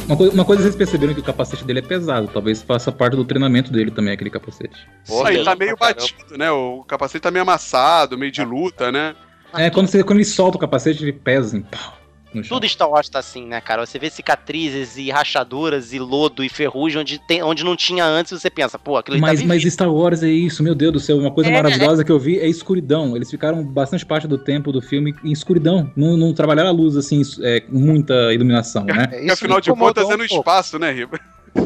[0.07, 2.29] Uma, coi- uma coisa vocês perceberam que o capacete dele é pesado.
[2.33, 4.87] Talvez faça parte do treinamento dele também, aquele capacete.
[5.07, 6.51] Pô, Aí tá meio batido, né?
[6.51, 9.15] O capacete tá meio amassado, meio de luta, né?
[9.55, 12.02] É, quando, você, quando ele solta o capacete, ele pesa assim, pau, no chão.
[12.49, 13.85] Tudo Star Wars tá assim, né, cara?
[13.85, 18.33] Você vê cicatrizes e rachaduras e lodo e ferrugem onde, tem, onde não tinha antes,
[18.33, 19.62] você pensa, pô, aquilo Mas, tá mas.
[19.64, 21.18] Star Wars é isso, meu Deus do céu.
[21.18, 23.14] Uma coisa É, maravilhosa que eu vi é escuridão.
[23.16, 25.91] Eles ficaram bastante parte do tempo do filme em escuridão.
[25.97, 29.09] Não, não trabalharam a luz assim, é, com muita iluminação, né?
[29.12, 30.35] É, isso afinal de contas é um no pouco.
[30.41, 31.18] espaço, né, Riba?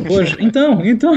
[0.06, 1.14] Poxa, então, então.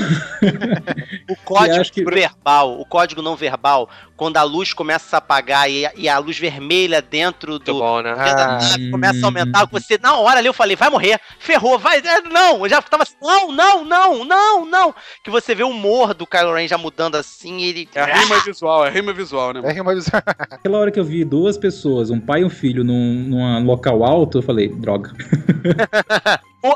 [1.30, 5.86] O código que- verbal, o código não verbal, quando a luz começa a apagar e,
[5.86, 7.74] a- e a luz vermelha dentro do.
[7.80, 8.14] bom, né?
[8.16, 12.00] dentro Ah, começa a aumentar, você, na hora ali eu falei, vai morrer, ferrou, vai,
[12.00, 15.70] é, não, eu já tava assim, não, não, não, não, não, que você vê o
[15.70, 17.88] humor do Kylo Ren já mudando assim, ele...
[17.96, 19.62] É rima visual, é rima visual, né?
[19.64, 20.08] É, mas-
[20.52, 24.04] Aquela hora que eu vi duas pessoas, um pai e um filho, num, num local
[24.04, 25.12] alto, eu falei, droga.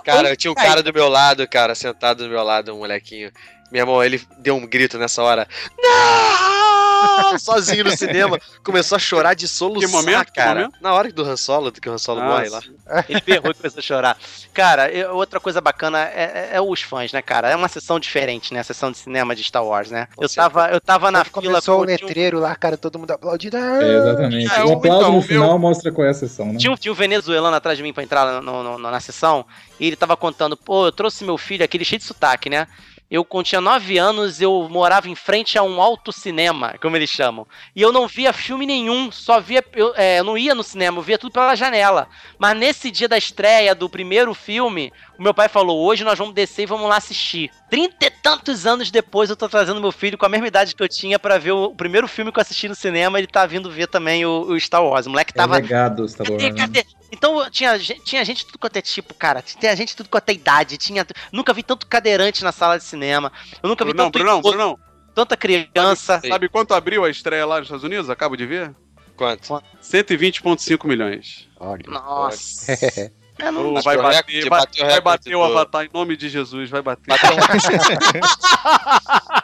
[0.06, 3.32] Cara, eu tinha um cara do meu lado, cara, sentado do meu lado, um molequinho.
[3.72, 5.48] Meu irmão, ele deu um grito nessa hora.
[5.78, 6.63] Não!
[7.40, 8.40] Sozinho no cinema.
[8.64, 10.26] Começou a chorar de soluçar, Que momento?
[10.26, 10.62] Que cara.
[10.62, 10.78] momento?
[10.82, 12.62] Na hora do Han Solo, que o Han Solo Ah, morre lá.
[13.10, 14.18] Ele berrou e começou a chorar.
[14.54, 17.50] Cara, outra coisa bacana é, é- é os fãs, né, cara?
[17.50, 18.60] É uma sessão diferente, né?
[18.60, 20.08] A sessão de cinema de Star Wars, né?
[20.20, 23.12] Eu tava, eu tava na Quando fila começou o um- letreiro lá, cara, todo mundo
[23.12, 23.58] aplaudindo.
[23.58, 24.54] É, exatamente.
[24.54, 26.58] É, o aplauso então, no final meu- mostra qual é a sessão, né?
[26.58, 29.46] Tinha um, tinha um venezuelano atrás de mim pra entrar no- no- no- na sessão,
[29.80, 32.68] e ele tava contando, pô, eu trouxe meu filho, aquele cheio de sotaque, né?
[33.14, 37.46] Eu, quando tinha 9 anos, eu morava em frente a um autocinema, como eles chamam.
[37.76, 39.64] E eu não via filme nenhum, só via.
[39.72, 42.08] Eu, é, eu não ia no cinema, eu via tudo pela janela.
[42.40, 46.34] Mas nesse dia da estreia do primeiro filme, o meu pai falou: hoje nós vamos
[46.34, 47.52] descer e vamos lá assistir.
[47.70, 50.82] Trinta e tantos anos depois, eu tô trazendo meu filho com a mesma idade que
[50.82, 53.20] eu tinha pra ver o, primeiro filme que eu assisti no cinema.
[53.20, 55.06] Ele tá vindo ver também o, o Star Wars.
[55.06, 56.42] O moleque É tava legado Star Wars.
[56.42, 56.60] Cadê, né?
[56.60, 56.86] cadê?
[57.12, 59.44] Então tinha, tinha gente tudo quanto é tipo, cara.
[59.44, 60.80] Tinha gente tudo quanto é idade.
[60.80, 63.03] Tinha, nunca vi tanto cadeirante na sala de cinema.
[63.12, 64.80] Eu nunca vi Brunão, tanto Brunão, idoso, Brunão.
[65.14, 66.22] tanta criança.
[66.28, 68.10] Sabe quanto abriu a estreia lá nos Estados Unidos?
[68.10, 68.74] Acabo de ver?
[69.16, 69.62] Quanto?
[69.82, 71.48] 120,5 milhões.
[71.60, 71.84] Olha.
[71.88, 72.74] Nossa.
[73.40, 76.70] É, não- vai bater, vai, bateu o vai bater o Avatar em nome de Jesus,
[76.70, 77.08] vai bater.
[77.08, 77.36] Bateu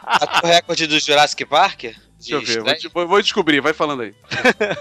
[0.06, 1.82] Bateu o recorde do Jurassic Park?
[1.82, 2.62] Deixa eu ver,
[2.94, 4.14] vou, vou- descobrir, vai falando aí.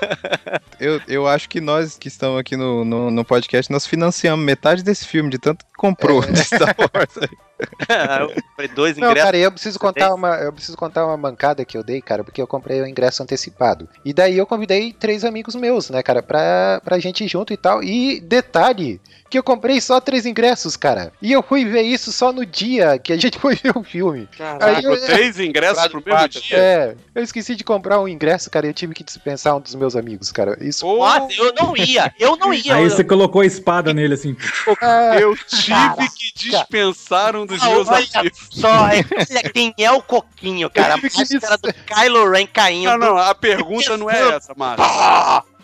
[0.80, 4.82] Eu, eu acho que nós que estamos aqui no, no, no podcast, nós financiamos metade
[4.84, 7.18] desse filme, de tanto que comprou de Star Wars.
[7.18, 7.38] aí.
[8.22, 9.26] eu comprei dois Não, ingressos.
[9.26, 12.42] cara, eu preciso contar uma, eu preciso contar uma mancada que eu dei, cara, porque
[12.42, 13.88] eu comprei o ingresso antecipado.
[14.04, 17.58] E daí eu convidei três amigos meus, né, cara, pra, pra gente ir junto e
[17.58, 17.84] tal.
[17.84, 21.12] E detalhe, que eu comprei só três ingressos, cara.
[21.22, 24.28] E eu fui ver isso só no dia que a gente foi ver o filme.
[24.60, 26.58] Aí eu- Três ingressos pro mesmo dia.
[26.58, 29.76] É, eu esqueci de comprar um ingresso, cara, e eu tive que dispensar um dos
[29.76, 30.58] meus amigos, cara.
[30.62, 30.86] Isso.
[30.86, 32.76] Nossa, eu não ia, eu não ia.
[32.76, 34.36] Aí eu- você colocou a espada nele assim.
[34.82, 38.48] Ah, Eu tive que dispensar um dos Ah, meus olha amigos.
[38.52, 40.94] só, é, olha quem é o Coquinho, cara.
[40.96, 42.92] A máscara do Kylo Ren caindo.
[42.92, 44.86] Não, não, a pergunta não é essa, Márcio.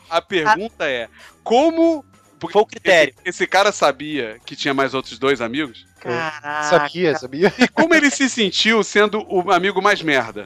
[0.09, 1.07] A pergunta é:
[1.43, 2.03] como.
[2.51, 3.13] Foi o critério.
[3.19, 5.85] Esse, esse cara sabia que tinha mais outros dois amigos?
[5.99, 6.63] Caraca.
[6.69, 7.51] sabia, sabia?
[7.57, 10.45] E como ele se sentiu sendo o amigo mais merda?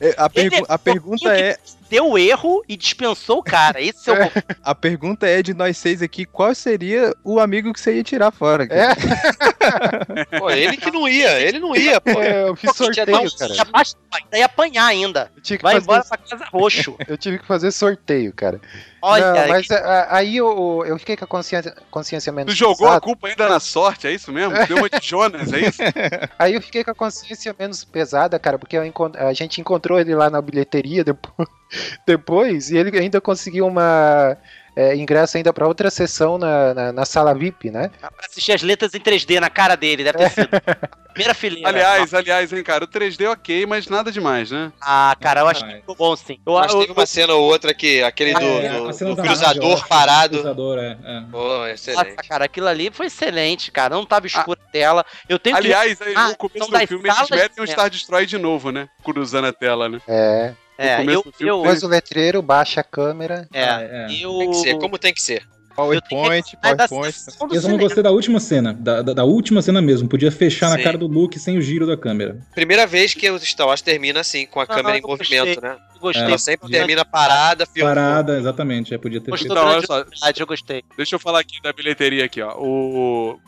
[0.00, 1.56] É, A, pergu- Ele- a pergunta é,
[1.90, 3.80] Deu erro e dispensou o cara.
[3.80, 4.30] Esse é o
[4.62, 8.30] a pergunta é de nós seis aqui, qual seria o amigo que você ia tirar
[8.30, 8.64] fora?
[8.70, 8.88] É,
[10.38, 12.10] Pô, ele que não ia, ele não ia, pô.
[12.20, 13.06] é, eu fiz sorteio,
[13.38, 13.54] cara.
[14.34, 15.30] Ia apanhar ainda.
[15.34, 16.94] Eu tive que Vai fazer- embora pra casa roxo.
[17.08, 18.60] Eu tive que fazer sorteio, cara.
[19.00, 22.56] Olha, Não, mas que- a- aí eu, eu fiquei com a consciência, consciência menos Tu
[22.58, 24.54] jogou a culpa ainda na sorte, é isso mesmo?
[24.66, 25.80] Deu uma de Jonas, é isso?
[26.38, 30.14] Aí eu fiquei com a consciência menos pesada, cara, porque encont- a gente encontrou ele
[30.14, 31.48] lá na bilheteria depois,
[32.06, 34.36] depois e ele ainda conseguiu uma
[34.78, 37.90] é, ingresso ainda pra outra sessão na, na, na sala VIP, né?
[38.00, 40.48] pra assistir as letras em 3D na cara dele, deve ter sido.
[41.18, 41.68] Primeira fileira.
[41.68, 44.70] Aliás, aliás, hein, cara, o 3D ok, mas nada demais, né?
[44.80, 46.38] Ah, cara, eu acho que ficou bom sim.
[46.46, 49.74] Eu, Mas eu- teve uma cena ou outra que aquele do, É, do- do cruzador
[49.74, 50.36] rádio, parado.
[50.36, 51.22] Cruzador, é, é.
[51.28, 52.10] Pô, excelente.
[52.10, 53.96] Nossa, cara, aquilo ali foi excelente, cara.
[53.96, 55.04] Não tava escura a tela.
[55.28, 57.66] Eu tenho Aliás, aí, Ah, no começo são do filme eles metem o.
[57.66, 58.88] Star Destroy de novo, né?
[59.02, 60.00] Cruzando a tela, né?
[60.06, 60.52] É.
[60.78, 61.24] É, eu.
[61.40, 63.48] eu Depois o letreiro, baixa a câmera.
[63.52, 64.06] é, Ah, é.
[64.12, 64.38] eu.
[64.38, 65.42] Tem que ser, como tem que ser.
[65.74, 67.16] PowerPoint, PowerPoint.
[67.52, 70.08] Eu só não gostei da última cena, da, da, da última cena mesmo.
[70.08, 70.82] Podia fechar na Sim.
[70.82, 72.36] cara do Luke sem o giro da câmera.
[72.52, 75.44] Primeira vez que o Star Wars termina assim, com a Não, câmera não, em movimento,
[75.46, 75.68] gostei.
[75.70, 75.76] né?
[76.00, 76.24] Gostei.
[76.24, 77.94] Ela sempre termina parada, filmou.
[77.94, 78.92] Parada, exatamente.
[78.92, 79.64] É, podia ter Gostou feito.
[79.64, 80.30] Da olha só.
[80.36, 80.82] eu gostei.
[80.96, 82.56] Deixa eu falar aqui da bilheteria aqui, ó.
[82.58, 83.38] O...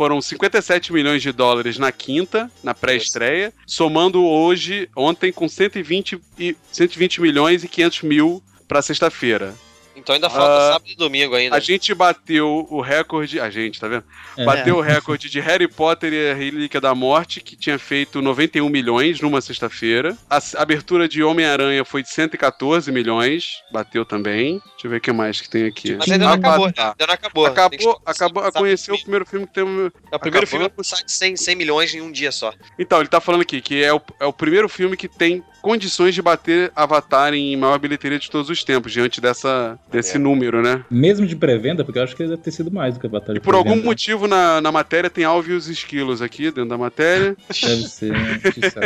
[0.00, 6.56] Foram 57 milhões de dólares na quinta, na pré-estreia, somando hoje, ontem, com 120, e,
[6.72, 9.54] 120 milhões e 500 mil pra sexta-feira.
[10.00, 11.56] Então ainda falta Ah, sábado e domingo ainda.
[11.56, 13.38] A gente bateu o recorde.
[13.40, 14.04] A gente, tá vendo?
[14.36, 14.44] É.
[14.44, 18.68] Bateu o recorde de Harry Potter e a Relíquia da Morte, que tinha feito 91
[18.68, 20.16] milhões numa sexta-feira.
[20.28, 24.60] A abertura de Homem-Aranha foi de 114 milhões, bateu também.
[24.72, 25.94] Deixa eu ver o que mais que tem aqui.
[25.96, 26.72] Mas ainda não acabou, né?
[26.78, 27.46] Ainda não acabou.
[27.46, 29.64] Acabou, que- acabou, sabe, conheceu o primeiro filme que tem.
[29.64, 30.46] É o primeiro acabou.
[30.46, 32.52] filme a passar de 100, 100 milhões em um dia só.
[32.78, 36.14] Então, ele tá falando aqui que é o, é o primeiro filme que tem condições
[36.14, 40.18] de bater Avatar em maior bilheteria de todos os tempos, diante dessa, desse É.
[40.18, 40.84] número, né?
[40.90, 43.36] Mesmo de pré-venda, porque eu acho que deve ter sido mais do que a batalha
[43.36, 47.36] E de por algum motivo na, na matéria tem Alvios Esquilos aqui, dentro da matéria.
[47.60, 48.40] Deve ser, né?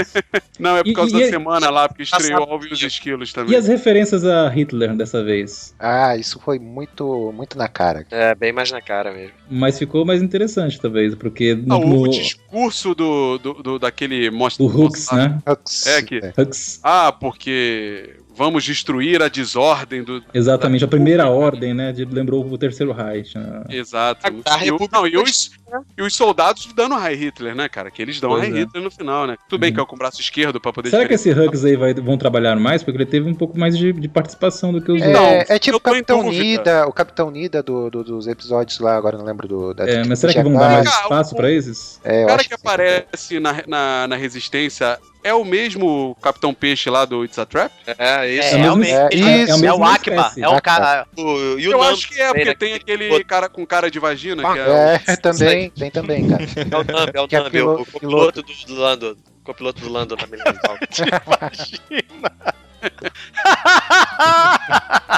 [0.58, 2.52] Não, é por E- causa e- da e- semana lá, porque estreou Passado.
[2.52, 3.56] Alvios Esquilos E também.
[3.56, 5.74] as referências a Hitler dessa vez?
[5.78, 8.06] Ah, isso foi muito, muito na cara.
[8.10, 9.32] É, bem mais na cara mesmo.
[9.50, 14.66] Mas ficou mais interessante, talvez, porque Ah, no, o discurso do, do, do- daquele mostra
[14.66, 15.38] do Hux, né?
[15.48, 16.63] Hux, É que- Hux.
[16.82, 20.22] Ah, porque vamos destruir a desordem do.
[20.34, 21.92] Exatamente, a primeira ordem, né?
[21.92, 23.36] De, lembrou o terceiro Reich.
[23.38, 23.62] né?
[23.70, 24.26] Exato.
[24.44, 25.52] A- a E, o- não, e, os,
[25.96, 27.90] e os soldados dando High Hitler, né, cara?
[27.92, 28.60] Que eles dão Pois High é.
[28.62, 29.36] Hitler no final, né?
[29.48, 29.76] Tudo bem Uhum.
[29.76, 31.54] que é com o braço esquerdo pra poder Será que esse diferenciar.
[31.54, 32.82] Hux aí vai, vão trabalhar mais?
[32.82, 35.22] Porque ele teve um pouco mais de, de participação do que os É, outros.
[35.22, 36.22] Não, é tipo o Capitão.
[36.28, 39.72] Nida, o Capitão Nida do, do- dos episódios lá, agora não lembro do.
[39.74, 42.00] Da É, mas será que vão dar mais espaço pra esses?
[42.02, 42.54] É, O cara que sim.
[42.60, 47.72] aparece na, na, na Resistência é o mesmo Capitão Peixe lá do It's a Trap?
[47.98, 48.48] É, isso.
[48.48, 48.92] É, É, realmente.
[48.92, 49.64] é, ele- isso.
[49.64, 50.42] é, a o espécie.
[50.44, 51.06] É o cara.
[51.16, 54.58] O, o Eu acho que é, porque tem aquele cara com cara de vagina, que
[54.58, 56.44] é, É, também, tem também, cara.
[56.70, 59.18] É o Nambi, é o Que é o, o piloto- copiloto do, do Lando.
[59.40, 60.78] O copiloto do Lando na Militar.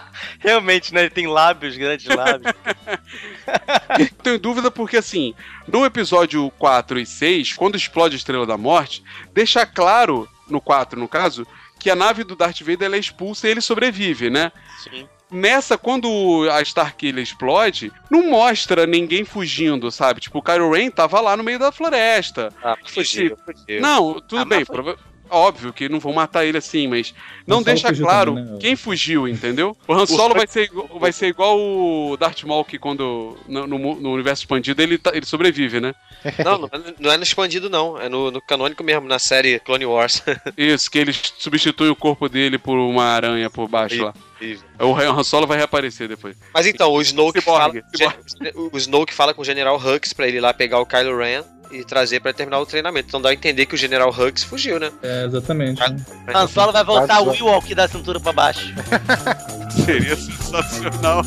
[0.40, 1.00] Realmente, né?
[1.02, 2.52] Ele tem lábios, grandes lábios.
[4.22, 5.34] Tenho dúvida porque, assim,
[5.66, 9.02] no episódio 4 e 6, quando explode a Estrela da Morte,
[9.32, 11.46] deixa claro, no 4 no caso,
[11.78, 14.50] que a nave do Darth Vader ela é expulsa e ele sobrevive, né?
[14.82, 15.08] Sim.
[15.28, 20.20] Nessa, quando a Starkiller explode, não mostra ninguém fugindo, sabe?
[20.20, 22.52] Tipo, o Kylo Ren tava lá no meio da floresta.
[22.62, 23.80] Ah, fugiu, fugiu.
[23.80, 24.98] Não, tudo Ah, bem, foi- prova-
[25.30, 27.14] óbvio que não vão matar ele assim, mas
[27.46, 28.58] não deixa claro também, né?
[28.60, 29.76] quem fugiu, entendeu?
[29.86, 33.66] O Han Solo vai ser, igual- vai ser igual o Darth Maul que quando no,
[33.66, 35.94] no no universo expandido ele, tá- ele sobrevive, né?
[36.44, 38.00] Não, não, é- não é no expandido, não.
[38.00, 40.22] É no, no canônico mesmo, na série Clone Wars.
[40.58, 44.14] Isso, que eles substituem o corpo dele por uma aranha por baixo lá.
[44.40, 44.64] Isso.
[44.80, 46.36] O Han Solo vai reaparecer depois.
[46.52, 48.70] Mas então, o Snoke, fala, Cyborg, cyborg.
[48.72, 51.42] o Snoke fala com o General Hux pra ele ir lá pegar o Kylo Ren.
[51.70, 53.08] E trazer pra terminar o treinamento.
[53.08, 54.90] Então dá a entender que o General Hux fugiu, né?
[55.02, 55.80] É, exatamente.
[56.34, 58.74] Han Solo vai voltar o Ewok da cintura pra baixo.
[59.84, 61.22] Seria sensacional.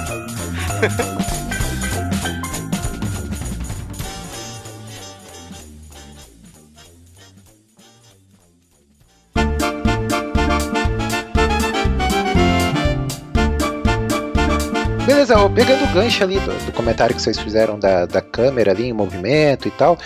[15.29, 18.71] Beleza, ó, pegando o gancho ali do, do comentário que vocês fizeram da, da câmera
[18.71, 19.97] ali em movimento e tal,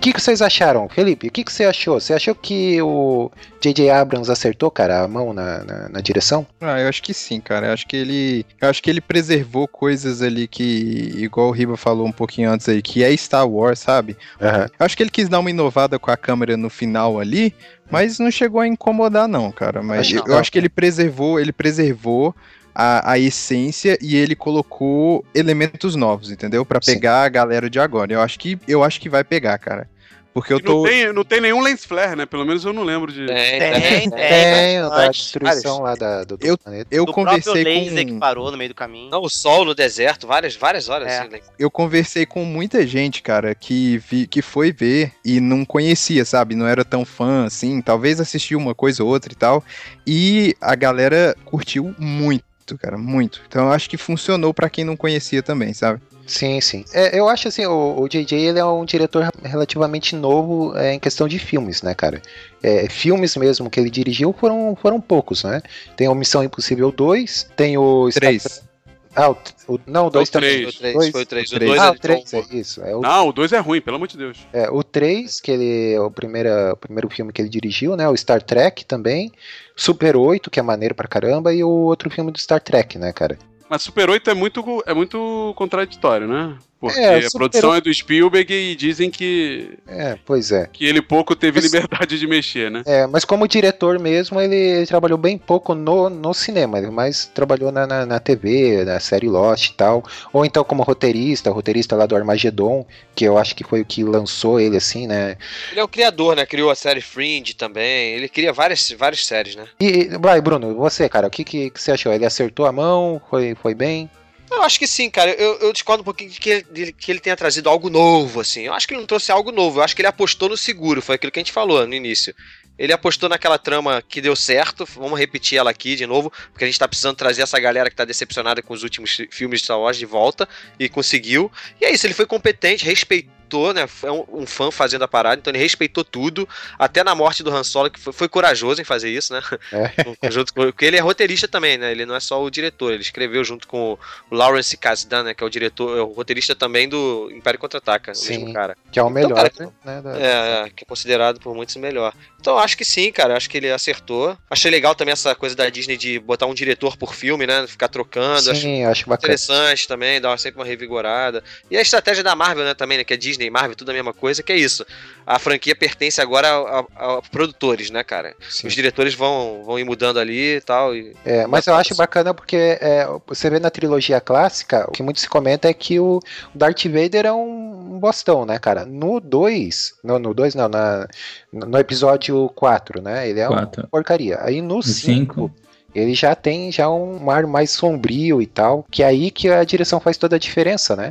[0.00, 0.88] que, que vocês acharam?
[0.88, 2.00] Felipe, o que, que você achou?
[2.00, 3.90] Você achou que o J.J.
[3.90, 6.46] Abrams acertou, cara, a mão na, na, na direção?
[6.60, 7.68] Ah, eu acho que sim, cara.
[7.68, 11.76] Eu acho que ele, eu acho que ele preservou coisas ali que, igual o Riba
[11.76, 14.16] falou um pouquinho antes aí, que é Star Wars, sabe?
[14.40, 14.68] Aham.
[14.78, 17.54] Eu acho que ele quis dar uma inovada com a câmera no final ali,
[17.90, 19.82] mas não chegou a incomodar não, cara.
[19.82, 20.34] Mas Acho eu, não.
[20.34, 22.34] eu acho que ele preservou, ele preservou
[22.80, 26.64] a, a essência e ele colocou elementos novos, entendeu?
[26.64, 26.94] Pra Sim.
[26.94, 28.12] pegar a galera de agora.
[28.12, 29.86] Eu acho que eu acho que vai pegar, cara.
[30.32, 32.24] Porque eu E não, tô tem, não tem nenhum lens flare, né?
[32.24, 33.26] Pelo menos eu não lembro de.
[33.26, 34.10] Tem, Tem, tem.
[34.10, 36.86] Tem, o da destruição lá da, do, do Eu- planeta.
[36.88, 39.10] eu Do próprio conversei laser que com parou no meio do caminho.
[39.10, 41.08] Não, o sol no deserto, várias, várias horas.
[41.08, 41.18] É.
[41.18, 41.40] assim, né?
[41.58, 46.54] eu conversei com muita gente, cara, que, vi, que foi ver e não conhecia, sabe?
[46.54, 49.64] Não era tão fã assim, talvez assistiu uma coisa ou outra e tal.
[50.06, 52.44] E a galera curtiu muito,
[52.78, 53.40] cara, muito.
[53.48, 56.00] Então eu acho que funcionou pra quem não conhecia também, sabe?
[56.26, 56.84] Sim, sim.
[56.92, 58.36] É, eu acho assim, o, o J.J.
[58.36, 62.22] ele é um diretor relativamente novo é, em questão de filmes, né, cara?
[62.62, 65.60] É, filmes mesmo que ele dirigiu foram, foram poucos, né?
[65.96, 68.08] Tem o Missão Impossível 2, tem o...
[68.10, 68.42] Star Três.
[68.44, 68.69] Trek-
[69.14, 69.36] Ah, o,
[69.68, 70.50] o- não, o 2 o também.
[70.70, 70.74] três.
[70.76, 71.10] Foi o 3, Dois?
[71.10, 71.50] foi o 3.
[71.50, 71.70] O três.
[71.70, 72.82] 2 Ah, é o 3, é isso.
[72.82, 74.38] É o, Não, o 2 é ruim, pelo amor de Deus.
[74.52, 78.08] é, o 3, que ele é o, primeira, o primeiro filme que ele dirigiu, né?
[78.08, 79.32] O Star Trek também.
[79.74, 83.12] Super 8, que é maneiro pra caramba, e o outro filme do Star Trek, né,
[83.12, 83.36] cara?
[83.68, 86.56] Mas Super 8 é muito, é muito contraditório, né?
[86.80, 90.66] Porque É, a produção 8 é do Spielberg e dizem que, É, pois é.
[90.72, 92.82] que ele pouco teve Mas- liberdade de mexer, né?
[92.86, 97.26] É, mas como diretor mesmo, ele, ele trabalhou bem pouco no, no cinema, ele mais
[97.26, 100.02] trabalhou na, na, na TV, na série Lost e tal.
[100.32, 104.02] Ou então como roteirista, roteirista lá do Armageddon, que eu acho que foi o que
[104.02, 105.36] lançou ele assim, né?
[105.70, 106.46] Ele é o criador, né?
[106.46, 108.14] Criou a série Fringe também.
[108.14, 109.64] Ele cria várias, várias séries, né?
[109.78, 112.10] E, vai, Bruno, você, cara, o que, que, que você achou?
[112.10, 113.20] Ele acertou a mão?
[113.28, 114.08] Foi, foi bem?
[114.50, 115.30] Eu acho que sim, cara.
[115.32, 118.62] Eu, eu discordo um pouquinho de que, ele, que ele tenha trazido algo novo, assim.
[118.62, 119.78] Eu acho que ele não trouxe algo novo.
[119.78, 121.00] Eu acho que ele apostou no seguro.
[121.00, 122.34] Foi aquilo que a gente falou no início.
[122.78, 124.84] Ele apostou naquela trama que deu certo.
[124.96, 127.96] Vamos repetir ela aqui de novo, porque a gente tá precisando trazer essa galera que
[127.96, 130.48] tá decepcionada com os últimos fi- filmes de Star Wars de volta.
[130.78, 131.50] E conseguiu.
[131.80, 133.30] E é isso, ele foi competente, respeitou,
[133.72, 133.86] né?
[134.02, 136.48] É um, um fã fazendo a parada, então ele respeitou tudo.
[136.78, 139.42] Até na morte do Han Solo, que foi, foi corajoso em fazer isso, né?
[139.72, 139.90] É.
[140.30, 141.90] junto com, porque ele é roteirista também, né?
[141.90, 143.98] Ele não é só o diretor, ele escreveu junto com
[144.30, 145.34] o Lawrence Kasdan, né?
[145.34, 148.76] Que é o diretor, é o roteirista também do Império Contra-Ataca, o mesmo cara.
[148.92, 150.00] Que é o Então, melhor, cara, né?
[150.02, 152.12] da- É, é, que é considerado por muitos o melhor.
[152.40, 153.36] Então acho que sim, cara.
[153.36, 154.36] Acho que ele acertou.
[154.48, 157.66] Achei legal também essa coisa da Disney de botar um diretor por filme, né?
[157.66, 158.50] Ficar trocando.
[158.50, 159.34] Acho Sim, acho bacana.
[159.34, 161.42] interessante também, dá sempre uma revigorada.
[161.70, 163.94] E a estratégia da Marvel, né, também, né, que é Disney e Marvel, tudo a
[163.94, 164.84] mesma coisa, que é isso.
[165.26, 168.34] A franquia pertence agora a, a- a produtores, né, cara?
[168.48, 168.66] Sim.
[168.66, 170.94] Os diretores vão, vão ir mudando ali e tal.
[170.94, 171.14] E...
[171.24, 175.20] É, mas eu acho bacana porque é, você vê na trilogia clássica, o que muito
[175.20, 176.20] se comenta é que o
[176.54, 178.84] Darth Vader é um, um bostão, né, cara?
[178.84, 181.06] No 2, no, no 2 não, na,
[181.52, 183.28] no episódio 4, né?
[183.28, 183.88] Ele é uma Quatro.
[183.88, 184.38] porcaria.
[184.42, 185.54] Aí no 5, cinco.
[185.94, 189.64] Ele já tem já um ar mais sombrio e tal, que é aí que a
[189.64, 191.10] direção faz toda a diferença, né?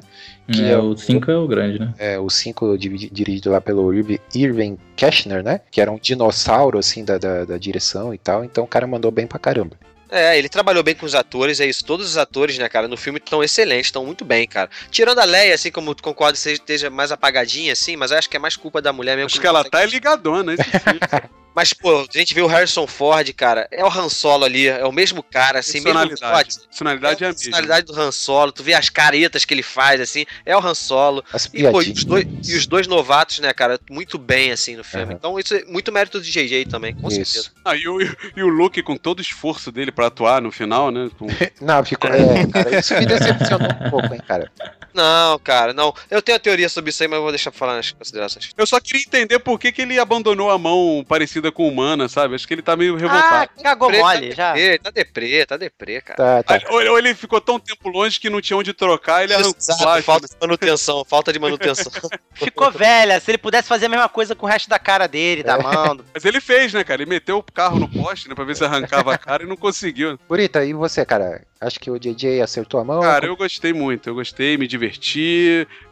[0.52, 1.94] Que É, é o 5 é o grande, né?
[1.98, 5.62] É, o 5 dirigido lá pelo Irv- Irving Keschner, né?
[5.72, 8.44] Que era um dinossauro, assim, da, da, da direção e tal.
[8.44, 9.76] Então o cara mandou bem pra caramba.
[10.12, 11.86] É, ele trabalhou bem com os atores, é isso.
[11.86, 14.68] Todos os atores, né, cara, no filme estão excelentes, estão muito bem, cara.
[14.90, 18.36] Tirando a Leia, assim, como tu concorda, que esteja mais apagadinha, assim, mas acho que
[18.36, 19.28] é mais culpa da mulher mesmo.
[19.28, 21.00] Acho não que ela consegue- tá ligadona, esse filme.
[21.56, 24.86] Mas, pô, a gente vê o Harrison Ford, cara, é o Han Solo ali, é
[24.86, 26.60] o mesmo cara, assim, mesmo Personalidade.
[26.68, 30.00] Personalidade é a a personalidade do Han Solo, tu vê as caretas que ele faz,
[30.00, 31.24] assim, é o Han Solo.
[31.34, 34.76] As E, pô, e, os dois, e os dois novatos, né, cara, muito bem, assim,
[34.76, 35.06] no filme.
[35.06, 35.14] Aham.
[35.18, 37.26] Então, isso é muito mérito de JJ também, com Isso.
[37.34, 37.52] certeza.
[37.66, 40.92] Ah, e, o, e o Luke com todo o esforço dele pra atuar no final,
[40.92, 41.10] né?
[41.18, 41.28] Com-
[41.62, 42.12] Não, ficou.
[42.12, 44.50] É, cara, isso me decepcionou um pouco, hein, cara.
[44.94, 45.94] Não, cara, não.
[46.10, 48.50] Eu tenho a teoria sobre isso aí, mas eu vou deixar pra falar nas considerações.
[48.58, 52.36] Eu só queria entender por que, que ele abandonou a mão parecida com humana, sabe?
[52.36, 53.52] Acho que ele tá meio Ah, revoltado.
[53.64, 54.54] cagou Deprê, mole tá já.
[54.54, 56.44] deprê, tá deprê, tá deprê, cara.
[56.44, 56.68] Tá, tá.
[56.72, 59.80] Ou, ou ele ficou tão tempo longe que não tinha onde trocar, ele arrancou Exato,
[59.84, 60.06] plástico.
[60.06, 61.92] falta de manutenção, falta de manutenção.
[62.34, 63.20] Ficou velha.
[63.20, 65.96] Se ele pudesse fazer a mesma coisa com o resto da cara dele, da mão.
[65.96, 67.02] do- Mas ele fez, né, cara?
[67.02, 69.58] Ele meteu o carro no poste, né, pra ver se arrancava a cara e não
[69.58, 70.18] conseguiu.
[70.28, 71.44] Burita, e você, cara?
[71.62, 73.02] Acho que o JJ acertou a mão?
[73.02, 74.08] Cara, eu gostei muito.
[74.10, 74.79] Eu gostei, me diverti,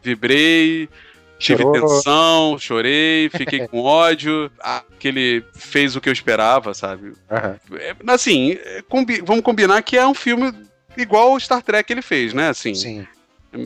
[0.02, 0.90] vibrei.
[1.40, 1.80] Tive Chorou.
[1.88, 4.52] tensão, chorei, fiquei com ódio.
[4.60, 7.14] Ah, que ele fez o que eu esperava, sabe?
[7.30, 10.52] É, assim, é, combi- vamos combinar que é um filme
[10.98, 12.50] igual o Star Trek ele fez, né?
[12.50, 13.08] Assim, Sim.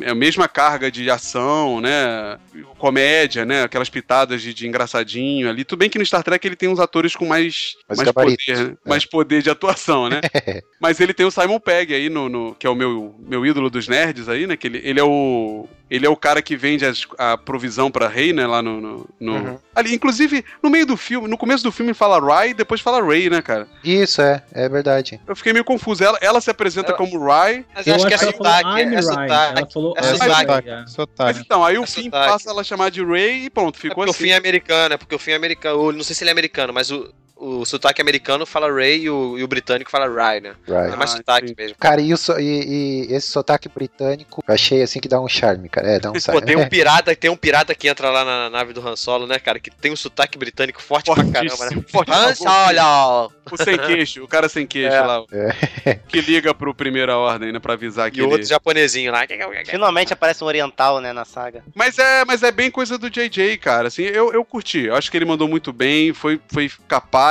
[0.02, 2.38] É a mesma carga de ação, né?
[2.78, 3.64] Comédia, né?
[3.64, 5.64] Aquelas pitadas de, de engraçadinho ali.
[5.64, 8.38] Tudo bem que no Star Trek ele tem uns atores com mais, Mais mais, poder,
[8.70, 8.78] né?
[8.86, 8.90] é.
[8.90, 10.22] mais poder de atuação, né?
[10.80, 13.70] Mas ele tem o Simon Pegg aí, no, no- que é o meu, meu ídolo
[13.70, 14.56] dos nerds aí, né?
[14.58, 15.68] Que ele, ele é o.
[15.92, 18.48] Ele é o cara que vende as- a provisão pra rei, né?
[18.48, 18.80] Lá no.
[18.80, 19.60] no- no- Uhum.
[19.76, 23.30] Ali, inclusive, no meio do filme, no começo do filme fala Rai, depois fala Ray,
[23.30, 23.68] né, cara?
[23.84, 25.20] Isso, é, é verdade.
[25.28, 26.02] Eu fiquei meio confuso.
[26.04, 29.32] Ela, ela se apresenta Ela- como Rai, Mas eu acho que é sotaque, é sotaque.
[29.32, 31.34] Ela falou É I'm sotaque.
[31.34, 33.82] Mas então, aí o É fim passa ela a chamar de Ray e pronto, É
[33.82, 34.24] ficou porque o assim.
[34.24, 35.92] fim é americano, é porque o fim é americano.
[35.92, 37.14] Não sei se ele é americano, mas o,
[37.44, 40.54] o sotaque americano fala Ray e o, e o britânico fala Rye, né?
[40.68, 40.94] Right.
[40.94, 41.56] É mais Ah, sotaque sim.
[41.58, 41.76] mesmo.
[41.80, 45.28] Cara, e, o so- e- e esse sotaque britânico, eu achei assim que dá um
[45.28, 45.88] charme, cara.
[45.88, 46.42] É, dá um Pô, charme.
[46.46, 49.40] tem um pirata, tem um pirata que entra lá na nave do Han Solo, né,
[49.40, 49.60] cara?
[49.60, 51.84] Que tem um sotaque britânico forte pra caramba, né?
[51.92, 52.26] Fortíssimo.
[52.28, 53.32] Han Solo!
[53.52, 55.02] O sem queixo, o cara sem queixo É.
[55.02, 55.24] lá.
[56.08, 57.60] Que liga pro Primeira Ordem, né?
[57.60, 59.26] Pra avisar que E outro japonesinho lá.
[59.66, 61.64] Finalmente aparece um oriental, né, na saga.
[61.74, 63.88] Mas é, mas é bem coisa do JJ, cara.
[63.88, 64.86] Assim, eu, eu curti.
[64.86, 67.31] Eu acho que ele mandou muito bem, foi, foi capaz.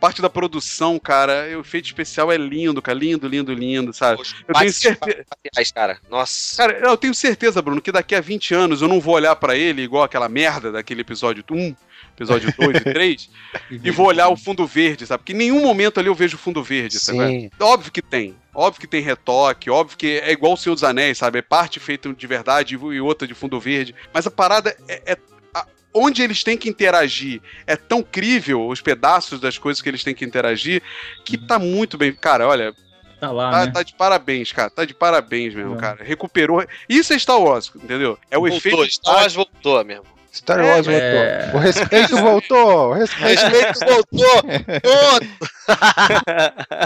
[0.00, 2.98] Parte da produção, cara, o efeito especial é lindo, cara.
[2.98, 4.22] Lindo, lindo, lindo, sabe?
[4.48, 5.24] Eu tenho certeza.
[5.74, 6.56] Cara, nossa.
[6.56, 9.54] Cara, eu tenho certeza, Bruno, que daqui a 20 anos eu não vou olhar pra
[9.54, 11.76] ele igual aquela merda daquele episódio 1,
[12.16, 13.30] episódio 2 e 3,
[13.70, 15.18] e vou olhar o fundo verde, sabe?
[15.18, 17.18] Porque em nenhum momento ali eu vejo o fundo verde, sabe?
[17.18, 17.50] Sim.
[17.60, 18.34] Óbvio que tem.
[18.54, 21.38] Óbvio que tem retoque, óbvio que é igual o Senhor dos Anéis, sabe?
[21.38, 23.94] É parte feita de verdade e outra de fundo verde.
[24.12, 25.12] Mas a parada é.
[25.12, 25.29] é-
[25.92, 30.14] onde eles têm que interagir é tão crível, os pedaços das coisas que eles têm
[30.14, 30.82] que interagir,
[31.24, 32.12] que tá muito bem.
[32.12, 32.74] Cara, olha,
[33.20, 33.72] Tá lá, tá, né?
[33.72, 34.70] tá de parabéns, cara.
[34.70, 35.78] Tá de parabéns mesmo, É.
[35.78, 36.02] cara.
[36.02, 36.64] Recuperou.
[36.88, 38.18] Isso é Star Wars, entendeu?
[38.30, 38.90] É o voltou, efeito.
[38.90, 40.04] Star Wars voltou mesmo.
[40.32, 41.46] Star Wars É.
[41.50, 41.60] voltou.
[41.60, 42.90] O respeito voltou.
[42.90, 43.42] O respeito.
[43.42, 44.50] Respeito voltou!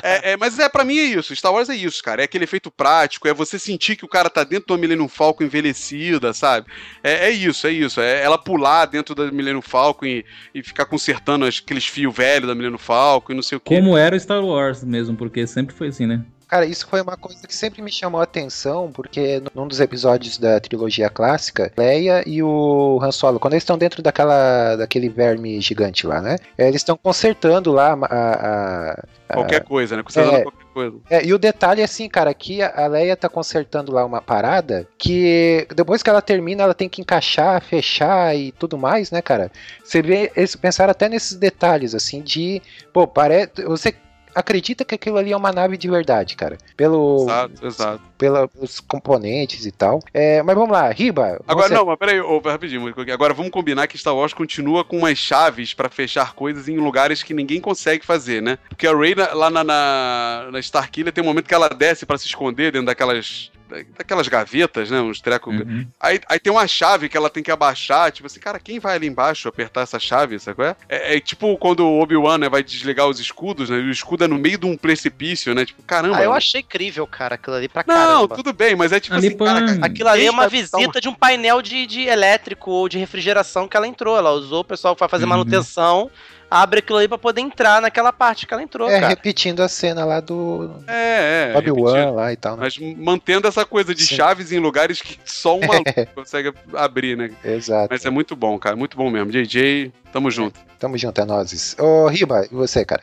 [0.03, 1.35] É, é, mas é para mim é isso.
[1.35, 2.21] Star Wars é isso, cara.
[2.21, 5.45] É aquele efeito prático, é você sentir que o cara tá dentro do Millennium Falcon
[5.45, 6.66] envelhecida, sabe?
[7.03, 8.01] É, é isso, é isso.
[8.01, 12.55] É ela pular dentro da Millennium Falcon e, e ficar consertando aqueles fios velhos da
[12.55, 13.75] Millennium Falcon e não sei o quê.
[13.77, 16.23] Como era o Star Wars mesmo, porque sempre foi assim, né?
[16.55, 20.39] Cara, isso foi uma coisa que sempre me chamou a atenção, porque num dos episódios
[20.39, 25.60] da trilogia clássica, Leia e o Han Solo, quando eles estão dentro daquela, daquele verme
[25.60, 26.36] gigante lá, né?
[26.56, 30.05] é, Eles estão consertando lá a- a- a, Qualquer coisa, né?
[30.05, 30.43] Consertando é.
[30.43, 30.97] qualquer coisa.
[31.10, 34.22] É, e o detalhe é assim, cara, que a a Leia tá consertando lá uma
[34.22, 39.20] parada que depois que ela termina, ela tem que encaixar, fechar e tudo mais, né,
[39.20, 39.51] cara?
[39.82, 42.62] Você vê, eles pensaram até nesses detalhes, assim, de.
[42.93, 43.51] Pô, parece.
[43.64, 43.93] Você
[44.35, 46.59] acredita que aquilo ali é uma nave de verdade, cara.
[46.77, 48.02] Pelo, Exato, exato.
[48.19, 50.01] pelos componentes e tal.
[50.12, 51.40] É, mas vamos lá, Riba.
[51.47, 52.93] Agora, você- não, mas peraí, ô, rapidinho.
[53.12, 57.23] Agora vamos combinar que Star Wars continua com umas chaves pra fechar coisas em lugares
[57.23, 58.59] que ninguém consegue fazer, né?
[58.69, 62.19] Porque a Rey lá na, na, na Starkiller tem um momento que ela desce pra
[62.19, 63.51] se esconder dentro daquelas.
[63.97, 65.01] Daquelas gavetas, né?
[65.01, 65.55] Uns trecos.
[65.55, 65.87] Uhum.
[66.01, 68.13] Aí, aí tem uma chave que ela tem que abaixar.
[68.13, 70.39] Tipo assim, cara, quem vai ali embaixo apertar essa chave?
[70.39, 70.77] Sabe qual é?
[70.89, 73.79] É, é tipo quando o Obi-Wan né, vai desligar os escudos, né?
[73.79, 75.65] E o escudo é no meio de um precipício, né?
[75.65, 76.19] Tipo, caramba.
[76.19, 78.37] Ah, eu achei incrível, cara, aquilo ali pra Não, caramba.
[78.37, 81.15] tudo bem, mas é tipo Ali assim, cara, Aquilo ali é uma visita de um
[81.15, 84.17] painel de, de elétrico ou de refrigeração que ela entrou.
[84.17, 86.11] Ela usou o pessoal vai fazer Uhum.
[86.51, 89.09] Abre aquilo aí pra poder entrar naquela parte que ela entrou, É, cara.
[89.09, 91.59] repetindo a cena lá do É, é.
[91.59, 92.62] Obi-Wan lá e tal, né?
[92.65, 94.16] Mas mantendo essa coisa de Sim.
[94.16, 97.31] chaves em lugares que só um maluco consegue abrir, né?
[97.45, 97.89] Exato.
[97.91, 98.77] Mas é muito bom, cara.
[98.77, 99.31] Muito bom mesmo.
[99.31, 100.59] JJ, tamo junto.
[100.79, 101.77] Tamo junto, é nozes.
[101.79, 103.03] Ô, Riba, e você, cara?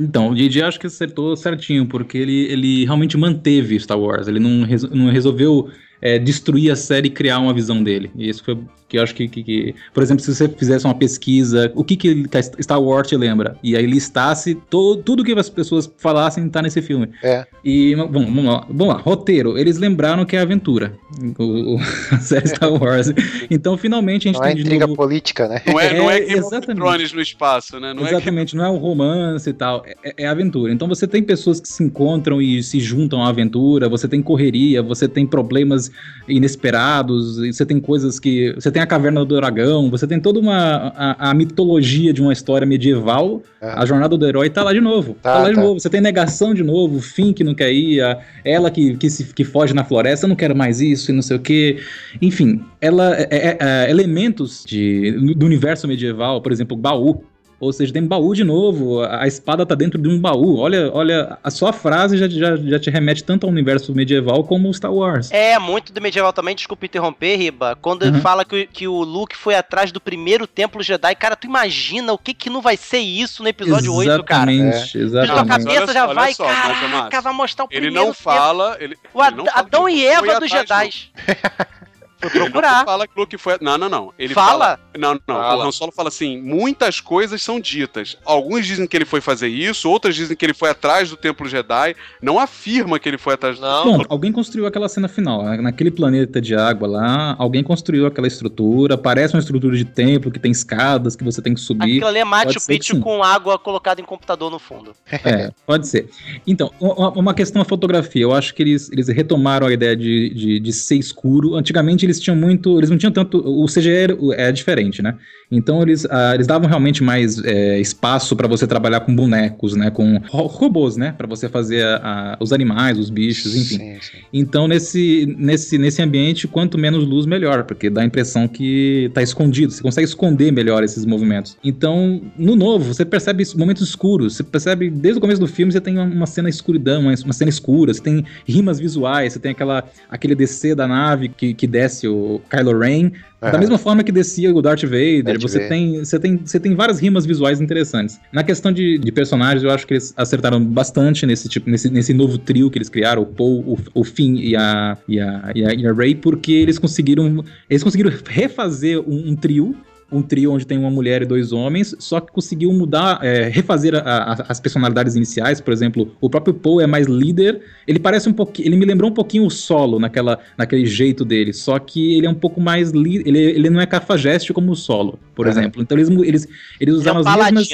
[0.00, 4.26] Então, o DJ acho que acertou certinho, porque ele, ele realmente manteve Star Wars.
[4.26, 5.70] Ele não, res- não resolveu
[6.02, 8.10] é, destruir a série e criar uma visão dele.
[8.16, 8.58] E isso foi
[8.88, 11.96] que eu acho que, que- que- Por exemplo, se você fizesse uma pesquisa, o que,
[11.96, 13.56] que que Star Wars te lembra?
[13.62, 17.08] E aí listasse to, tudo que as pessoas falassem tá nesse filme.
[17.22, 17.46] É.
[17.64, 18.66] E, bom, vamos lá.
[18.68, 19.00] Vamos lá.
[19.00, 19.56] Roteiro.
[19.56, 20.92] Eles lembraram que é aventura.
[21.38, 21.78] O, o-
[22.10, 23.06] a série Star Wars.
[23.50, 24.96] Então, finalmente, a gente Não é tem de intriga novo...
[24.96, 25.62] política, né?
[25.66, 27.14] Não é, não é É, exatamente.
[27.14, 27.94] No espaço, né?
[27.94, 30.72] Não é Exatamente, não é um romance e tal, é, é aventura.
[30.72, 34.82] Então você tem pessoas que se encontram e se juntam à aventura, você tem correria,
[34.82, 35.90] você tem problemas
[36.28, 38.52] inesperados, você tem coisas que.
[38.54, 40.92] Você tem a caverna do dragão, você tem toda uma.
[40.96, 43.42] a, a mitologia de uma história medieval.
[43.60, 43.68] É.
[43.70, 45.14] A jornada do herói tá lá de novo.
[45.22, 45.60] Tá, Tá, lá de tá.
[45.62, 45.78] novo.
[45.80, 49.08] Você tem negação de novo, o Finn que não quer ir, a- ela que, que,
[49.08, 51.78] se, que foge na floresta, eu não quero mais isso e não sei o quê.
[52.20, 57.22] Enfim, ela é, é- é- elementos de, do universo medieval, por exemplo, baú.
[57.62, 60.58] Ou seja, tem baú de novo, a espada tá dentro de um baú.
[60.58, 64.74] Olha, olha, a sua frase já, já, já te remete tanto ao universo medieval como
[64.74, 65.30] Star Wars.
[65.30, 67.78] É, muito do medieval também, desculpa interromper, Riba.
[67.80, 68.20] Quando ele Uhum.
[68.20, 72.12] fala que, o- que o Luke foi atrás do primeiro templo Jedi, cara, tu imagina
[72.12, 74.52] o que que não vai ser isso no episódio 8, cara?
[74.52, 75.48] Exatamente, tua exatamente.
[75.48, 78.76] cabeça Olha já só, vai, olha só, caraca, vai mostrar o Ele primeiro não fala.
[78.80, 81.10] Ele, O ele não fala Adão e Eva dos atrás,
[82.22, 82.84] Foi Ele não procurar.
[82.84, 83.58] fala que Luke foi.
[83.60, 84.12] Não, não, não.
[84.18, 84.48] Ele Fala?
[84.48, 84.80] fala.
[84.98, 85.36] Não, não.
[85.36, 85.64] Fala.
[85.64, 88.16] O Han Solo fala assim: muitas coisas são ditas.
[88.24, 91.48] Alguns dizem que ele foi fazer isso, outras dizem que ele foi atrás do Templo
[91.48, 91.96] Jedi.
[92.20, 93.98] Não afirma que ele foi atrás do Não.
[93.98, 95.42] Bom, alguém construiu aquela cena final.
[95.56, 98.96] Naquele planeta de água lá, alguém construiu aquela estrutura.
[98.96, 101.84] Parece uma estrutura de templo que tem escadas que você tem que subir.
[101.96, 104.94] Aquilo ali é Machu Picchu com água colocada em computador no fundo.
[105.10, 106.08] É, pode ser.
[106.46, 108.22] Então, uma, questão da fotografia.
[108.22, 111.54] Eu acho que eles, eles retomaram a ideia de, de, de ser escuro.
[111.54, 112.78] Antigamente eles tinham muito.
[112.78, 113.38] Eles não tinham tanto.
[113.38, 115.14] O CGI era- é diferente, né?
[115.50, 119.90] Então eles, ah, eles davam realmente mais é, espaço para você trabalhar com bonecos, né?
[119.90, 121.14] Com ro- robôs, né?
[121.16, 123.76] Para você fazer a- a- os animais, os bichos, enfim.
[123.76, 124.18] Sim, sim.
[124.32, 129.22] Então, nesse, nesse, nesse ambiente, quanto menos luz, melhor, porque dá a impressão que tá
[129.22, 131.56] escondido, você consegue esconder melhor esses movimentos.
[131.62, 135.80] Então, no novo, você percebe momentos escuros, você percebe, desde o começo do filme, você
[135.80, 139.84] tem uma, cena escuridão, uma, uma cena escura, você tem rimas visuais, você tem aquela,
[140.08, 144.54] aquele descer da nave que, que desce o Kylo Ren, da mesma forma que descia
[144.54, 145.68] o Darth Vader, Darth você, Vader.
[145.68, 148.20] Tem, você, tem, você tem várias rimas visuais interessantes.
[148.32, 152.14] Na questão de, de personagens, eu acho que eles acertaram bastante nesse tipo, nesse, nesse
[152.14, 155.64] novo trio que eles criaram, o Paul, o, o Finn e a, e, a, e,
[155.64, 157.44] a, e a Rey, porque eles conseguiram.
[157.68, 159.74] Eles conseguiram refazer um, um trio.
[160.12, 163.94] Um trio onde tem uma mulher e dois homens, só que conseguiu mudar, é, refazer
[163.94, 165.60] a- a- as personalidades iniciais.
[165.60, 167.62] Por exemplo, o próprio Paul é mais líder.
[167.86, 168.68] Ele parece um pouquinho.
[168.68, 171.52] Ele me lembrou um pouquinho o solo naquela, naquele jeito dele.
[171.52, 172.90] Só que ele é um pouco mais.
[172.90, 175.58] Li, ele, ele não é cafajeste como o solo, por Aham.
[175.58, 175.80] exemplo.
[175.82, 176.46] Então eles, eles, eles
[176.80, 177.68] Ele é usaram um as mesmas.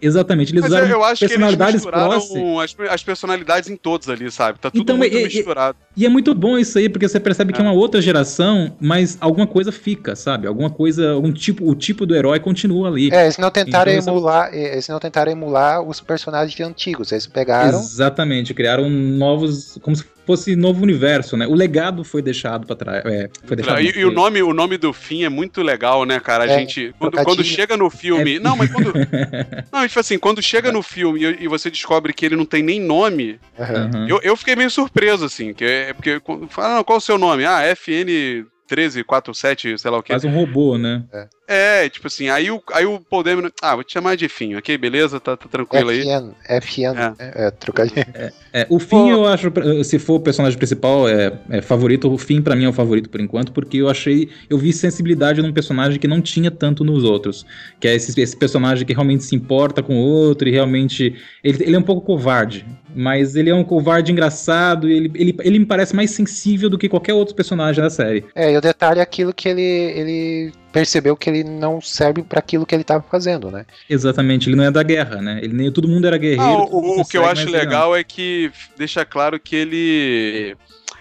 [0.00, 3.76] Exatamente, eles Mas usaram eu, eu acho que eles personalidades misturaram as, as personalidades em
[3.76, 4.58] todos ali, sabe?
[4.58, 5.76] Tá tudo Então, muito e- e- misturado.
[5.96, 9.16] E é muito bom isso aí, porque você percebe que é uma outra geração, mas
[9.20, 10.46] alguma coisa fica, sabe?
[10.48, 13.10] Alguma coisa, algum tipo, o tipo do herói continua ali.
[13.12, 17.26] É, eles não tentaram Então, emular, eh, eles não tentaram emular os personagens antigos, eles
[17.26, 21.46] pegaram Exatamente, criaram novos, como se fosse novo universo, né?
[21.46, 23.04] O legado foi deixado para trás.
[23.04, 26.20] É, foi deixado E, e o nome, o nome do fim é muito legal, né,
[26.20, 26.44] cara?
[26.44, 26.94] A É, gente.
[26.98, 28.36] Quando, quando chega no filme.
[28.36, 28.38] É.
[28.38, 28.92] Não, mas quando.
[29.72, 32.62] não, tipo assim, quando chega no filme e, e você descobre que ele não tem
[32.62, 33.40] nem nome.
[33.58, 34.06] Aham.
[34.08, 35.52] eu, eu fiquei meio surpreso, assim.
[35.52, 36.20] Que é porque.
[36.48, 37.44] Fala, não, qual o seu nome?
[37.44, 38.46] Ah, FN.
[38.76, 40.12] 1347, sei lá o que.
[40.12, 41.04] Faz um robô, né?
[41.46, 44.58] É, tipo assim, aí o, aí o Paul Dameron, ah, vou te chamar de Finho,
[44.58, 44.78] ok?
[44.78, 45.20] Beleza?
[45.20, 46.00] Tá, tá tranquilo aí.
[46.00, 47.14] FN, FN, É.
[47.18, 48.06] é, é, trocadilho.
[48.52, 49.52] É, o Finn, eu acho,
[49.84, 52.10] se for o personagem principal, é, é favorito.
[52.10, 54.30] O Finn, pra mim, é o favorito por enquanto, porque eu achei.
[54.48, 57.44] Eu vi sensibilidade num personagem que não tinha tanto nos outros.
[57.80, 61.16] Que é esse, esse personagem que realmente se importa com o outro e realmente.
[61.42, 62.64] Ele, ele é um pouco covarde,
[62.94, 66.78] mas ele é um covarde engraçado e ele, ele, ele me parece mais sensível do
[66.78, 68.24] que qualquer outro personagem da série.
[68.34, 72.38] É, e o detalhe é aquilo que ele, ele percebeu que ele não serve para
[72.38, 73.64] aquilo que ele tava fazendo, né?
[73.88, 75.40] Exatamente, ele não é da guerra, né?
[75.42, 76.42] Ele nem todo mundo era guerreiro.
[76.44, 77.58] Ah, o, o que eu acho ele não.
[77.58, 80.56] legal é que deixa claro que ele.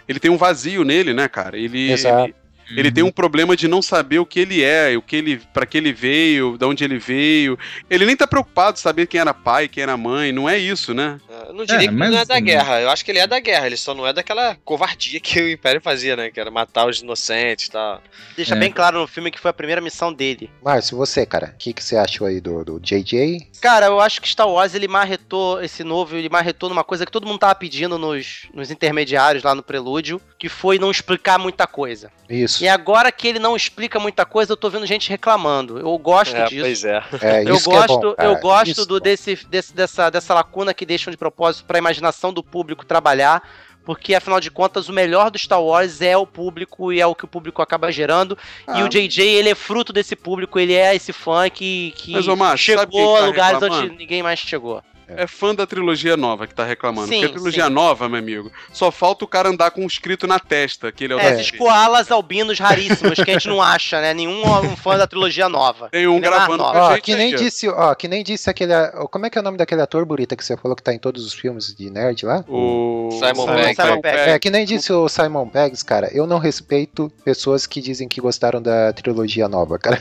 [0.08, 1.58] Ele tem um vazio nele, né, cara?
[1.58, 1.92] Ele.
[1.92, 2.26] Exato.
[2.26, 2.36] ele-
[2.74, 5.66] Ele tem um problema de não saber o que ele é, o que ele, para
[5.66, 7.60] que ele veio, de onde ele veio.
[7.90, 10.94] Ele nem tá preocupado em saber quem era pai, quem era mãe, não é isso,
[10.94, 11.18] né?
[11.48, 12.82] Eu não diria É, que ele mas não é da assim- guerra.
[12.82, 13.66] Eu acho que ele é da guerra.
[13.68, 16.30] Ele só não é daquela covardia que o Império fazia, né?
[16.32, 18.02] Que era matar os inocentes e tal.
[18.36, 18.58] Deixa É.
[18.60, 20.50] bem claro no filme que foi a primeira missão dele.
[20.64, 23.48] Márcio, você, cara, o que, que você achou aí do, do JJ?
[23.62, 27.12] Cara, eu acho que Star Wars ele marretou esse novo, ele marretou numa coisa que
[27.12, 31.68] todo mundo tava pedindo nos, nos intermediários lá no prelúdio, que foi não explicar muita
[31.68, 32.12] coisa.
[32.30, 32.64] Isso.
[32.64, 35.78] E agora que ele não explica muita coisa, eu tô vendo gente reclamando.
[35.80, 36.62] Eu gosto É, disso.
[36.62, 37.04] pois é.
[37.22, 40.10] É, Eu isso que é gosto, bom, eu gosto Isso do, é desse, desse- dessa,
[40.10, 41.31] dessa lacuna que deixam de propósito
[41.66, 43.41] pra imaginação do público trabalhar.
[43.84, 47.16] Porque, afinal de contas, o melhor do Star Wars é o público e é o
[47.16, 48.38] que o público acaba gerando.
[48.68, 48.86] E Ah.
[48.86, 52.58] o JJ, ele é fruto desse público, ele é esse fã que, que Mas, quem
[52.58, 53.88] chegou tá a lugares reclamando?
[53.88, 54.84] onde ninguém mais chegou.
[55.18, 57.08] É fã da trilogia nova que tá reclamando.
[57.08, 57.70] Sim, Porque a trilogia sim.
[57.72, 61.14] nova, meu amigo, só falta o cara andar com um escrito na testa, que ele
[61.14, 64.14] é o É, da esses koalas albinos raríssimos que a gente não acha, né?
[64.14, 65.90] Nenhum um fã da trilogia nova.
[65.90, 66.72] Tem um Nem mais gravando nova.
[66.80, 68.74] com a Ó, que nem disse, ó, que nem disse aquele.
[68.74, 70.94] ó, Como é que é o nome daquele ator bonita que você falou que tá
[70.94, 72.44] em todos os filmes de nerd lá?
[72.48, 73.76] O Simon Pegg.
[73.76, 74.18] Simon Pegg.
[74.18, 76.10] É, que nem disse o Simon Peggs, cara.
[76.14, 80.00] Eu não respeito pessoas que dizem que gostaram da trilogia nova, cara.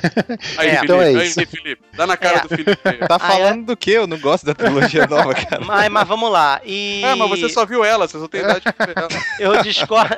[0.56, 0.70] Aí, É.
[0.76, 1.40] Felipe, Então é aí, isso.
[1.46, 2.40] Felipe, dá na cara É.
[2.42, 2.76] do Felipe.
[3.08, 3.90] Tá Ah, falando do que?
[3.90, 5.64] Eu não gosto da trilogia trilogia nova, cara.
[5.64, 6.60] Mas, mas vamos lá.
[6.64, 7.02] E...
[7.04, 9.08] É, mas você só viu ela, você só tem idade pra ver ela.
[9.38, 10.16] Eu discordo,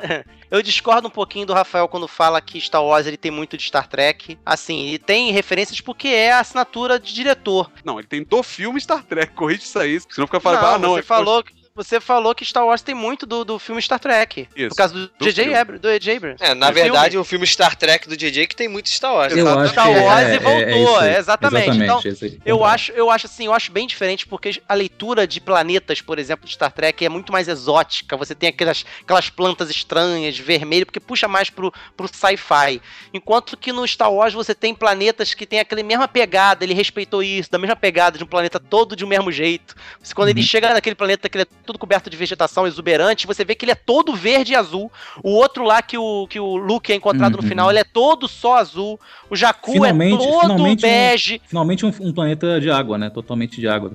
[0.51, 3.63] eu discordo um pouquinho do Rafael quando fala que Star Wars ele tem muito de
[3.63, 4.37] Star Trek.
[4.45, 7.71] Assim, ele tem referências porque é a assinatura de diretor.
[7.83, 10.77] Não, ele tem do filme Star Trek, corrige isso aí, senão fica falando, não, ah,
[10.77, 13.81] não, você é falou que você falou que Star Wars tem muito do, do filme
[13.81, 14.47] Star Trek.
[14.55, 15.55] Isso, Por causa do J.J.
[15.55, 16.17] Abrams, do J.J.
[16.17, 16.43] Abrams.
[16.43, 17.21] É, na Do verdade, filme.
[17.21, 19.35] o filme Star Trek do JJ que tem muito Star Wars.
[19.35, 21.77] Eu acho Star Wars é, e é- voltou, é é, exatamente.
[21.77, 22.39] Então, isso aí.
[22.45, 26.19] Eu acho, eu acho assim, eu acho bem diferente porque a leitura de planetas, por
[26.19, 28.15] exemplo, de Star Trek é muito mais exótica.
[28.17, 32.79] Você tem aquelas, aquelas plantas estranhas, vermelho, porque puxa mais pro, pro sci-fi.
[33.11, 37.23] Enquanto que no Star Wars você tem planetas que tem aquela mesma pegada, ele respeitou
[37.23, 39.73] isso, da mesma pegada de um planeta todo de um mesmo jeito.
[40.01, 40.45] Você, quando ele Uhum.
[40.45, 43.71] chega naquele planeta que ele é todo coberto de vegetação exuberante, você vê que ele
[43.71, 44.91] é todo verde e azul.
[45.23, 47.47] O outro lá que o, que o Luke é encontrado no Uhum.
[47.49, 48.99] final, ele é todo só azul.
[49.29, 51.41] O Jakku é Finalmente- todo finalmente um- bege.
[51.47, 53.09] Finalmente um, um planeta de água, né?
[53.09, 53.91] Totalmente de água.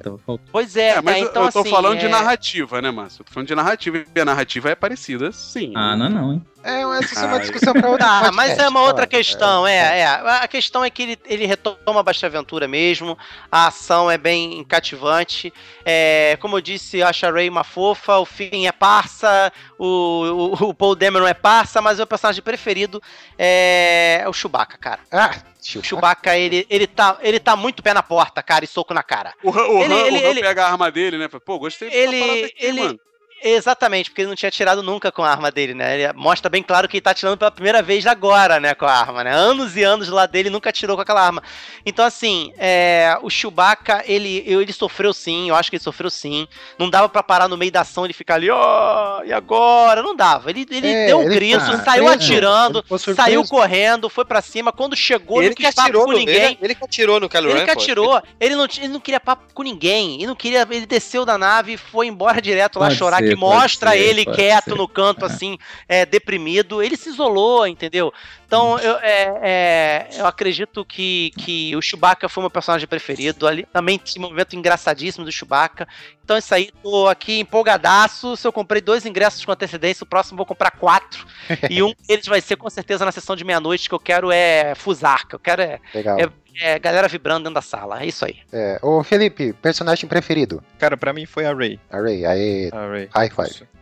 [0.51, 2.91] Pois é, É, mas tá, eu- então eu tô assim, falando de é- narrativa, né,
[2.91, 3.21] Márcio?
[3.23, 5.73] Eu tô falando de narrativa e a narrativa é parecida, sim.
[5.75, 6.43] Ah, não, não, hein?
[6.65, 9.07] É, mas essa é uma discussão pra outra Ah, podcast, mas é uma outra fala.
[9.07, 10.05] questão, é, é.
[10.07, 13.17] A questão é que ele, ele retoma bastante aventura mesmo,
[13.51, 15.53] a ação é bem cativante.
[15.85, 20.57] É, como eu disse, eu acho a Ray uma fofa, o Finn é parça, o,
[20.61, 23.01] o, o Paul Dameron é parça, mas o meu personagem preferido
[23.39, 25.01] é, é o Chewbacca, cara.
[25.13, 25.83] Ah, O tio.
[25.85, 29.33] Chewbacca, ele, ele, tá, ele tá muito pé na porta, cara, e soco na cara.
[29.45, 31.29] O Han, o Ele- Han- ele- o Han ele- pega a arma dele, né?
[31.29, 33.01] Pô, gostei dessa Ele- aqui, ele- mano.
[33.43, 36.01] Exatamente, porque ele não tinha tirado nunca com a arma dele, né?
[36.01, 38.93] Ele mostra bem claro que ele tá tirando pela primeira vez agora, né, com a
[38.93, 39.33] arma, né?
[39.33, 41.43] Anos e anos lá dele nunca tirou com aquela arma.
[41.87, 46.49] Então, assim, é, o Chewbacca, ele, ele sofreu sim, eu acho que ele sofreu sim.
[46.79, 50.03] Não dava pra parar no meio da ação e ele ficar ali, ó, e agora?
[50.03, 50.51] Não dava.
[50.51, 52.85] Ele, ele É, deu um ele grito, tá saiu atirando,
[53.15, 54.73] saiu correndo, foi pra cima.
[54.73, 56.35] Quando chegou, Ele não que quis papo atirou com no, ninguém.
[56.37, 59.45] ele, ele que atirou no Kylo Ele que atirou, ele não, ele não queria papo
[59.55, 62.99] com ninguém, ele não queria, ele desceu da nave e foi embora direto lá Pode
[62.99, 64.75] chorar, ser, que mostra ser, ele quieto ser.
[64.77, 68.13] no canto, assim, é, deprimido, ele se isolou, entendeu?
[68.47, 73.67] Então, eu, é, é, eu acredito que, que o Chewbacca foi meu personagem preferido, ali
[73.73, 75.87] também tinha um momento engraçadíssimo do Chewbacca,
[76.29, 80.35] então isso aí, tô aqui empolgadaço, se eu comprei dois ingressos com antecedência, o próximo
[80.35, 81.27] eu vou comprar quatro,
[81.71, 84.75] e um deles vai ser com certeza na sessão de meia-noite, que eu quero é
[84.75, 86.19] fusar, que eu quero é Legal.
[86.21, 86.29] É-
[86.61, 88.03] é, galera vibrando dentro da sala.
[88.03, 88.39] É isso aí.
[88.53, 90.61] É, ô Felipe, personagem preferido?
[90.77, 91.79] Cara, pra mim foi a Ray.
[91.89, 93.09] A Ray, aí, A Ray.
[93.15, 93.61] high five.
[93.61, 93.78] Eu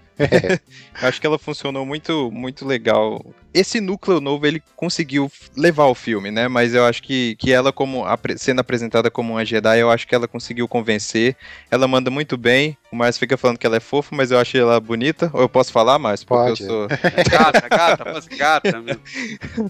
[1.02, 3.24] acho que ela funcionou muito, muito legal.
[3.52, 6.48] Esse núcleo novo, ele conseguiu levar o filme, né?
[6.48, 8.04] Mas eu acho que, que ela, como
[8.36, 11.36] sendo apresentada como uma Jedi, eu acho que ela conseguiu convencer.
[11.70, 12.76] Ela manda muito bem.
[12.90, 15.30] O Márcio fica falando que ela é fofa, mas eu achei ela bonita.
[15.32, 16.26] Ou eu posso falar, Márcio?
[16.26, 16.62] Porque Pode.
[16.62, 16.88] eu sou.
[17.30, 19.02] Gata, gata, mas gata mesmo.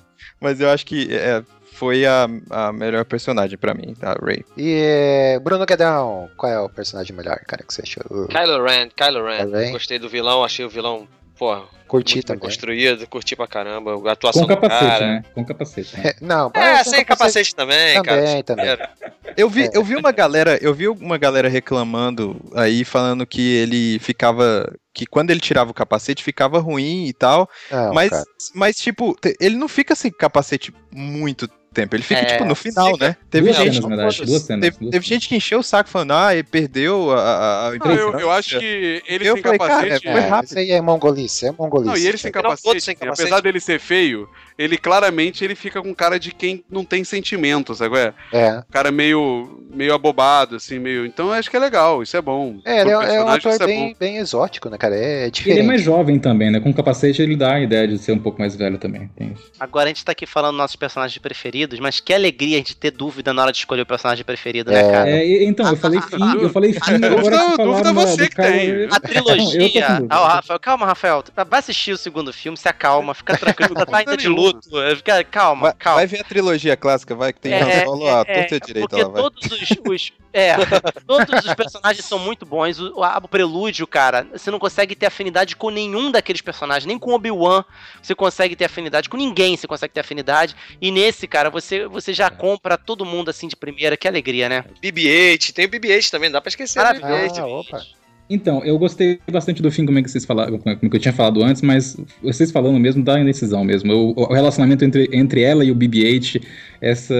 [0.40, 1.42] Mas eu acho que é,
[1.76, 4.44] foi a, a melhor personagem pra mim, a Ray.
[4.56, 8.26] E é, Bruno Guedão, qual é o personagem melhor, cara, que você achou?
[8.28, 9.36] Kylo Ren, Kylo Ren.
[9.38, 9.72] Kylo Ren.
[9.72, 11.06] Gostei do vilão, achei o vilão,
[11.38, 11.54] pô,
[11.86, 12.40] Curti também.
[12.40, 13.92] construído, curti pra caramba.
[14.08, 15.06] A atuação Com do capacete, cara.
[15.06, 15.22] né?
[15.34, 15.96] Com capacete.
[15.96, 16.02] Né?
[16.08, 18.42] É, não, É, sem sem capacete também, Também, cara.
[18.42, 18.88] também.
[19.36, 19.70] Eu vi, É.
[19.72, 24.72] eu vi uma galera, eu vi uma galera reclamando aí, falando que ele ficava.
[24.92, 27.48] Que quando ele tirava o capacete ficava ruim e tal.
[27.70, 28.24] Não, mas, cara.
[28.54, 31.46] mas, tipo, ele não fica sem capacete muito
[31.76, 31.94] tempo.
[31.94, 33.16] Ele fica, É, tipo, no final, fica- né?
[33.30, 34.16] Teve Duas gente, cenas.
[34.18, 34.60] Duas cenas.
[34.64, 35.06] teve, duas teve cenas.
[35.06, 37.20] gente que encheu o saco falando, ah, ele perdeu a.
[37.20, 40.02] a, a Não, eu, eu acho que ele Eu sem falei, cara, capacete.
[40.10, 40.48] foi É, rápido.
[40.48, 41.88] isso aí é mongolice, é mongolice.
[41.90, 43.22] Não, e ele sem Viram capacete, sem capacete.
[43.28, 44.28] apesar dele ser feio,
[44.58, 47.96] ele claramente ele fica com cara de quem não tem sentimentos, sabe?
[47.98, 48.14] é?
[48.32, 51.04] É, Um cara meio, meio abobado, assim, meio.
[51.04, 52.58] Então eu acho que é legal, isso é bom.
[52.64, 54.96] é ele é, é um personagem, ator isso é bem, bem exótico, né, cara?
[54.96, 55.60] É Ele diferente.
[55.60, 56.60] é mais jovem também, né?
[56.60, 59.08] Com capacete ele dá a ideia de ser um pouco mais velho também.
[59.16, 59.50] Tem isso.
[59.60, 62.90] Agora a gente tá aqui falando nossos personagens preferidos, mas que alegria a gente ter
[62.90, 64.90] dúvida na hora de escolher o personagem preferido, né, É.
[64.90, 65.10] cara?
[65.10, 68.28] É, então, eu falei fim, eu falei fim, Dúvida- agora que dúvida da- você do
[68.28, 68.84] que tem.
[68.84, 69.58] A Não, trilogia.
[69.60, 70.06] dúvida.
[70.10, 71.24] Ah, o Rafael, calma, Rafael.
[71.48, 74.68] Vai assistir o segundo filme, se acalma, fica tranquilo, tá ainda de luto.
[74.96, 75.98] Fica, calma, Vai, calma.
[75.98, 78.96] vai ver a trilogia clássica, vai, que tem É, Solo, a é, torta a direita
[78.96, 79.22] lá, vai.
[79.22, 80.54] todos os, os- é,
[81.06, 82.78] todos os personagens são muito bons.
[82.78, 87.12] O, o prelúdio, cara, você não consegue ter afinidade com nenhum daqueles personagens, nem com
[87.14, 87.64] Obi-Wan
[88.02, 90.54] você consegue ter afinidade, com ninguém você consegue ter afinidade.
[90.80, 94.64] E nesse, cara, você, você já compra todo mundo assim de primeira, que alegria, né?
[94.82, 96.82] BB-8, tem o BB-8 também, não dá pra esquecer.
[96.82, 97.00] né?
[97.02, 97.80] Ah, opa.
[98.28, 100.98] Então, eu gostei bastante do fim, como é que vocês falaram, como é que eu
[101.00, 103.92] tinha falado antes, mas vocês falando mesmo dá indecisão mesmo.
[103.92, 106.42] O, o relacionamento entre, entre ela e o BB-8,
[106.80, 107.14] essa.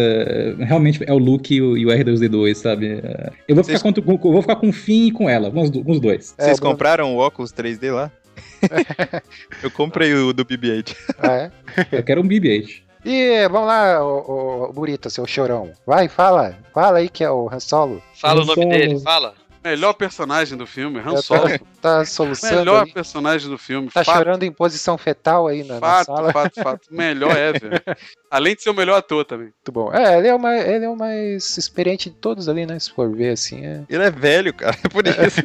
[0.59, 3.01] Realmente é o Luke e o, e o R2D2, sabe?
[3.03, 5.31] É, Eu vou ficar, Vocês- contra- com, eu vou ficar com o fim e com
[5.31, 6.35] ela, com os, com os dois.
[6.39, 8.11] É, Vocês Bruno- compraram o óculos 3D lá?
[9.63, 10.95] eu comprei o do BB-8.
[11.21, 11.51] Ah, é?
[11.93, 12.83] Eu quero um BB-8.
[13.09, 15.71] E vamos lá, o, o Burita, seu chorão.
[15.87, 16.57] Vai, fala.
[16.75, 18.03] Fala aí que é o Han Solo.
[18.15, 19.35] Fala o Eu nome sou- dele, fala.
[19.65, 21.49] Melhor personagem do filme, Han Solo.
[21.49, 21.59] tá,
[21.99, 22.93] tá soluçando Melhor aí.
[22.93, 23.89] personagem do filme.
[23.91, 26.33] Tá fato, chorando em posição fetal aí na, na fato, sala.
[26.33, 26.81] fato, fato.
[26.91, 27.83] Melhor ever.
[28.31, 29.47] Além de ser o melhor ator também.
[29.47, 29.93] Muito bom.
[29.93, 32.79] É, ele é, o mais, ele é o mais experiente de todos ali, né?
[32.79, 33.65] Se for ver assim.
[33.65, 33.83] É...
[33.89, 34.77] Ele é velho, cara.
[34.85, 35.41] É por isso.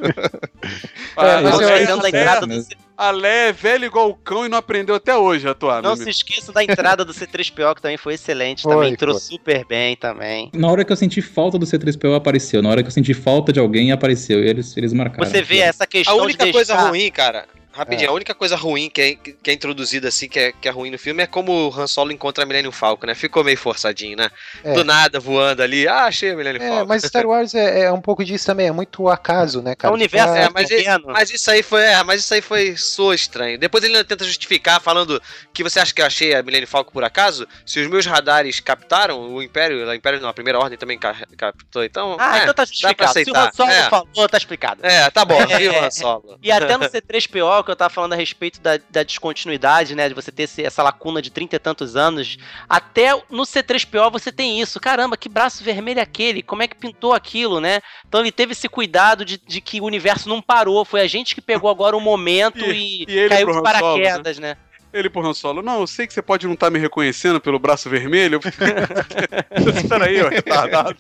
[1.17, 4.45] É, mas eu- esqueçam da entrada do C- A Lé é velho igual o cão
[4.45, 5.81] e não aprendeu até hoje a atuar.
[5.81, 8.61] Não meu se esqueçam da entrada do C3PO, que também foi excelente.
[8.61, 9.21] Foi, também entrou foi.
[9.21, 10.51] super bem também.
[10.53, 12.61] Na hora que eu senti falta do C3PO, apareceu.
[12.61, 14.43] Na hora que eu senti falta de alguém, apareceu.
[14.43, 15.27] E eles, eles marcaram.
[15.27, 16.89] Você vê essa A questão única de coisa deixar...
[16.89, 17.47] ruim, cara.
[17.73, 20.71] Rapidinho, a única coisa ruim que é, que é introduzida assim, que é, que é
[20.71, 23.15] ruim no filme, é como o Han Solo encontra a Millennium Falcon, né?
[23.15, 24.29] Ficou meio forçadinho, né?
[24.63, 24.73] É.
[24.73, 25.87] Do nada, voando ali.
[25.87, 26.85] Ah, achei a Millennium É, Falcon.
[26.87, 29.91] mas Star Wars é, é um pouco disso também, é muito acaso, né, É cara?
[29.93, 31.05] o universo Ah, É, é, mas, pequeno.
[31.07, 33.57] mas isso aí foi, é, mas isso aí foi soa estranho.
[33.57, 35.21] Depois ele ainda tenta justificar falando
[35.53, 37.47] que você acha que eu achei a Millennium Falcon por acaso?
[37.65, 41.15] Se os meus radares captaram, o Império, o Império não, a primeira ordem também ca-
[41.37, 42.17] captou, então.
[42.19, 43.13] Ah, é, então tá justificado.
[43.13, 43.35] Se o.
[43.37, 43.89] Han Solo é.
[43.89, 44.85] falou, tá explicado.
[44.85, 45.57] É, tá bom, É.
[45.57, 46.37] viu, Han Solo?
[46.43, 50.07] E até no C3PO, que eu tava falando a respeito da, da descontinuidade, né?
[50.09, 52.37] De você ter esse- essa lacuna de trinta e tantos anos.
[52.67, 54.79] Até no C3PO você tem isso.
[54.79, 56.41] Caramba, que braço vermelho é aquele?
[56.41, 57.81] Como é que pintou aquilo, né?
[58.07, 60.83] Então ele teve esse cuidado de, de que o universo não parou.
[60.85, 64.39] Foi a gente que pegou agora o momento e, e ele caiu de Solo, paraquedas,
[64.39, 64.57] né?
[64.93, 67.57] Ele pro Han Solo, não, eu sei que você pode não estar me reconhecendo pelo
[67.59, 68.39] braço vermelho.
[69.83, 70.97] Espera aí, ó, retardado.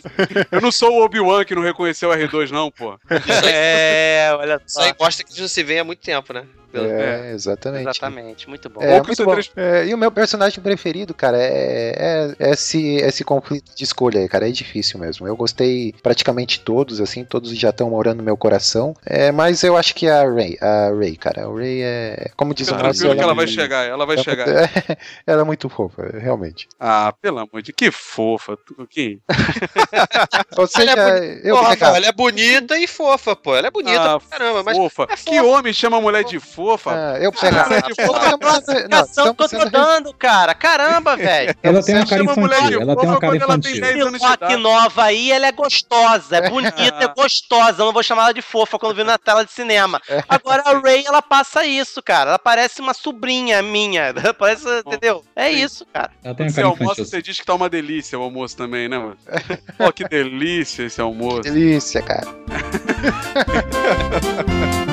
[0.51, 2.97] Eu não sou o Obi-Wan que não reconheceu o R2, não, pô.
[3.45, 4.81] É, olha Isso só.
[4.83, 6.45] aí mostra que isso não se vê há muito tempo, né?
[6.71, 7.81] Pelo- É, exatamente.
[7.83, 8.81] Exatamente, muito bom.
[8.81, 9.35] É, muito bom.
[9.35, 14.19] C3 É, e o meu personagem preferido, cara, é, é esse, esse conflito de escolha
[14.21, 14.47] aí, cara.
[14.47, 15.27] É difícil mesmo.
[15.27, 18.95] Eu gostei praticamente todos, assim, todos já estão morando no meu coração.
[19.05, 22.31] É, mas eu acho que a Ray, a Ray, cara, a Ray é.
[22.35, 24.47] Como diz o tranquilo que ela vai é- chegar, ela vai é- chegar.
[25.27, 26.67] ela é muito fofa, realmente.
[26.79, 28.57] Ah, pelo amor de que fofa.
[28.57, 29.19] tu- Que...
[30.57, 33.55] Ou seja, Ela é eu Porra, Rafael, ela é bonita e fofa, pô.
[33.55, 35.07] Ela é bonita Ah, pra caramba, mas fofa.
[35.09, 36.60] é Que homem chama a mulher de fofa?
[36.91, 37.67] Ah, eu pegar.
[37.71, 38.29] Ah, de fofa.
[38.29, 40.53] Estamos sendo- não, Explicação que eu tô dando, cara.
[40.53, 41.55] Caramba, velho.
[41.61, 42.81] Ela tem uma cara chama a mulher de infantil.
[42.81, 43.81] Ela tem uma fofa cara ela infantil.
[43.81, 44.57] 10 anos de Rock idade.
[44.57, 47.81] nova aí, ela é gostosa, é bonita, é gostosa.
[47.81, 50.01] Eu não vou chamar ela de fofa quando vir na tela de cinema.
[50.27, 52.31] Agora a Ray, ela passa isso, cara.
[52.31, 54.13] Ela parece uma sobrinha minha.
[54.37, 55.23] Parece, entendeu?
[55.35, 55.63] É Sim.
[55.63, 56.11] isso, cara.
[56.23, 58.87] Ela tem uma você cara almoça, você diz que tá uma delícia o almoço também,
[58.89, 59.17] né, mano?
[59.77, 61.41] Pô, que delícia esse almoço.
[61.41, 62.27] Delícia, cara.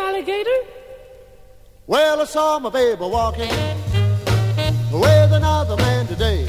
[0.00, 0.58] alligator.
[1.86, 3.50] Well, I saw my baby walking
[4.92, 6.46] with another man today.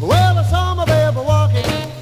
[0.00, 1.92] Well, I saw my baby walking.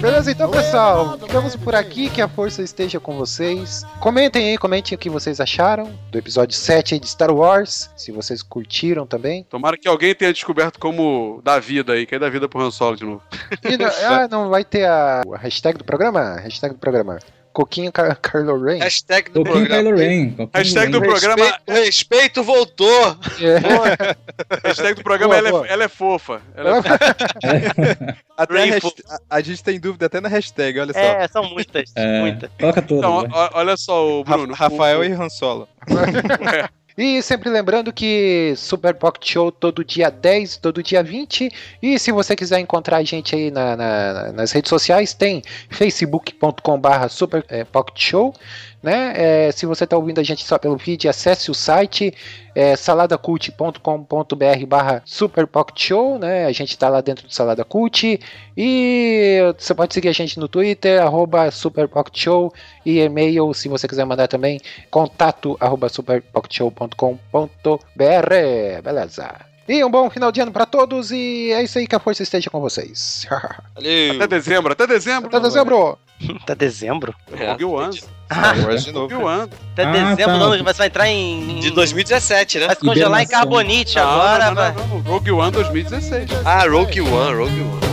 [0.00, 3.82] Beleza, então pessoal, ficamos por aqui, que a força esteja com vocês.
[3.98, 8.12] Comentem aí, comentem o que vocês acharam do episódio 7 aí de Star Wars, se
[8.12, 9.42] vocês curtiram também.
[9.50, 12.70] Tomara que alguém tenha descoberto como dar vida aí, que é dar vida pro Han
[12.70, 13.22] Solo de novo.
[13.64, 16.36] E não, ah, não vai ter a, a hashtag do programa?
[16.36, 17.18] Hashtag do programa.
[17.52, 18.78] Coquinho Car Carlo Ren.
[18.78, 19.82] Hashtag do Pouquinho programa.
[19.84, 20.30] Kylo Ren.
[20.30, 21.06] pouquinho Hashtag do Ren.
[21.08, 23.16] programa, Respeito, respeito voltou.
[23.40, 24.68] É.
[24.68, 25.66] hashtag do programa Boa, ela, boa.
[25.66, 26.40] É, ela é fofa.
[26.54, 30.92] Ela é Até a, Ray hasht- a- a gente tem dúvida até na hashtag, olha
[30.92, 30.98] só.
[31.00, 32.50] É, são muitas, É, muitas.
[32.58, 33.04] Coloca todas.
[33.04, 34.54] Então, ó- olha só, o Ra- Bruno.
[34.54, 35.68] Rafael o, e Han Solo.
[37.00, 41.48] E sempre lembrando que Super Pocket Show todo dia 10, todo dia 20.
[41.80, 47.08] E se você quiser encontrar a gente aí na- na- nas redes sociais, tem facebook.com/barra
[47.08, 48.34] Super eh, Pocket Show.
[48.82, 49.12] Né?
[49.16, 52.14] Eh, se você está ouvindo a gente só pelo vídeo, acesse o site
[52.54, 56.46] é, saladacult.com.br barra Super Pocket Show, né?
[56.46, 58.20] A gente está lá dentro do Salada Cult.
[58.56, 62.52] E você pode seguir a gente no Twitter, arroba Super Pocket Show.
[62.84, 64.60] E e-mail, se você quiser mandar também,
[64.90, 68.82] contato arroba superpocketshow.com.br.
[68.82, 69.48] Beleza.
[69.68, 71.12] E um bom final de ano para todos.
[71.12, 73.26] E é isso aí, que a força esteja com vocês.
[73.74, 74.16] Valeu.
[74.16, 75.28] Até dezembro, até dezembro.
[75.28, 75.98] Até dezembro.
[76.42, 77.14] Até dezembro?
[77.30, 78.00] Rogue One.
[78.30, 79.28] Ah, Star Wars de novo.
[79.28, 80.38] Até ah, dezembro, tá.
[80.38, 81.60] não, mas vai entrar em.
[81.60, 82.66] De 2017, né?
[82.66, 86.30] Vai se congelar em carbonite não, agora, não, não, não, Rogue One 2016.
[86.44, 87.88] Ah, Rogue One, Rogue One.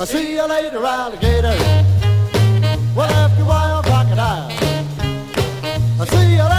[0.00, 1.48] I'll see you later, alligator.
[2.94, 4.48] Well, after a while, crocodile.
[5.98, 6.57] I'll see you later.